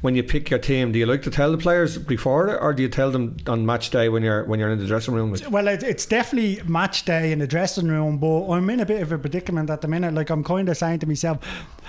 when 0.00 0.16
you 0.16 0.22
pick 0.22 0.50
your 0.50 0.58
team? 0.58 0.90
Do 0.90 0.98
you 0.98 1.06
like 1.06 1.22
to 1.22 1.30
tell 1.30 1.52
the 1.52 1.58
players 1.58 1.98
before 1.98 2.58
or 2.58 2.72
do 2.72 2.82
you 2.82 2.88
tell 2.88 3.10
them 3.10 3.36
on 3.46 3.64
match 3.64 3.90
day 3.90 4.08
when 4.08 4.22
you're 4.22 4.44
when 4.44 4.58
you're 4.58 4.70
in 4.70 4.78
the 4.78 4.86
dressing 4.86 5.14
room? 5.14 5.30
With, 5.30 5.48
Well, 5.48 5.68
it, 5.68 5.82
it's 5.82 6.06
definitely 6.06 6.62
match 6.66 7.04
day 7.04 7.30
in 7.30 7.38
the 7.38 7.46
dressing 7.46 7.86
room, 7.86 8.18
but 8.18 8.48
I'm 8.50 8.68
in 8.70 8.80
a 8.80 8.86
bit 8.86 9.02
of 9.02 9.12
a 9.12 9.18
predicament 9.18 9.70
at 9.70 9.80
the 9.80 9.88
minute. 9.88 10.12
Like, 10.14 10.30
I'm 10.30 10.42
kind 10.42 10.68
of 10.68 10.76
saying 10.76 11.00
to 11.00 11.06
myself, 11.06 11.38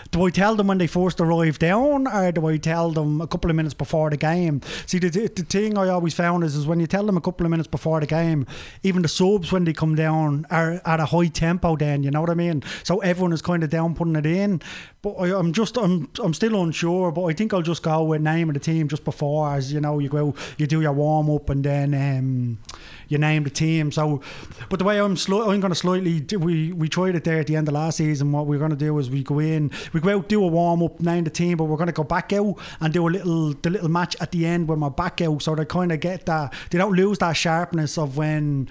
do 0.10 0.26
I 0.26 0.30
tell 0.32 0.56
them 0.56 0.68
when 0.68 0.78
they 0.78 0.88
first 0.88 1.22
arrive 1.22 1.60
down, 1.60 2.08
or 2.08 2.32
do 2.32 2.48
I 2.48 2.58
tell 2.58 2.92
them 2.92 3.22
a 3.22 3.28
couple 3.28 3.50
of 3.50 3.56
minutes 3.56 3.74
before 3.74 4.10
the 4.10 4.18
game? 4.18 4.62
See, 4.86 5.00
the, 5.00 5.10
the, 5.10 5.44
thing 5.44 5.78
I 5.78 5.90
always 5.90 6.14
found 6.14 6.44
is, 6.44 6.56
is 6.56 6.66
when 6.66 6.80
you 6.80 6.88
tell 6.88 7.06
them 7.06 7.18
a 7.18 7.22
couple 7.22 7.46
of 7.46 7.52
minutes 7.52 7.68
before 7.68 8.00
the 8.00 8.08
game, 8.08 8.48
even 8.84 9.02
the 9.02 9.08
subs, 9.08 9.52
when 9.52 9.66
they 9.66 9.74
come 9.74 9.96
down, 9.96 10.46
are 10.50 10.82
at 10.86 11.00
a 11.00 11.06
high 11.06 11.28
tempo 11.28 11.76
then, 11.76 12.04
you 12.04 12.12
know 12.12 12.22
what 12.22 12.30
I 12.30 12.34
mean? 12.34 12.64
So 12.84 13.00
everyone 13.00 13.34
is 13.34 13.42
kind 13.42 13.64
of 13.64 13.70
down 13.70 13.96
putting 13.96 14.16
it 14.16 14.26
in. 14.26 14.62
But 15.04 15.14
I, 15.14 15.36
I'm 15.36 15.52
just, 15.52 15.78
I'm, 15.78 16.10
I'm 16.24 16.32
still 16.32 16.62
unsure, 16.62 17.12
but 17.12 17.24
I 17.24 17.34
think 17.34 17.56
I'll 17.56 17.64
just 17.64 17.82
go 17.82 18.04
with 18.04 18.22
name 18.22 18.50
of 18.50 18.54
the 18.54 18.60
team 18.60 18.88
just 18.88 19.04
before, 19.04 19.52
as 19.52 19.74
you 19.74 19.82
know, 19.82 19.98
you 19.98 20.10
go, 20.10 20.36
you 20.60 20.68
do 20.68 20.80
your 20.80 20.92
warm 20.92 21.28
up 21.32 21.50
and 21.50 21.64
then 21.64 21.96
um, 21.96 22.60
you 23.08 23.18
name 23.18 23.44
the 23.44 23.50
team. 23.50 23.92
So, 23.92 24.22
but 24.70 24.78
the 24.78 24.86
way 24.86 25.02
I'm, 25.02 25.16
sli- 25.16 25.52
I'm 25.52 25.60
going 25.60 25.72
to 25.72 25.76
slightly, 25.76 26.24
we 26.38 26.72
we 26.72 26.88
tried 26.88 27.16
it 27.16 27.24
there 27.24 27.40
at 27.40 27.48
the 27.48 27.56
end 27.56 27.68
of 27.68 27.74
last 27.74 27.98
season. 27.98 28.32
What 28.32 28.46
we're 28.46 28.60
going 28.60 28.70
to 28.70 28.76
do 28.76 28.96
is 29.00 29.10
we 29.10 29.24
go 29.24 29.40
in, 29.40 29.72
we 29.92 30.02
go 30.02 30.16
out, 30.20 30.30
do 30.30 30.44
a 30.44 30.48
warm 30.48 30.84
up, 30.84 31.00
name 31.00 31.24
the 31.24 31.32
team, 31.32 31.58
but 31.58 31.64
we're 31.64 31.78
going 31.78 31.88
to 31.88 31.94
go 31.94 32.04
back 32.04 32.32
out 32.32 32.60
and 32.80 32.94
do 32.94 33.08
a 33.08 33.10
little, 33.10 33.54
the 33.56 33.72
little 33.72 33.90
match 33.90 34.16
at 34.20 34.32
the 34.32 34.46
end 34.46 34.68
when 34.68 34.82
we're 34.82 34.92
back 34.92 35.20
out, 35.22 35.42
so 35.42 35.56
they 35.56 35.66
kind 35.66 35.92
of 35.92 36.00
get 36.00 36.28
that, 36.28 36.54
they 36.70 36.78
don't 36.78 36.94
lose 36.94 37.18
that 37.18 37.34
sharpness 37.34 37.98
of 37.98 38.18
when. 38.18 38.70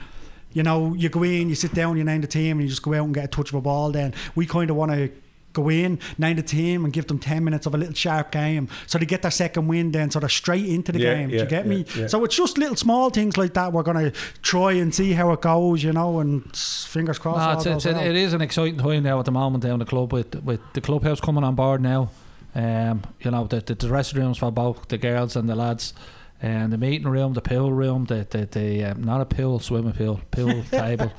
You 0.52 0.64
know, 0.64 0.94
you 0.94 1.08
go 1.08 1.22
in, 1.22 1.48
you 1.48 1.54
sit 1.54 1.74
down, 1.74 1.96
you 1.96 2.02
name 2.02 2.22
the 2.22 2.26
team, 2.26 2.58
and 2.58 2.62
you 2.62 2.68
just 2.68 2.82
go 2.82 2.92
out 2.94 3.04
and 3.04 3.14
get 3.14 3.24
a 3.24 3.28
touch 3.28 3.50
of 3.50 3.54
a 3.54 3.60
ball. 3.60 3.92
Then 3.92 4.12
we 4.34 4.46
kind 4.46 4.68
of 4.68 4.74
want 4.74 4.90
to 4.90 5.12
go 5.52 5.68
in, 5.68 5.98
name 6.18 6.36
the 6.36 6.42
team, 6.42 6.84
and 6.84 6.92
give 6.92 7.06
them 7.06 7.18
10 7.18 7.42
minutes 7.44 7.66
of 7.66 7.74
a 7.74 7.78
little 7.78 7.94
sharp 7.94 8.30
game 8.30 8.68
so 8.86 8.98
they 8.98 9.06
get 9.06 9.22
their 9.22 9.30
second 9.30 9.66
win 9.68 9.90
then, 9.92 10.10
so 10.10 10.20
they're 10.20 10.28
straight 10.28 10.66
into 10.66 10.92
the 10.92 11.00
Yeah, 11.00 11.14
game. 11.14 11.30
Do 11.30 11.36
you 11.36 11.46
get 11.46 11.66
me? 11.66 11.84
yeah, 11.94 12.02
yeah. 12.02 12.06
So 12.06 12.24
it's 12.24 12.36
just 12.36 12.58
little 12.58 12.76
small 12.76 13.10
things 13.10 13.36
like 13.36 13.54
that 13.54 13.72
we're 13.72 13.82
going 13.82 14.10
to 14.10 14.18
try 14.42 14.72
and 14.72 14.94
see 14.94 15.12
how 15.12 15.32
it 15.32 15.40
goes, 15.40 15.82
you 15.82 15.92
know, 15.92 16.20
and 16.20 16.54
fingers 16.56 17.18
crossed. 17.18 17.66
No, 17.66 17.72
it's, 17.74 17.84
it's, 17.86 17.98
it, 17.98 18.06
it 18.06 18.16
is 18.16 18.32
an 18.32 18.40
exciting 18.40 18.78
time 18.78 19.02
now 19.02 19.18
at 19.18 19.24
the 19.24 19.32
moment 19.32 19.64
down 19.64 19.78
the 19.78 19.84
club 19.84 20.12
with 20.12 20.34
with 20.44 20.60
the 20.72 20.80
clubhouse 20.80 21.20
coming 21.20 21.44
on 21.44 21.54
board 21.54 21.80
now. 21.80 22.10
Um, 22.54 23.02
you 23.20 23.30
know 23.30 23.44
the, 23.46 23.60
the 23.60 23.74
dressing 23.76 24.18
rooms 24.20 24.38
for 24.38 24.50
both 24.50 24.88
the 24.88 24.98
girls 24.98 25.36
and 25.36 25.48
the 25.48 25.54
lads, 25.54 25.94
and 26.42 26.72
the 26.72 26.78
meeting 26.78 27.06
room, 27.08 27.32
the 27.34 27.40
pool 27.40 27.72
room, 27.72 28.06
the 28.06 28.26
the, 28.28 28.46
the 28.46 28.84
um, 28.86 29.04
not 29.04 29.20
a 29.20 29.24
pool, 29.24 29.60
swimming 29.60 29.92
pool, 29.92 30.20
pool 30.30 30.62
table. 30.70 31.12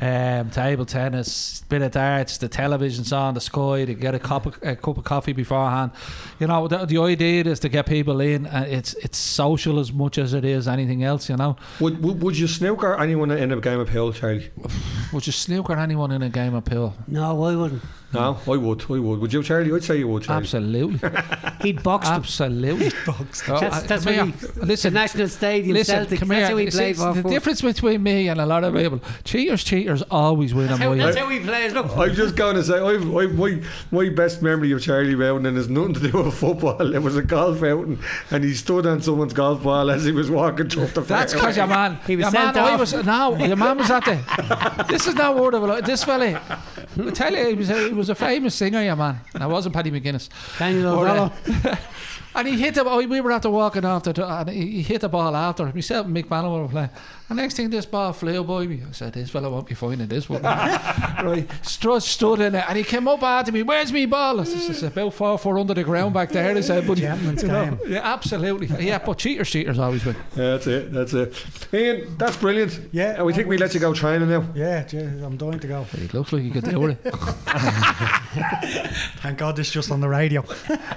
Um, 0.00 0.50
table 0.50 0.84
tennis, 0.84 1.62
bit 1.68 1.82
of 1.82 1.92
darts, 1.92 2.38
the 2.38 2.48
television's 2.48 3.12
on, 3.12 3.34
the 3.34 3.40
sky, 3.40 3.84
they 3.84 3.94
get 3.94 4.14
a 4.14 4.18
cup 4.18 4.46
of, 4.46 4.58
a 4.62 4.74
cup 4.74 4.98
of 4.98 5.04
coffee 5.04 5.32
beforehand. 5.32 5.92
You 6.40 6.46
know, 6.48 6.66
the, 6.68 6.84
the 6.86 6.98
idea 6.98 7.44
is 7.44 7.60
to 7.60 7.68
get 7.68 7.86
people 7.86 8.20
in, 8.20 8.46
and 8.46 8.66
it's 8.66 8.94
it's 8.94 9.18
social 9.18 9.78
as 9.78 9.92
much 9.92 10.18
as 10.18 10.34
it 10.34 10.44
is 10.44 10.66
anything 10.66 11.04
else. 11.04 11.28
You 11.28 11.36
know, 11.36 11.56
Would, 11.80 12.02
would 12.02 12.22
would 12.22 12.38
you 12.38 12.46
snooker 12.48 12.94
anyone 12.98 13.30
in 13.30 13.52
a 13.52 13.60
game 13.60 13.78
of 13.80 13.88
pool, 13.88 14.12
Charlie? 14.12 14.50
would 15.12 15.26
you 15.26 15.32
snooker 15.32 15.76
anyone 15.76 16.10
in 16.12 16.22
a 16.22 16.28
game 16.30 16.54
of 16.54 16.64
pool? 16.64 16.94
No, 17.06 17.44
I 17.44 17.54
wouldn't. 17.56 17.82
No, 18.14 18.36
I 18.46 18.56
would. 18.58 18.82
I 18.90 18.98
would. 18.98 19.20
Would 19.20 19.32
you, 19.32 19.42
Charlie? 19.42 19.72
I'd 19.72 19.82
say 19.84 19.96
you 19.98 20.08
would, 20.08 20.24
Charlie. 20.24 20.42
Absolutely, 20.42 21.00
He'd 21.62 21.82
box 21.82 22.06
them. 22.08 22.16
absolutely. 22.16 22.90
Oh, 23.08 23.16
That's, 23.30 23.48
I- 23.48 23.80
that's 23.86 24.04
come 24.04 24.28
what 24.28 24.40
he, 24.56 24.60
Listen, 24.60 24.92
the 24.92 25.00
National 25.00 25.28
Stadium 25.28 25.74
Listen, 25.74 25.94
Celtic. 25.96 26.18
come 26.18 26.28
that's 26.28 26.38
here. 26.40 26.48
how 26.48 26.54
we 26.56 26.64
You 26.64 26.70
see, 26.70 26.84
it's 26.90 27.00
for. 27.02 27.14
the 27.14 27.22
difference 27.22 27.62
between 27.62 28.02
me 28.02 28.28
and 28.28 28.38
a 28.38 28.44
lot 28.44 28.64
of 28.64 28.74
people. 28.74 29.00
Cheaters, 29.24 29.64
cheaters 29.82 30.02
always 30.10 30.54
win. 30.54 30.68
That's 30.68 30.80
on 30.80 30.98
how, 30.98 31.06
that's 31.06 31.16
how 31.16 31.28
we 31.28 31.40
play. 31.40 31.68
Look, 31.70 31.96
I'm 31.96 32.14
just 32.14 32.36
going 32.36 32.56
to 32.56 32.64
say, 32.64 32.78
I've, 32.78 33.14
I've, 33.14 33.34
my, 33.34 33.60
my 33.90 34.08
best 34.08 34.42
memory 34.42 34.72
of 34.72 34.82
Charlie 34.82 35.14
Bowden 35.14 35.56
has 35.56 35.68
nothing 35.68 35.94
to 35.94 36.10
do 36.10 36.22
with 36.22 36.34
football. 36.34 36.94
It 36.94 37.02
was 37.02 37.16
a 37.16 37.22
golf 37.22 37.62
outing, 37.62 37.98
and 38.30 38.44
he 38.44 38.54
stood 38.54 38.86
on 38.86 39.02
someone's 39.02 39.32
golf 39.32 39.62
ball 39.62 39.90
as 39.90 40.04
he 40.04 40.12
was 40.12 40.30
walking 40.30 40.68
through 40.68 40.86
the 40.86 41.00
That's 41.02 41.32
fairway. 41.32 41.46
because 41.46 41.56
your 41.56 41.66
man. 41.66 41.98
He 42.06 42.16
was 42.16 42.24
your 42.24 42.32
man. 42.32 42.54
sent 42.54 42.66
I 42.66 42.76
was 42.76 42.92
no. 42.92 43.36
Your 43.36 43.56
man 43.56 43.78
was 43.78 43.90
at 43.90 44.04
the. 44.04 44.86
This 44.88 45.06
is 45.06 45.14
not 45.14 45.36
word 45.36 45.54
of 45.54 45.62
a 45.62 45.66
lie. 45.66 45.80
This 45.80 46.04
fella. 46.04 46.40
I 46.98 47.10
tell 47.10 47.32
you, 47.32 47.46
he 47.46 47.54
was 47.54 47.70
a, 47.70 47.88
he 47.88 47.94
was 47.94 48.08
a 48.08 48.14
famous 48.14 48.54
singer. 48.54 48.82
Your 48.82 48.96
man. 48.96 49.20
And 49.34 49.42
I 49.42 49.46
wasn't 49.46 49.74
Paddy 49.74 49.90
McGuinness. 49.90 50.28
Daniel 50.58 50.94
Or, 50.94 51.08
uh, 51.08 51.12
O'Donnell. 51.12 51.78
And 52.34 52.48
he 52.48 52.58
hit 52.58 52.74
the. 52.74 52.84
Oh, 52.84 53.06
we 53.06 53.20
were 53.20 53.32
after 53.32 53.50
walking 53.50 53.84
after, 53.84 54.12
and 54.22 54.48
he, 54.48 54.70
he 54.70 54.82
hit 54.82 55.02
the 55.02 55.08
ball 55.08 55.36
after. 55.36 55.66
Myself 55.66 56.06
and 56.06 56.16
Mick 56.16 56.28
Bannon 56.28 56.50
were 56.62 56.68
playing. 56.68 56.88
And 57.32 57.38
next 57.38 57.54
thing, 57.54 57.70
this 57.70 57.86
ball 57.86 58.12
flew 58.12 58.44
by 58.44 58.66
me. 58.66 58.82
I 58.86 58.92
said, 58.92 59.14
"This 59.14 59.30
fella 59.30 59.48
won't 59.48 59.66
be 59.66 59.74
finding 59.74 60.06
this 60.06 60.28
one." 60.28 60.42
right, 60.42 61.48
stood, 61.62 62.02
stood 62.02 62.40
in 62.40 62.54
it, 62.54 62.64
and 62.68 62.76
he 62.76 62.84
came 62.84 63.08
up 63.08 63.22
after 63.22 63.50
me. 63.50 63.62
Where's 63.62 63.90
me 63.90 64.04
ball? 64.04 64.38
I 64.40 64.44
said, 64.44 64.70
"It's 64.70 64.82
about 64.82 65.14
four, 65.14 65.38
four 65.38 65.58
under 65.58 65.72
the 65.72 65.82
ground 65.82 66.12
back 66.12 66.28
there." 66.28 66.54
He 66.54 66.60
said, 66.60 66.86
"But 66.86 66.98
Gentleman's 66.98 67.42
you 67.42 67.48
know, 67.48 67.64
game. 67.64 67.78
yeah, 67.88 68.00
absolutely, 68.04 68.66
yeah." 68.84 68.98
But 68.98 69.16
cheaters, 69.16 69.48
cheaters 69.48 69.78
always 69.78 70.04
win. 70.04 70.14
Yeah, 70.36 70.50
that's 70.50 70.66
it. 70.66 70.92
That's 70.92 71.14
it. 71.14 71.46
Ian, 71.72 72.18
that's 72.18 72.36
brilliant. 72.36 72.78
Yeah, 72.92 73.14
And 73.16 73.24
we 73.24 73.32
think 73.32 73.48
we 73.48 73.56
let 73.56 73.72
you 73.72 73.80
go 73.80 73.94
training 73.94 74.28
now. 74.28 74.44
Yeah, 74.54 74.86
I'm 75.24 75.38
dying 75.38 75.58
to 75.60 75.66
go. 75.66 75.86
It 75.94 76.12
looks 76.12 76.34
like 76.34 76.42
you 76.42 76.50
could 76.50 76.64
do 76.64 76.84
it. 76.88 76.98
Thank 79.22 79.38
God 79.38 79.56
this 79.56 79.68
is 79.68 79.72
just 79.72 79.90
on 79.90 80.00
the 80.00 80.08
radio. 80.08 80.44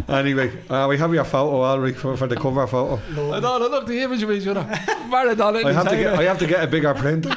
Anyway, 0.08 0.52
uh, 0.70 0.86
we 0.88 0.98
have 0.98 1.14
your 1.14 1.24
photo 1.24 1.64
already 1.64 1.94
for, 1.94 2.16
for 2.16 2.28
the 2.28 2.36
cover 2.36 2.66
photo. 2.68 3.02
I 3.34 3.40
know, 3.40 3.58
look, 3.58 3.88
the 3.88 4.02
image 4.02 4.22
of 4.22 4.30
me, 4.30 4.38
you 4.38 4.54
know. 4.54 4.64
Maradona 5.10 5.62
in 5.62 5.68
I 5.68 5.74
have 5.74 5.90
to 5.90 5.96
get. 5.96 6.14
I 6.14 6.24
have 6.26 6.40
to 6.40 6.48
get 6.48 6.64
a 6.64 6.68
bigger 6.68 6.94
print. 6.94 7.28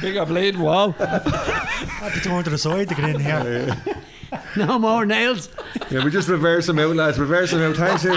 bigger 0.00 0.24
blade 0.26 0.56
wall. 0.56 0.94
I 0.98 1.04
had 1.04 2.12
to 2.14 2.20
turn 2.20 2.44
to 2.44 2.50
the 2.50 2.58
side 2.58 2.88
to 2.88 2.94
get 2.94 3.10
in 3.10 3.20
here. 3.20 3.76
No 4.56 4.78
more 4.78 5.04
nails. 5.04 5.50
Yeah, 5.90 6.02
we 6.02 6.10
just 6.10 6.26
reverse 6.26 6.66
them 6.66 6.78
out, 6.78 6.96
lads. 6.96 7.18
Reverse 7.18 7.50
them 7.50 7.60
out. 7.60 7.76
Thanks, 7.76 8.06
Ian. 8.06 8.16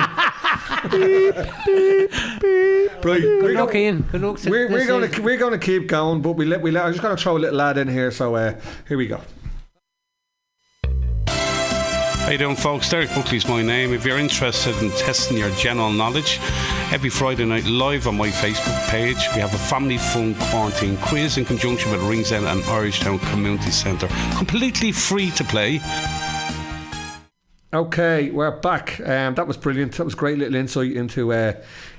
Right, 3.03 3.21
Good 3.21 3.43
we're, 3.43 3.53
luck, 3.53 3.71
go- 3.73 3.77
Ian. 3.77 4.01
Good 4.11 4.21
luck. 4.21 4.37
to 4.39 4.49
we're, 4.49 4.69
we're 4.71 4.87
going 4.87 5.01
season. 5.03 5.15
to 5.17 5.21
we're 5.23 5.37
going 5.37 5.51
to 5.51 5.59
keep 5.59 5.87
going, 5.87 6.21
but 6.21 6.31
we 6.33 6.45
let 6.45 6.61
we 6.61 6.71
let. 6.71 6.85
I'm 6.85 6.91
just 6.93 7.03
going 7.03 7.15
to 7.15 7.21
throw 7.21 7.35
a 7.35 7.39
little 7.39 7.57
lad 7.57 7.77
in 7.77 7.87
here. 7.89 8.11
So 8.11 8.35
uh, 8.35 8.59
here 8.87 8.97
we 8.97 9.07
go. 9.07 9.19
How 12.25 12.31
you 12.31 12.39
doing, 12.39 12.55
folks? 12.55 12.89
Derek 12.89 13.09
Buckley's 13.09 13.47
my 13.47 13.61
name. 13.61 13.93
If 13.93 14.03
you're 14.03 14.17
interested 14.17 14.75
in 14.81 14.89
testing 14.89 15.37
your 15.37 15.51
general 15.51 15.91
knowledge, 15.91 16.39
every 16.91 17.11
Friday 17.11 17.45
night 17.45 17.65
live 17.65 18.07
on 18.07 18.17
my 18.17 18.29
Facebook 18.29 18.89
page, 18.89 19.27
we 19.35 19.41
have 19.41 19.53
a 19.53 19.59
family 19.59 19.99
fun 19.99 20.33
quarantine 20.49 20.97
quiz 20.97 21.37
in 21.37 21.45
conjunction 21.45 21.91
with 21.91 22.01
Ringsend 22.01 22.51
and 22.51 22.63
Irishtown 22.63 23.19
Community 23.29 23.69
Centre. 23.69 24.07
Completely 24.37 24.91
free 24.91 25.29
to 25.29 25.43
play. 25.43 25.79
Okay, 27.71 28.31
we're 28.31 28.59
back. 28.59 28.99
Um, 29.01 29.35
that 29.35 29.45
was 29.45 29.55
brilliant. 29.55 29.93
That 29.93 30.05
was 30.05 30.15
great 30.15 30.39
little 30.39 30.55
insight 30.55 30.93
into 30.93 31.31
uh, 31.31 31.53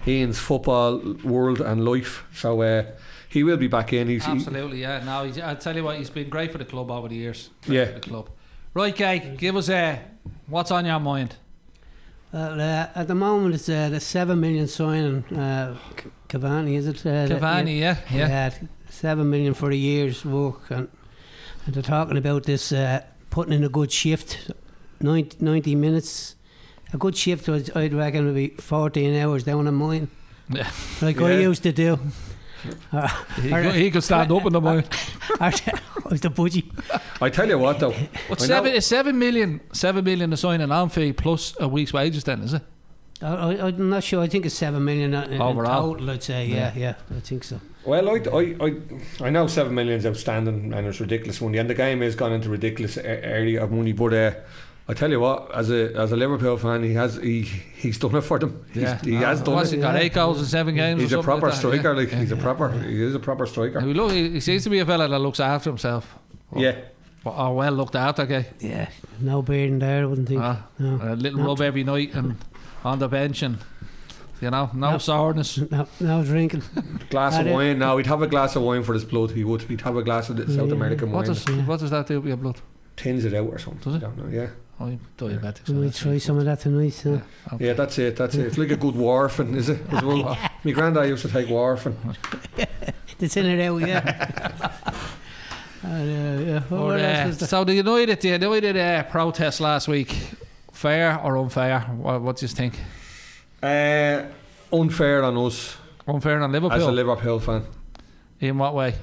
Ian's 0.08 0.40
football 0.40 0.98
world 1.22 1.60
and 1.60 1.84
life. 1.84 2.24
So 2.34 2.62
uh, 2.62 2.84
he 3.28 3.44
will 3.44 3.58
be 3.58 3.68
back 3.68 3.92
in. 3.92 4.08
He's, 4.08 4.26
Absolutely, 4.26 4.80
yeah. 4.80 5.04
Now, 5.04 5.20
I'll 5.46 5.56
tell 5.56 5.76
you 5.76 5.84
what, 5.84 5.98
he's 5.98 6.10
been 6.10 6.28
great 6.28 6.50
for 6.50 6.58
the 6.58 6.64
club 6.64 6.90
over 6.90 7.06
the 7.06 7.14
years. 7.14 7.50
Yeah. 7.68 7.84
For 7.84 7.92
the 7.92 8.00
club. 8.00 8.30
Right, 8.74 8.94
Gay, 8.94 9.36
give 9.38 9.54
us 9.54 9.68
a. 9.68 10.15
What's 10.48 10.70
on 10.70 10.86
your 10.86 11.00
mind? 11.00 11.36
Well, 12.32 12.60
uh, 12.60 12.88
at 12.94 13.08
the 13.08 13.14
moment, 13.14 13.54
it's 13.54 13.68
uh, 13.68 13.88
the 13.88 14.00
seven 14.00 14.40
million 14.40 14.66
signing. 14.68 15.24
Uh, 15.36 15.76
Cavani, 16.28 16.74
is 16.76 16.86
it? 16.86 17.04
Uh, 17.06 17.26
Cavani, 17.28 17.78
yeah, 17.78 17.96
yeah. 18.10 18.28
yeah, 18.28 18.50
seven 18.90 19.30
million 19.30 19.54
for 19.54 19.70
a 19.70 19.74
year's 19.76 20.24
work, 20.24 20.70
and, 20.70 20.88
and 21.64 21.74
they're 21.74 21.82
talking 21.82 22.16
about 22.16 22.44
this 22.44 22.72
uh, 22.72 23.02
putting 23.30 23.52
in 23.54 23.64
a 23.64 23.68
good 23.68 23.90
shift, 23.92 24.50
90, 25.00 25.38
90 25.44 25.74
minutes. 25.74 26.34
A 26.92 26.96
good 26.98 27.16
shift, 27.16 27.48
was, 27.48 27.68
I'd 27.74 27.92
reckon, 27.94 28.26
would 28.26 28.34
be 28.34 28.48
fourteen 28.48 29.16
hours 29.16 29.42
down 29.42 29.66
a 29.66 29.72
mine, 29.72 30.08
Yeah. 30.48 30.70
like 31.02 31.20
I 31.20 31.32
used 31.38 31.64
to 31.64 31.72
do. 31.72 31.98
He, 33.42 33.48
could, 33.50 33.74
he 33.74 33.90
could 33.90 34.02
stand 34.04 34.30
up 34.32 34.46
in 34.46 34.52
the 34.52 34.60
mind. 34.60 34.88
or- 35.40 35.50
was 36.10 36.20
the 36.20 36.28
budgie. 36.30 36.64
I 37.20 37.30
tell 37.30 37.48
you 37.48 37.58
what, 37.58 37.80
though. 37.80 37.94
But 38.28 38.40
I 38.42 38.46
seven, 38.46 38.70
know- 38.70 38.76
it's 38.76 38.86
seven 38.86 39.18
million, 39.18 39.60
seven 39.72 40.04
million 40.04 40.30
to 40.30 40.36
sign 40.36 40.60
an 40.60 40.70
on 40.72 40.88
fee 40.88 41.12
plus 41.12 41.56
a 41.60 41.66
week's 41.68 41.92
wages. 41.92 42.24
Then 42.24 42.42
is 42.42 42.54
it? 42.54 42.62
I, 43.22 43.26
I, 43.34 43.66
I'm 43.68 43.88
not 43.90 44.04
sure. 44.04 44.22
I 44.22 44.28
think 44.28 44.46
it's 44.46 44.54
seven 44.54 44.84
million 44.84 45.14
in, 45.14 45.32
in 45.32 45.40
Overall. 45.42 45.92
total. 45.94 46.10
I'd 46.10 46.22
say, 46.22 46.46
yeah, 46.46 46.72
yeah, 46.76 46.94
I 47.16 47.20
think 47.20 47.44
so. 47.44 47.60
Well, 47.84 48.08
I, 48.10 48.14
I, 48.14 48.56
I, 48.60 49.26
I 49.26 49.30
know 49.30 49.46
seven 49.46 49.74
million's 49.74 50.04
outstanding 50.06 50.74
and 50.74 50.86
it's 50.86 51.00
ridiculous 51.00 51.40
money, 51.40 51.58
and 51.58 51.70
the 51.70 51.74
game 51.74 52.00
has 52.02 52.14
gone 52.14 52.32
into 52.32 52.48
ridiculous 52.50 52.96
a- 52.96 53.24
area 53.24 53.62
of 53.62 53.70
money. 53.72 53.92
But 53.92 54.12
uh, 54.12 54.32
I 54.88 54.94
tell 54.94 55.10
you 55.10 55.18
what, 55.18 55.52
as 55.52 55.70
a 55.70 55.92
as 55.96 56.12
a 56.12 56.16
Liverpool 56.16 56.56
fan, 56.56 56.82
he 56.84 56.94
has 56.94 57.16
he 57.16 57.42
he's 57.42 57.98
done 57.98 58.14
it 58.14 58.20
for 58.20 58.38
them. 58.38 58.64
He's, 58.72 58.88
he 59.02 59.14
has 59.14 59.40
done 59.42 59.54
What's 59.56 59.72
it. 59.72 59.76
he 59.76 59.82
got? 59.82 59.96
Eight 59.96 60.12
goals 60.14 60.38
in 60.38 60.44
seven 60.46 60.74
games. 60.76 61.00
He's 61.02 61.12
or 61.12 61.18
a 61.20 61.22
proper 61.24 61.48
like 61.48 61.56
striker. 61.56 61.76
yeah. 61.92 61.96
Like 61.98 62.12
Yeah. 62.12 62.18
he's 62.20 62.30
a 62.32 62.36
proper. 62.36 62.70
He 62.70 63.02
is 63.02 63.14
a 63.14 63.18
proper 63.18 63.46
striker. 63.46 63.80
He, 63.80 63.92
look, 63.94 64.12
he, 64.12 64.30
he 64.30 64.40
seems 64.40 64.62
to 64.64 64.70
be 64.70 64.78
a 64.78 64.86
fella 64.86 65.08
that 65.08 65.18
looks 65.18 65.40
after 65.40 65.70
himself. 65.70 66.14
Yeah. 66.54 66.76
Or, 67.24 67.36
or 67.36 67.54
well 67.56 67.72
looked 67.72 67.96
after, 67.96 68.22
okay. 68.22 68.46
Yeah, 68.60 68.88
no 69.20 69.42
beard 69.42 69.70
in 69.70 69.78
there. 69.80 70.02
I 70.02 70.06
wouldn't 70.06 70.28
think. 70.28 70.40
Ah, 70.40 70.64
no. 70.78 71.00
a 71.02 71.16
little 71.16 71.40
No. 71.40 71.46
rub 71.46 71.60
every 71.62 71.82
night 71.82 72.14
and 72.14 72.36
on 72.84 73.00
the 73.00 73.08
bench 73.08 73.42
and 73.42 73.58
you 74.40 74.50
know, 74.50 74.70
no, 74.72 74.92
No. 74.92 74.98
soreness. 74.98 75.58
No, 75.70 75.88
no 75.98 76.22
drinking. 76.22 76.62
Glass 77.10 77.34
I 77.34 77.38
of 77.40 77.44
did- 77.46 77.54
wine. 77.54 77.78
Now 77.80 77.96
he'd 77.96 78.06
have 78.06 78.22
a 78.22 78.28
glass 78.28 78.54
of 78.54 78.62
wine 78.62 78.84
for 78.84 78.92
his 78.94 79.04
blood. 79.04 79.32
He 79.32 79.42
would. 79.42 79.62
He'd 79.62 79.80
have 79.80 79.96
a 79.96 80.02
glass 80.04 80.28
of 80.30 80.36
the 80.36 80.46
South 80.46 80.68
Yeah. 80.68 80.74
American 80.74 81.10
What 81.10 81.26
wine. 81.26 81.34
does 81.34 81.66
what 81.66 81.80
does 81.80 81.90
that 81.90 82.06
do 82.06 82.20
with 82.20 82.28
your 82.28 82.36
blood? 82.36 82.60
Tins 82.96 83.24
it 83.24 83.34
out 83.34 83.48
or 83.48 83.58
something. 83.58 83.80
Does 83.82 83.94
it? 83.96 83.98
Don't 84.00 84.16
know. 84.18 84.28
Yeah. 84.28 84.48
Oh, 84.78 84.86
I'm 84.86 85.00
diabetic. 85.16 85.68
We 85.68 85.74
so 85.74 85.74
might 85.74 85.94
try 85.94 86.12
it. 86.12 86.20
some 86.20 86.38
of 86.38 86.44
that 86.44 86.60
tonight. 86.60 86.90
So. 86.90 87.22
Okay. 87.52 87.66
Yeah, 87.66 87.72
that's 87.72 87.98
it. 87.98 88.16
That's 88.16 88.34
it. 88.34 88.46
It's 88.46 88.58
like 88.58 88.70
a 88.70 88.76
good 88.76 88.94
warfarin, 88.94 89.56
is 89.56 89.70
it? 89.70 89.80
As 89.90 90.02
well. 90.02 90.36
My 90.64 90.70
granddad 90.72 91.08
used 91.08 91.22
to 91.22 91.28
take 91.32 91.46
warfarin. 91.48 91.94
The 93.18 93.28
tin 93.28 93.46
it 93.46 93.64
out, 93.66 93.80
yeah. 93.80 94.72
And, 95.82 96.40
uh, 96.40 96.44
yeah. 96.44 96.76
Or, 96.76 96.86
What 96.88 97.00
else 97.00 97.42
uh, 97.42 97.46
so 97.46 97.64
the 97.64 97.74
United, 97.74 98.20
the 98.20 98.28
United 98.30 98.76
uh, 98.76 99.02
protest 99.04 99.60
last 99.60 99.86
week, 99.88 100.16
fair 100.72 101.20
or 101.20 101.36
unfair? 101.38 101.80
What, 101.80 102.22
what 102.22 102.36
do 102.36 102.44
you 102.44 102.48
think? 102.48 102.74
Uh, 103.62 104.24
unfair 104.72 105.22
on 105.22 105.36
us 105.36 105.76
Unfair 106.08 106.42
on 106.42 106.52
Liverpool. 106.52 106.76
as 106.76 106.82
a 106.82 106.92
Liverpool 106.92 107.40
fan. 107.40 107.64
In 108.40 108.58
what 108.58 108.74
way? 108.74 108.94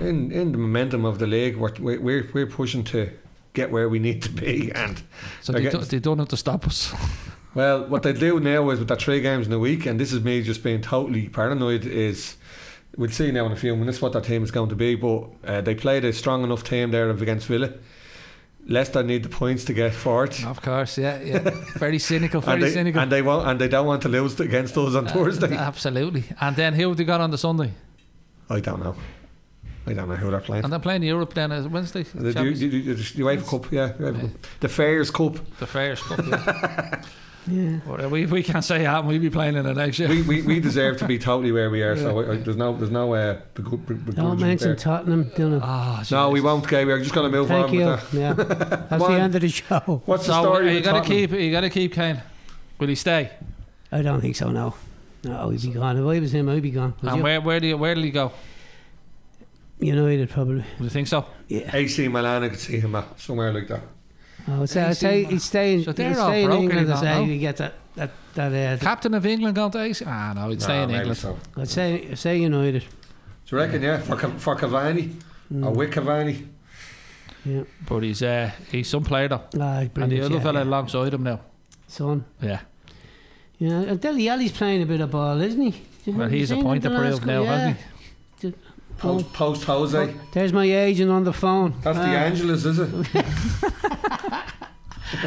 In 0.00 0.30
in 0.30 0.52
the 0.52 0.58
momentum 0.58 1.04
of 1.04 1.18
the 1.18 1.26
league, 1.26 1.56
we're 1.56 1.72
we're 1.80 2.00
we're, 2.00 2.30
we're 2.32 2.46
pushing 2.46 2.84
to 2.84 3.10
get 3.54 3.70
where 3.70 3.88
we 3.88 3.98
need 3.98 4.22
to 4.22 4.30
be, 4.30 4.72
and 4.72 5.02
So 5.42 5.52
they, 5.52 5.58
do, 5.60 5.70
getting- 5.70 5.80
they 5.88 5.98
don't 5.98 6.18
have 6.18 6.28
to 6.28 6.36
stop 6.36 6.66
us. 6.66 6.92
well, 7.54 7.86
what 7.86 8.02
they 8.02 8.12
do 8.12 8.40
now 8.40 8.70
is 8.70 8.78
with 8.78 8.88
the 8.88 8.96
three 8.96 9.20
games 9.20 9.46
in 9.46 9.52
a 9.52 9.58
week, 9.58 9.86
and 9.86 9.98
this 10.00 10.12
is 10.12 10.22
me 10.22 10.42
just 10.42 10.62
being 10.62 10.80
totally 10.80 11.28
paranoid. 11.28 11.84
Is 11.84 12.36
we'll 12.96 13.10
see 13.10 13.30
now 13.32 13.46
in 13.46 13.52
a 13.52 13.56
few 13.56 13.74
minutes 13.76 14.00
what 14.02 14.12
their 14.12 14.22
team 14.22 14.42
is 14.42 14.50
going 14.50 14.68
to 14.70 14.76
be, 14.76 14.94
but 14.94 15.24
uh, 15.46 15.60
they 15.60 15.74
played 15.74 16.04
a 16.04 16.12
strong 16.12 16.44
enough 16.44 16.64
team 16.64 16.90
there 16.90 17.10
against 17.10 17.46
Villa. 17.46 17.72
Leicester 18.64 19.02
need 19.02 19.24
the 19.24 19.28
points 19.28 19.64
to 19.64 19.72
get 19.72 19.92
forward. 19.92 20.32
of 20.46 20.62
course, 20.62 20.96
yeah, 20.96 21.20
yeah. 21.20 21.50
Very 21.78 21.98
cynical, 21.98 22.40
very 22.42 22.54
and 22.54 22.62
they, 22.62 22.70
cynical. 22.70 23.00
and 23.00 23.10
they 23.10 23.20
won't, 23.20 23.48
and 23.48 23.60
they 23.60 23.66
don't 23.66 23.86
want 23.86 24.02
to 24.02 24.08
lose 24.08 24.38
against 24.38 24.76
us 24.78 24.94
on 24.94 25.08
Thursday. 25.08 25.56
Absolutely. 25.56 26.24
And 26.40 26.54
then 26.54 26.74
who 26.74 26.86
have 26.88 26.96
they 26.96 27.02
got 27.04 27.20
on 27.20 27.32
the 27.32 27.38
Sunday? 27.38 27.72
I 28.48 28.60
don't 28.60 28.80
know. 28.80 28.94
I 29.86 29.94
don't 29.94 30.08
know 30.08 30.14
who 30.16 30.30
they're 30.30 30.40
playing. 30.40 30.64
And 30.64 30.72
they're 30.72 30.80
playing 30.80 31.02
Europe 31.02 31.34
then 31.34 31.50
as 31.52 31.66
Wednesday. 31.66 32.04
The, 32.04 32.22
the, 32.22 32.32
Champions- 32.34 32.60
the, 32.60 32.68
the, 32.68 32.94
the 32.94 33.02
UEFA 33.22 33.48
Cup, 33.48 33.72
yeah, 33.72 33.92
UEFA 33.92 34.20
Cup. 34.20 34.30
the 34.60 34.68
Fairs 34.68 35.10
Cup. 35.10 35.34
the 35.58 35.66
Fairs 35.66 36.00
Cup. 36.02 36.18
Yeah. 36.26 37.02
Yeah. 37.48 37.80
But, 37.84 38.04
uh, 38.04 38.08
we, 38.08 38.24
we 38.26 38.44
can't 38.44 38.64
say 38.64 38.84
that. 38.84 39.04
We'll 39.04 39.18
be 39.18 39.28
playing 39.28 39.56
in 39.56 39.64
the 39.64 39.74
next 39.74 39.98
year. 39.98 40.08
We, 40.08 40.22
we, 40.22 40.42
we 40.42 40.60
deserve 40.60 40.98
to 40.98 41.08
be 41.08 41.18
totally 41.18 41.50
where 41.50 41.70
we 41.70 41.82
are. 41.82 41.96
So 41.96 42.20
I, 42.20 42.34
I, 42.34 42.36
there's 42.36 42.56
no 42.56 42.76
there's 42.76 42.92
no 42.92 43.12
uh, 43.14 43.40
begu- 43.56 43.84
be- 44.06 44.12
Don't 44.12 44.38
mention 44.38 44.68
there. 44.68 44.76
Tottenham, 44.76 45.24
Dylan. 45.24 45.58
Ah, 45.60 46.04
No, 46.12 46.30
we 46.30 46.40
won't. 46.40 46.62
Okay, 46.66 46.84
we're 46.84 47.00
just 47.00 47.12
going 47.12 47.28
to 47.28 47.36
move 47.36 47.48
Thank 47.48 47.66
on 47.70 47.74
you. 47.74 47.86
with 47.86 48.10
that. 48.12 48.16
Yeah. 48.16 48.32
That's 48.34 48.88
Come 48.90 48.98
the 49.00 49.04
on. 49.06 49.20
end 49.20 49.34
of 49.34 49.40
the 49.40 49.48
show. 49.48 50.02
What's 50.06 50.28
the 50.28 50.34
So 50.34 50.42
story? 50.42 50.72
you 50.76 50.82
got 50.82 51.02
to 51.02 51.08
keep. 51.08 51.32
You 51.32 51.50
got 51.50 51.62
to 51.62 51.70
keep 51.70 51.94
Kane. 51.94 52.22
Will 52.78 52.86
he 52.86 52.94
stay? 52.94 53.32
I 53.90 54.02
don't 54.02 54.20
think 54.20 54.36
so, 54.36 54.52
no. 54.52 54.74
No, 55.24 55.48
he'd 55.50 55.62
be 55.62 55.70
gone. 55.72 55.96
If 55.96 56.02
I 56.04 56.20
was 56.20 56.32
him, 56.32 56.48
I'd 56.48 56.62
be 56.62 56.70
gone. 56.70 56.94
Would 57.02 57.08
And 57.08 57.16
you? 57.16 57.22
where 57.24 57.40
where 57.40 57.58
do 57.58 57.66
you, 57.66 57.76
where 57.76 57.96
will 57.96 58.02
he 58.04 58.12
go? 58.12 58.30
United 59.82 60.30
probably. 60.30 60.64
Do 60.78 60.84
you 60.84 60.90
think 60.90 61.08
so? 61.08 61.26
Yeah. 61.48 61.70
AC 61.74 62.08
Milan, 62.08 62.44
I 62.44 62.48
could 62.48 62.58
see 62.58 62.78
him 62.80 62.94
at 62.94 63.20
somewhere 63.20 63.52
like 63.52 63.68
that. 63.68 63.82
I 64.48 64.58
would 64.58 64.68
say, 64.70 64.82
I'd 64.82 64.90
AC 64.90 65.00
say 65.00 65.16
Milan. 65.18 65.30
he'd 65.32 65.42
stay 65.42 65.74
in, 65.74 65.82
So 65.84 65.90
he'd 65.90 65.96
they're 65.96 66.18
all 66.20 66.28
stay 66.28 66.42
in 66.42 66.46
broken, 66.48 66.62
England. 66.64 66.88
you 66.88 66.94
I'd 66.94 67.00
say 67.00 67.26
know? 67.26 67.38
get 67.40 67.56
that 67.58 67.74
that 67.94 68.10
that. 68.34 68.80
Uh, 68.80 68.82
Captain 68.84 69.14
of 69.14 69.26
England 69.26 69.54
going 69.56 69.70
to 69.72 69.80
AC? 69.80 70.04
Ah, 70.06 70.32
no, 70.34 70.48
he'd 70.50 70.62
stay 70.62 70.76
Nah, 70.78 70.82
in 70.84 70.88
maybe 70.88 70.98
England. 71.00 71.18
so. 71.18 71.38
I'd 71.56 71.68
say 71.68 72.14
say 72.14 72.38
United. 72.38 72.80
Do 72.82 72.86
you 73.56 73.58
reckon? 73.58 73.82
Yeah, 73.82 73.98
for 73.98 74.16
Ca- 74.16 74.38
for 74.38 74.56
Cavani 74.56 75.14
Mm. 75.52 75.66
or 75.66 75.70
with 75.72 75.90
Cavani. 75.92 76.46
Yeah. 77.44 77.64
But 77.86 78.02
he's 78.04 78.22
uh, 78.22 78.50
he's 78.70 78.88
some 78.88 79.04
player 79.04 79.28
though. 79.28 79.42
Ah, 79.60 79.78
And 79.80 79.86
the 79.86 79.90
brilliant, 79.90 80.24
other 80.26 80.34
yeah, 80.36 80.40
fella 80.42 80.58
yeah. 80.60 80.64
alongside 80.64 81.12
him 81.14 81.22
now. 81.24 81.40
Son. 81.88 82.24
Yeah. 82.40 82.60
Yeah, 83.58 83.80
and 83.82 84.00
Dele 84.00 84.28
Alli's 84.28 84.52
playing 84.52 84.82
a 84.82 84.86
bit 84.86 85.00
of 85.00 85.10
ball, 85.10 85.40
isn't 85.40 85.60
he? 85.60 85.82
You 86.04 86.14
Well, 86.16 86.30
you 86.30 86.38
he's 86.38 86.50
a 86.50 86.54
seen 86.54 86.62
point 86.64 86.84
him 86.84 86.90
to 86.92 86.96
the 86.98 87.02
last 87.04 87.16
prove 87.18 87.26
now, 87.26 87.42
couple- 87.42 87.46
hasn't 87.58 87.76
yeah. 87.78 87.86
Post, 89.02 89.32
post 89.32 89.64
Jose. 89.64 90.14
There's 90.30 90.52
my 90.52 90.64
agent 90.64 91.10
on 91.10 91.24
the 91.24 91.32
phone. 91.32 91.74
That's 91.82 91.98
the 91.98 92.04
Angelus, 92.04 92.64
is 92.64 92.78
it? 92.78 92.88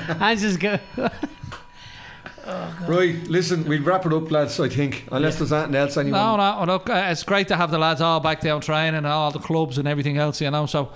Angela's 0.22 0.58
go. 0.58 0.80
right, 2.88 3.16
listen, 3.28 3.66
we'll 3.66 3.84
wrap 3.84 4.06
it 4.06 4.14
up, 4.14 4.32
lads, 4.32 4.60
I 4.62 4.70
think. 4.70 5.06
Unless 5.12 5.40
there's 5.40 5.52
anything 5.52 5.76
else 5.76 5.98
anyone. 5.98 6.20
No, 6.20 6.38
no, 6.38 6.72
look, 6.72 6.90
uh, 6.90 7.08
it's 7.10 7.24
great 7.24 7.50
to 7.50 7.58
have 7.58 7.70
the 7.70 7.78
lads 7.78 8.00
all 8.00 8.22
back 8.22 8.40
down 8.40 8.62
training 8.62 8.96
and 8.96 9.08
all 9.08 9.32
the 9.32 9.40
clubs 9.40 9.78
and 9.78 9.88
everything 9.88 10.18
else, 10.18 10.40
you 10.40 10.50
know. 10.50 10.66
So 10.68 10.92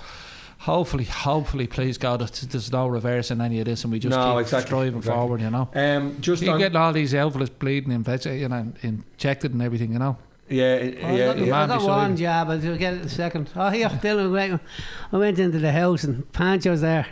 hopefully, 0.59 1.03
hopefully, 1.03 1.67
please 1.67 1.97
God, 1.97 2.21
that 2.21 2.31
there's 2.49 2.71
no 2.71 2.87
reverse 2.87 3.29
in 3.29 3.41
any 3.41 3.59
of 3.59 3.65
this 3.65 3.83
and 3.83 3.91
we 3.91 3.99
just 3.99 4.15
No, 4.15 4.35
keep 4.35 4.41
exactly, 4.43 4.67
striving 4.67 4.97
exactly. 4.99 5.19
forward, 5.19 5.41
you 5.41 5.49
know. 5.49 5.69
Um, 5.73 6.17
just 6.21 6.41
You're 6.41 6.53
on, 6.53 6.59
getting 6.59 6.77
all 6.77 6.93
these 6.93 7.13
elvis 7.13 7.49
bleeding 7.59 7.91
infected, 7.91 8.39
you 8.39 8.47
know, 8.47 8.71
injected 8.83 9.51
and 9.53 9.61
everything, 9.61 9.93
you 9.93 9.99
know. 9.99 10.17
Yeah, 10.49 10.73
I 10.75 10.83
yeah, 11.13 11.25
got, 11.25 11.37
yeah. 11.37 11.63
I 11.63 11.67
got 11.67 11.83
one 11.83 12.11
him. 12.11 12.17
job, 12.17 12.49
I'll 12.49 12.57
get 12.59 12.93
it 12.93 13.01
in 13.01 13.05
a 13.05 13.09
second. 13.09 13.49
Oh, 13.55 13.71
yeah, 13.71 13.89
Dylan, 14.01 14.31
great. 14.31 14.59
I 15.11 15.17
went 15.17 15.39
into 15.39 15.59
the 15.59 15.71
house 15.71 16.03
and 16.03 16.31
Pancho's 16.31 16.81
there. 16.81 17.07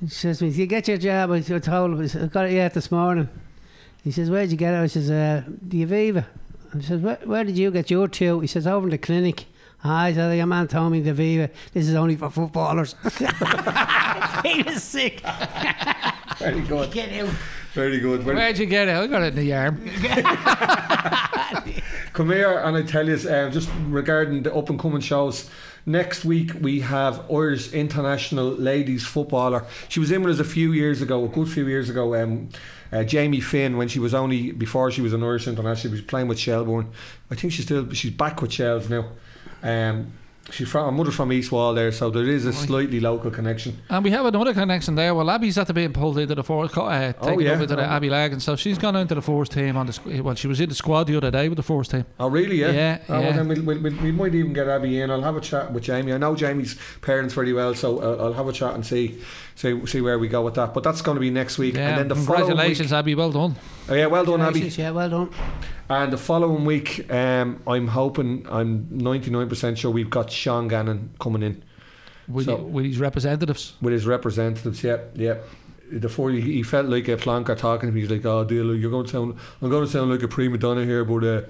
He 0.00 0.08
says 0.08 0.38
to 0.38 0.44
me, 0.44 0.50
Did 0.50 0.58
you 0.58 0.66
get 0.66 0.88
your 0.88 0.98
job? 0.98 1.30
I 1.30 1.40
said, 1.40 1.62
told 1.62 1.92
him, 1.92 2.00
I 2.00 2.06
said, 2.06 2.22
I 2.24 2.26
got 2.26 2.46
it 2.46 2.52
yet 2.52 2.74
this 2.74 2.90
morning. 2.90 3.28
He 4.02 4.10
says, 4.10 4.30
Where'd 4.30 4.50
you 4.50 4.56
get 4.56 4.74
it? 4.74 4.78
I 4.78 4.86
says, 4.86 5.10
uh, 5.10 5.42
the 5.62 5.86
Aviva. 5.86 6.26
I 6.74 6.80
says, 6.80 7.00
where, 7.00 7.18
where 7.24 7.44
did 7.44 7.56
you 7.56 7.70
get 7.70 7.90
your 7.90 8.08
two? 8.08 8.40
He 8.40 8.46
says, 8.46 8.66
Over 8.66 8.86
in 8.86 8.90
the 8.90 8.98
clinic. 8.98 9.46
I 9.82 10.10
he 10.10 10.14
said, 10.14 10.36
Your 10.36 10.46
man 10.46 10.66
told 10.66 10.92
me 10.92 11.00
the 11.00 11.12
Aviva, 11.12 11.50
this 11.72 11.88
is 11.88 11.94
only 11.94 12.16
for 12.16 12.30
footballers. 12.30 12.94
he 14.44 14.62
was 14.62 14.82
sick. 14.82 15.20
Very 16.38 16.62
good. 16.62 16.90
Get 16.90 17.12
out. 17.22 17.34
Very 17.74 18.00
good. 18.00 18.24
Well, 18.24 18.34
Where'd 18.36 18.58
you 18.58 18.66
get 18.66 18.88
it? 18.88 18.96
I 18.96 19.06
got 19.06 19.22
it 19.22 19.36
in 19.38 19.46
the 19.46 19.54
arm. 19.54 19.80
Come 22.14 22.30
here, 22.30 22.58
and 22.58 22.76
I 22.76 22.82
tell 22.82 23.08
you, 23.08 23.14
uh, 23.28 23.50
just 23.50 23.68
regarding 23.88 24.44
the 24.44 24.54
up 24.54 24.70
and 24.70 24.78
coming 24.78 25.00
shows. 25.00 25.50
Next 25.84 26.24
week 26.24 26.52
we 26.60 26.78
have 26.78 27.28
Irish 27.28 27.72
international 27.72 28.50
ladies 28.52 29.04
footballer. 29.04 29.66
She 29.88 29.98
was 29.98 30.12
in 30.12 30.22
with 30.22 30.34
us 30.34 30.38
a 30.38 30.48
few 30.48 30.70
years 30.70 31.02
ago, 31.02 31.24
a 31.24 31.28
good 31.28 31.48
few 31.48 31.66
years 31.66 31.90
ago. 31.90 32.14
Um, 32.14 32.50
uh, 32.92 33.02
Jamie 33.02 33.40
Finn, 33.40 33.76
when 33.76 33.88
she 33.88 33.98
was 33.98 34.14
only 34.14 34.52
before 34.52 34.92
she 34.92 35.02
was 35.02 35.12
an 35.12 35.24
Irish 35.24 35.48
international, 35.48 35.90
she 35.90 35.96
was 35.96 36.02
playing 36.02 36.28
with 36.28 36.38
Shelbourne. 36.38 36.92
I 37.32 37.34
think 37.34 37.52
she's 37.52 37.64
still 37.64 37.92
she's 37.92 38.12
back 38.12 38.40
with 38.40 38.52
Shells 38.52 38.88
now. 38.88 39.08
Um, 39.64 40.12
she's 40.54 40.68
from 40.68 40.86
her 40.86 40.92
mother's 40.92 41.14
from 41.14 41.32
East 41.32 41.52
Wall 41.52 41.74
there, 41.74 41.92
so 41.92 42.10
there 42.10 42.24
is 42.28 42.46
a 42.46 42.52
slightly 42.52 43.00
local 43.00 43.30
connection. 43.30 43.78
And 43.90 44.04
we 44.04 44.10
have 44.10 44.24
another 44.26 44.54
connection 44.54 44.94
there. 44.94 45.14
Well, 45.14 45.28
Abby's 45.30 45.58
at 45.58 45.66
the 45.66 45.74
being 45.74 45.92
pulled 45.92 46.18
into 46.18 46.34
the 46.34 46.44
fourth, 46.44 46.72
co- 46.72 46.86
uh, 46.86 47.12
Oh, 47.20 47.38
yeah. 47.38 47.52
up 47.52 47.60
into 47.62 47.76
the 47.76 47.82
Oh. 47.82 47.94
Abby 47.96 48.10
Lag 48.10 48.32
and 48.32 48.42
so 48.42 48.56
She's 48.56 48.78
gone 48.78 48.96
into 48.96 49.14
the 49.14 49.22
first 49.22 49.52
team 49.52 49.76
on 49.76 49.86
the 49.86 49.92
squ- 49.92 50.20
well, 50.22 50.34
she 50.34 50.46
was 50.48 50.60
in 50.60 50.68
the 50.68 50.74
squad 50.74 51.04
the 51.08 51.16
other 51.16 51.30
day 51.30 51.48
with 51.48 51.56
the 51.56 51.62
first 51.62 51.90
team. 51.90 52.04
Oh, 52.18 52.28
really? 52.28 52.60
Yeah. 52.60 52.70
Yeah, 52.72 52.98
Oh, 53.08 53.20
well, 53.20 53.32
then 53.32 53.48
we'll, 53.48 53.62
we'll, 53.62 53.80
we'll, 53.80 53.96
we 54.02 54.12
might 54.12 54.34
even 54.34 54.52
get 54.52 54.68
Abby 54.68 55.00
in. 55.00 55.10
I'll 55.10 55.22
have 55.22 55.36
a 55.36 55.40
chat 55.40 55.72
with 55.72 55.82
Jamie. 55.82 56.12
I 56.12 56.18
know 56.18 56.34
Jamie's 56.34 56.78
parents 57.02 57.34
very 57.34 57.52
well, 57.52 57.74
so 57.74 57.98
uh, 58.00 58.24
I'll 58.24 58.32
have 58.32 58.48
a 58.48 58.52
chat 58.52 58.74
and 58.74 58.86
see, 58.86 59.18
see 59.56 59.84
see 59.86 60.00
where 60.00 60.18
we 60.18 60.28
go 60.28 60.42
with 60.42 60.54
that. 60.54 60.72
But 60.74 60.82
that's 60.84 61.02
going 61.02 61.16
to 61.16 61.20
be 61.20 61.30
next 61.30 61.58
week, 61.58 61.74
Yeah, 61.74 61.88
and 61.90 61.98
then 61.98 62.08
the 62.08 62.14
following 62.14 62.46
congratulations, 62.46 62.90
week. 62.92 62.98
Abby. 62.98 63.14
Well 63.14 63.32
done. 63.32 63.56
Oh, 63.88 63.94
yeah, 63.94 64.06
well 64.06 64.24
done, 64.24 64.40
Abby. 64.40 64.60
Yeah, 64.60 64.90
well 64.92 65.10
done. 65.10 65.30
And 65.90 66.10
the 66.12 66.16
following 66.16 66.64
week, 66.64 67.12
um, 67.12 67.60
I'm 67.66 67.88
hoping, 67.88 68.46
I'm 68.50 68.86
99% 68.86 69.76
sure 69.76 69.90
we've 69.90 70.08
got 70.08 70.30
Sean 70.44 70.68
Gannon 70.68 71.10
coming 71.18 71.42
in 71.42 71.62
With, 72.28 72.46
So- 72.46 72.56
with 72.76 72.84
his 72.84 72.98
representatives. 72.98 73.62
with 73.82 73.92
his 73.92 74.06
representatives. 74.06 74.82
Yep, 74.84 75.00
yep. 75.16 75.44
Before 76.00 76.30
he, 76.30 76.40
he 76.40 76.62
felt 76.62 76.86
like 76.86 77.06
a 77.08 77.16
planker 77.16 77.56
talking 77.56 77.88
to 77.88 77.94
me, 77.94 78.00
he's 78.00 78.10
like, 78.10 78.24
"Oh, 78.24 78.42
dear, 78.44 78.64
you're 78.74 78.90
going 78.90 79.04
to 79.06 79.10
sound, 79.12 79.36
I'm 79.60 79.70
going 79.70 79.84
to 79.84 79.90
sound 79.90 80.10
like 80.10 80.22
a 80.22 80.28
prima 80.28 80.56
donna 80.58 80.84
here, 80.84 81.04
but 81.04 81.22
uh, 81.24 81.42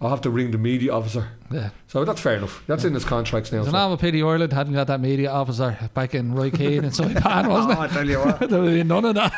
I'll 0.00 0.10
have 0.10 0.20
to 0.22 0.30
ring 0.30 0.52
the 0.52 0.58
media 0.58 0.92
officer." 0.94 1.24
Yeah. 1.50 1.70
So 1.88 2.04
that's 2.04 2.20
fair 2.20 2.36
enough. 2.36 2.62
That's 2.68 2.84
in 2.84 2.94
his 2.94 3.04
contracts 3.04 3.50
now. 3.52 3.58
It's 3.58 3.66
an 3.68 3.72
so. 3.72 3.78
awful 3.78 3.96
pity 3.98 4.22
Ireland 4.22 4.52
hadn't 4.52 4.74
got 4.74 4.86
that 4.86 5.00
media 5.00 5.30
officer 5.30 5.76
back 5.94 6.14
in 6.14 6.32
Roy 6.34 6.50
Keane 6.50 6.84
and 6.84 6.92
Saipan, 6.92 7.48
wasn't 7.54 7.76
Oh, 7.78 7.82
I 7.82 7.88
tell 7.88 8.08
you 8.08 8.18
what. 8.20 8.40
it? 8.42 8.50
there 8.50 8.60
would 8.62 8.74
be 8.74 8.84
none 8.84 9.04
of 9.04 9.14
that. 9.16 9.32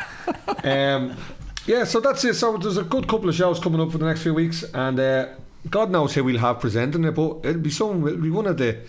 Um, 0.63 1.17
yeah, 1.65 1.83
so 1.85 1.99
that's 1.99 2.23
it. 2.23 2.35
So 2.35 2.55
there's 2.57 2.77
a 2.77 2.83
good 2.83 3.07
couple 3.07 3.29
of 3.29 3.35
shows 3.35 3.59
coming 3.59 3.81
up 3.81 3.91
for 3.91 3.97
the 3.97 4.05
next 4.05 4.21
few 4.21 4.35
weeks, 4.35 4.63
and 4.73 4.99
uh, 4.99 5.27
God 5.69 5.91
knows 5.91 6.13
who 6.13 6.23
we'll 6.23 6.39
have 6.39 6.59
presenting 6.59 7.03
it, 7.05 7.11
but 7.11 7.39
it'll 7.43 7.61
be 7.61 7.69
someone. 7.71 8.07
It'll 8.07 8.21
be 8.21 8.29
one 8.29 8.47
of 8.47 8.57
the, 8.57 8.79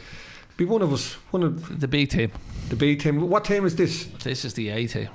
be 0.56 0.64
one 0.64 0.82
of 0.82 0.92
us, 0.92 1.14
one 1.30 1.42
of 1.42 1.80
The 1.80 1.88
B 1.88 2.06
team. 2.06 2.32
the 2.68 2.76
B 2.76 2.96
team. 2.96 3.28
What 3.28 3.44
team 3.44 3.64
is 3.64 3.76
this? 3.76 4.04
This 4.22 4.44
is 4.44 4.54
the 4.54 4.70
A 4.70 4.86
team. 4.86 5.08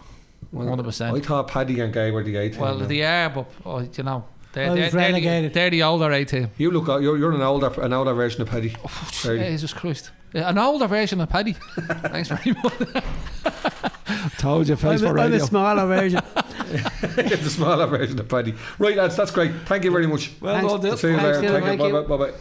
Well, 0.52 0.68
100%. 0.68 1.16
I 1.16 1.20
thought 1.20 1.48
Paddy 1.50 1.80
and 1.82 1.94
Gay 1.94 2.12
were 2.12 2.24
the 2.24 2.36
A 2.38 2.50
team. 2.50 2.60
Well, 2.62 2.80
now. 2.80 2.86
they 2.86 3.04
are, 3.04 3.30
but 3.30 3.46
oh, 3.66 3.80
you 3.82 4.04
know, 4.04 4.26
they're, 4.54 4.70
Oh, 4.72 4.76
they're, 4.76 4.84
he's 4.86 4.94
they're, 4.94 5.02
the, 5.02 5.14
relegated. 5.14 5.54
they're 5.54 5.70
the 5.70 5.84
older 5.84 6.12
A 6.12 6.26
team. 6.26 6.50
you 6.58 6.72
look, 6.72 6.88
you're, 7.02 7.18
you're 7.18 7.34
an 7.34 7.42
older, 7.42 7.72
an 7.82 7.94
older 7.94 8.14
version 8.14 8.42
of 8.42 8.48
Paddy. 8.50 8.76
Oh, 8.84 9.10
very- 9.22 9.40
Jesus 9.40 9.74
Christ. 9.74 10.12
An 10.34 10.58
older 10.58 10.88
version 10.88 11.22
of 11.22 11.30
Paddy. 11.30 11.54
Thanks 11.80 12.30
very 12.30 12.56
much. 12.64 13.04
Told 14.38 14.68
you, 14.68 14.76
face 14.76 15.02
I'm, 15.02 15.08
for 15.10 15.18
a, 15.18 15.22
I'm 15.22 15.28
a 15.28 15.32
radio. 15.32 15.46
smaller 15.46 15.86
version. 15.88 16.22
the 17.02 17.50
smaller 17.50 17.88
version 17.88 18.20
of 18.20 18.28
Paddy. 18.28 18.54
Right, 18.78 18.96
lads, 18.96 19.16
that's 19.16 19.32
great. 19.32 19.52
Thank 19.66 19.84
you 19.84 19.92
very 19.92 20.08
much. 20.08 20.32
Well 20.40 20.56
Thanks. 20.56 20.72
done, 20.72 20.82
Dale. 20.82 20.98
See 20.98 21.08
you 21.10 21.18
later. 21.18 21.34
Thank 21.34 21.44
you. 21.44 21.62
thank 21.62 21.82
you. 21.82 21.92
Bye 21.92 22.02
bye. 22.02 22.18
Bye 22.18 22.32
bye. 22.32 22.38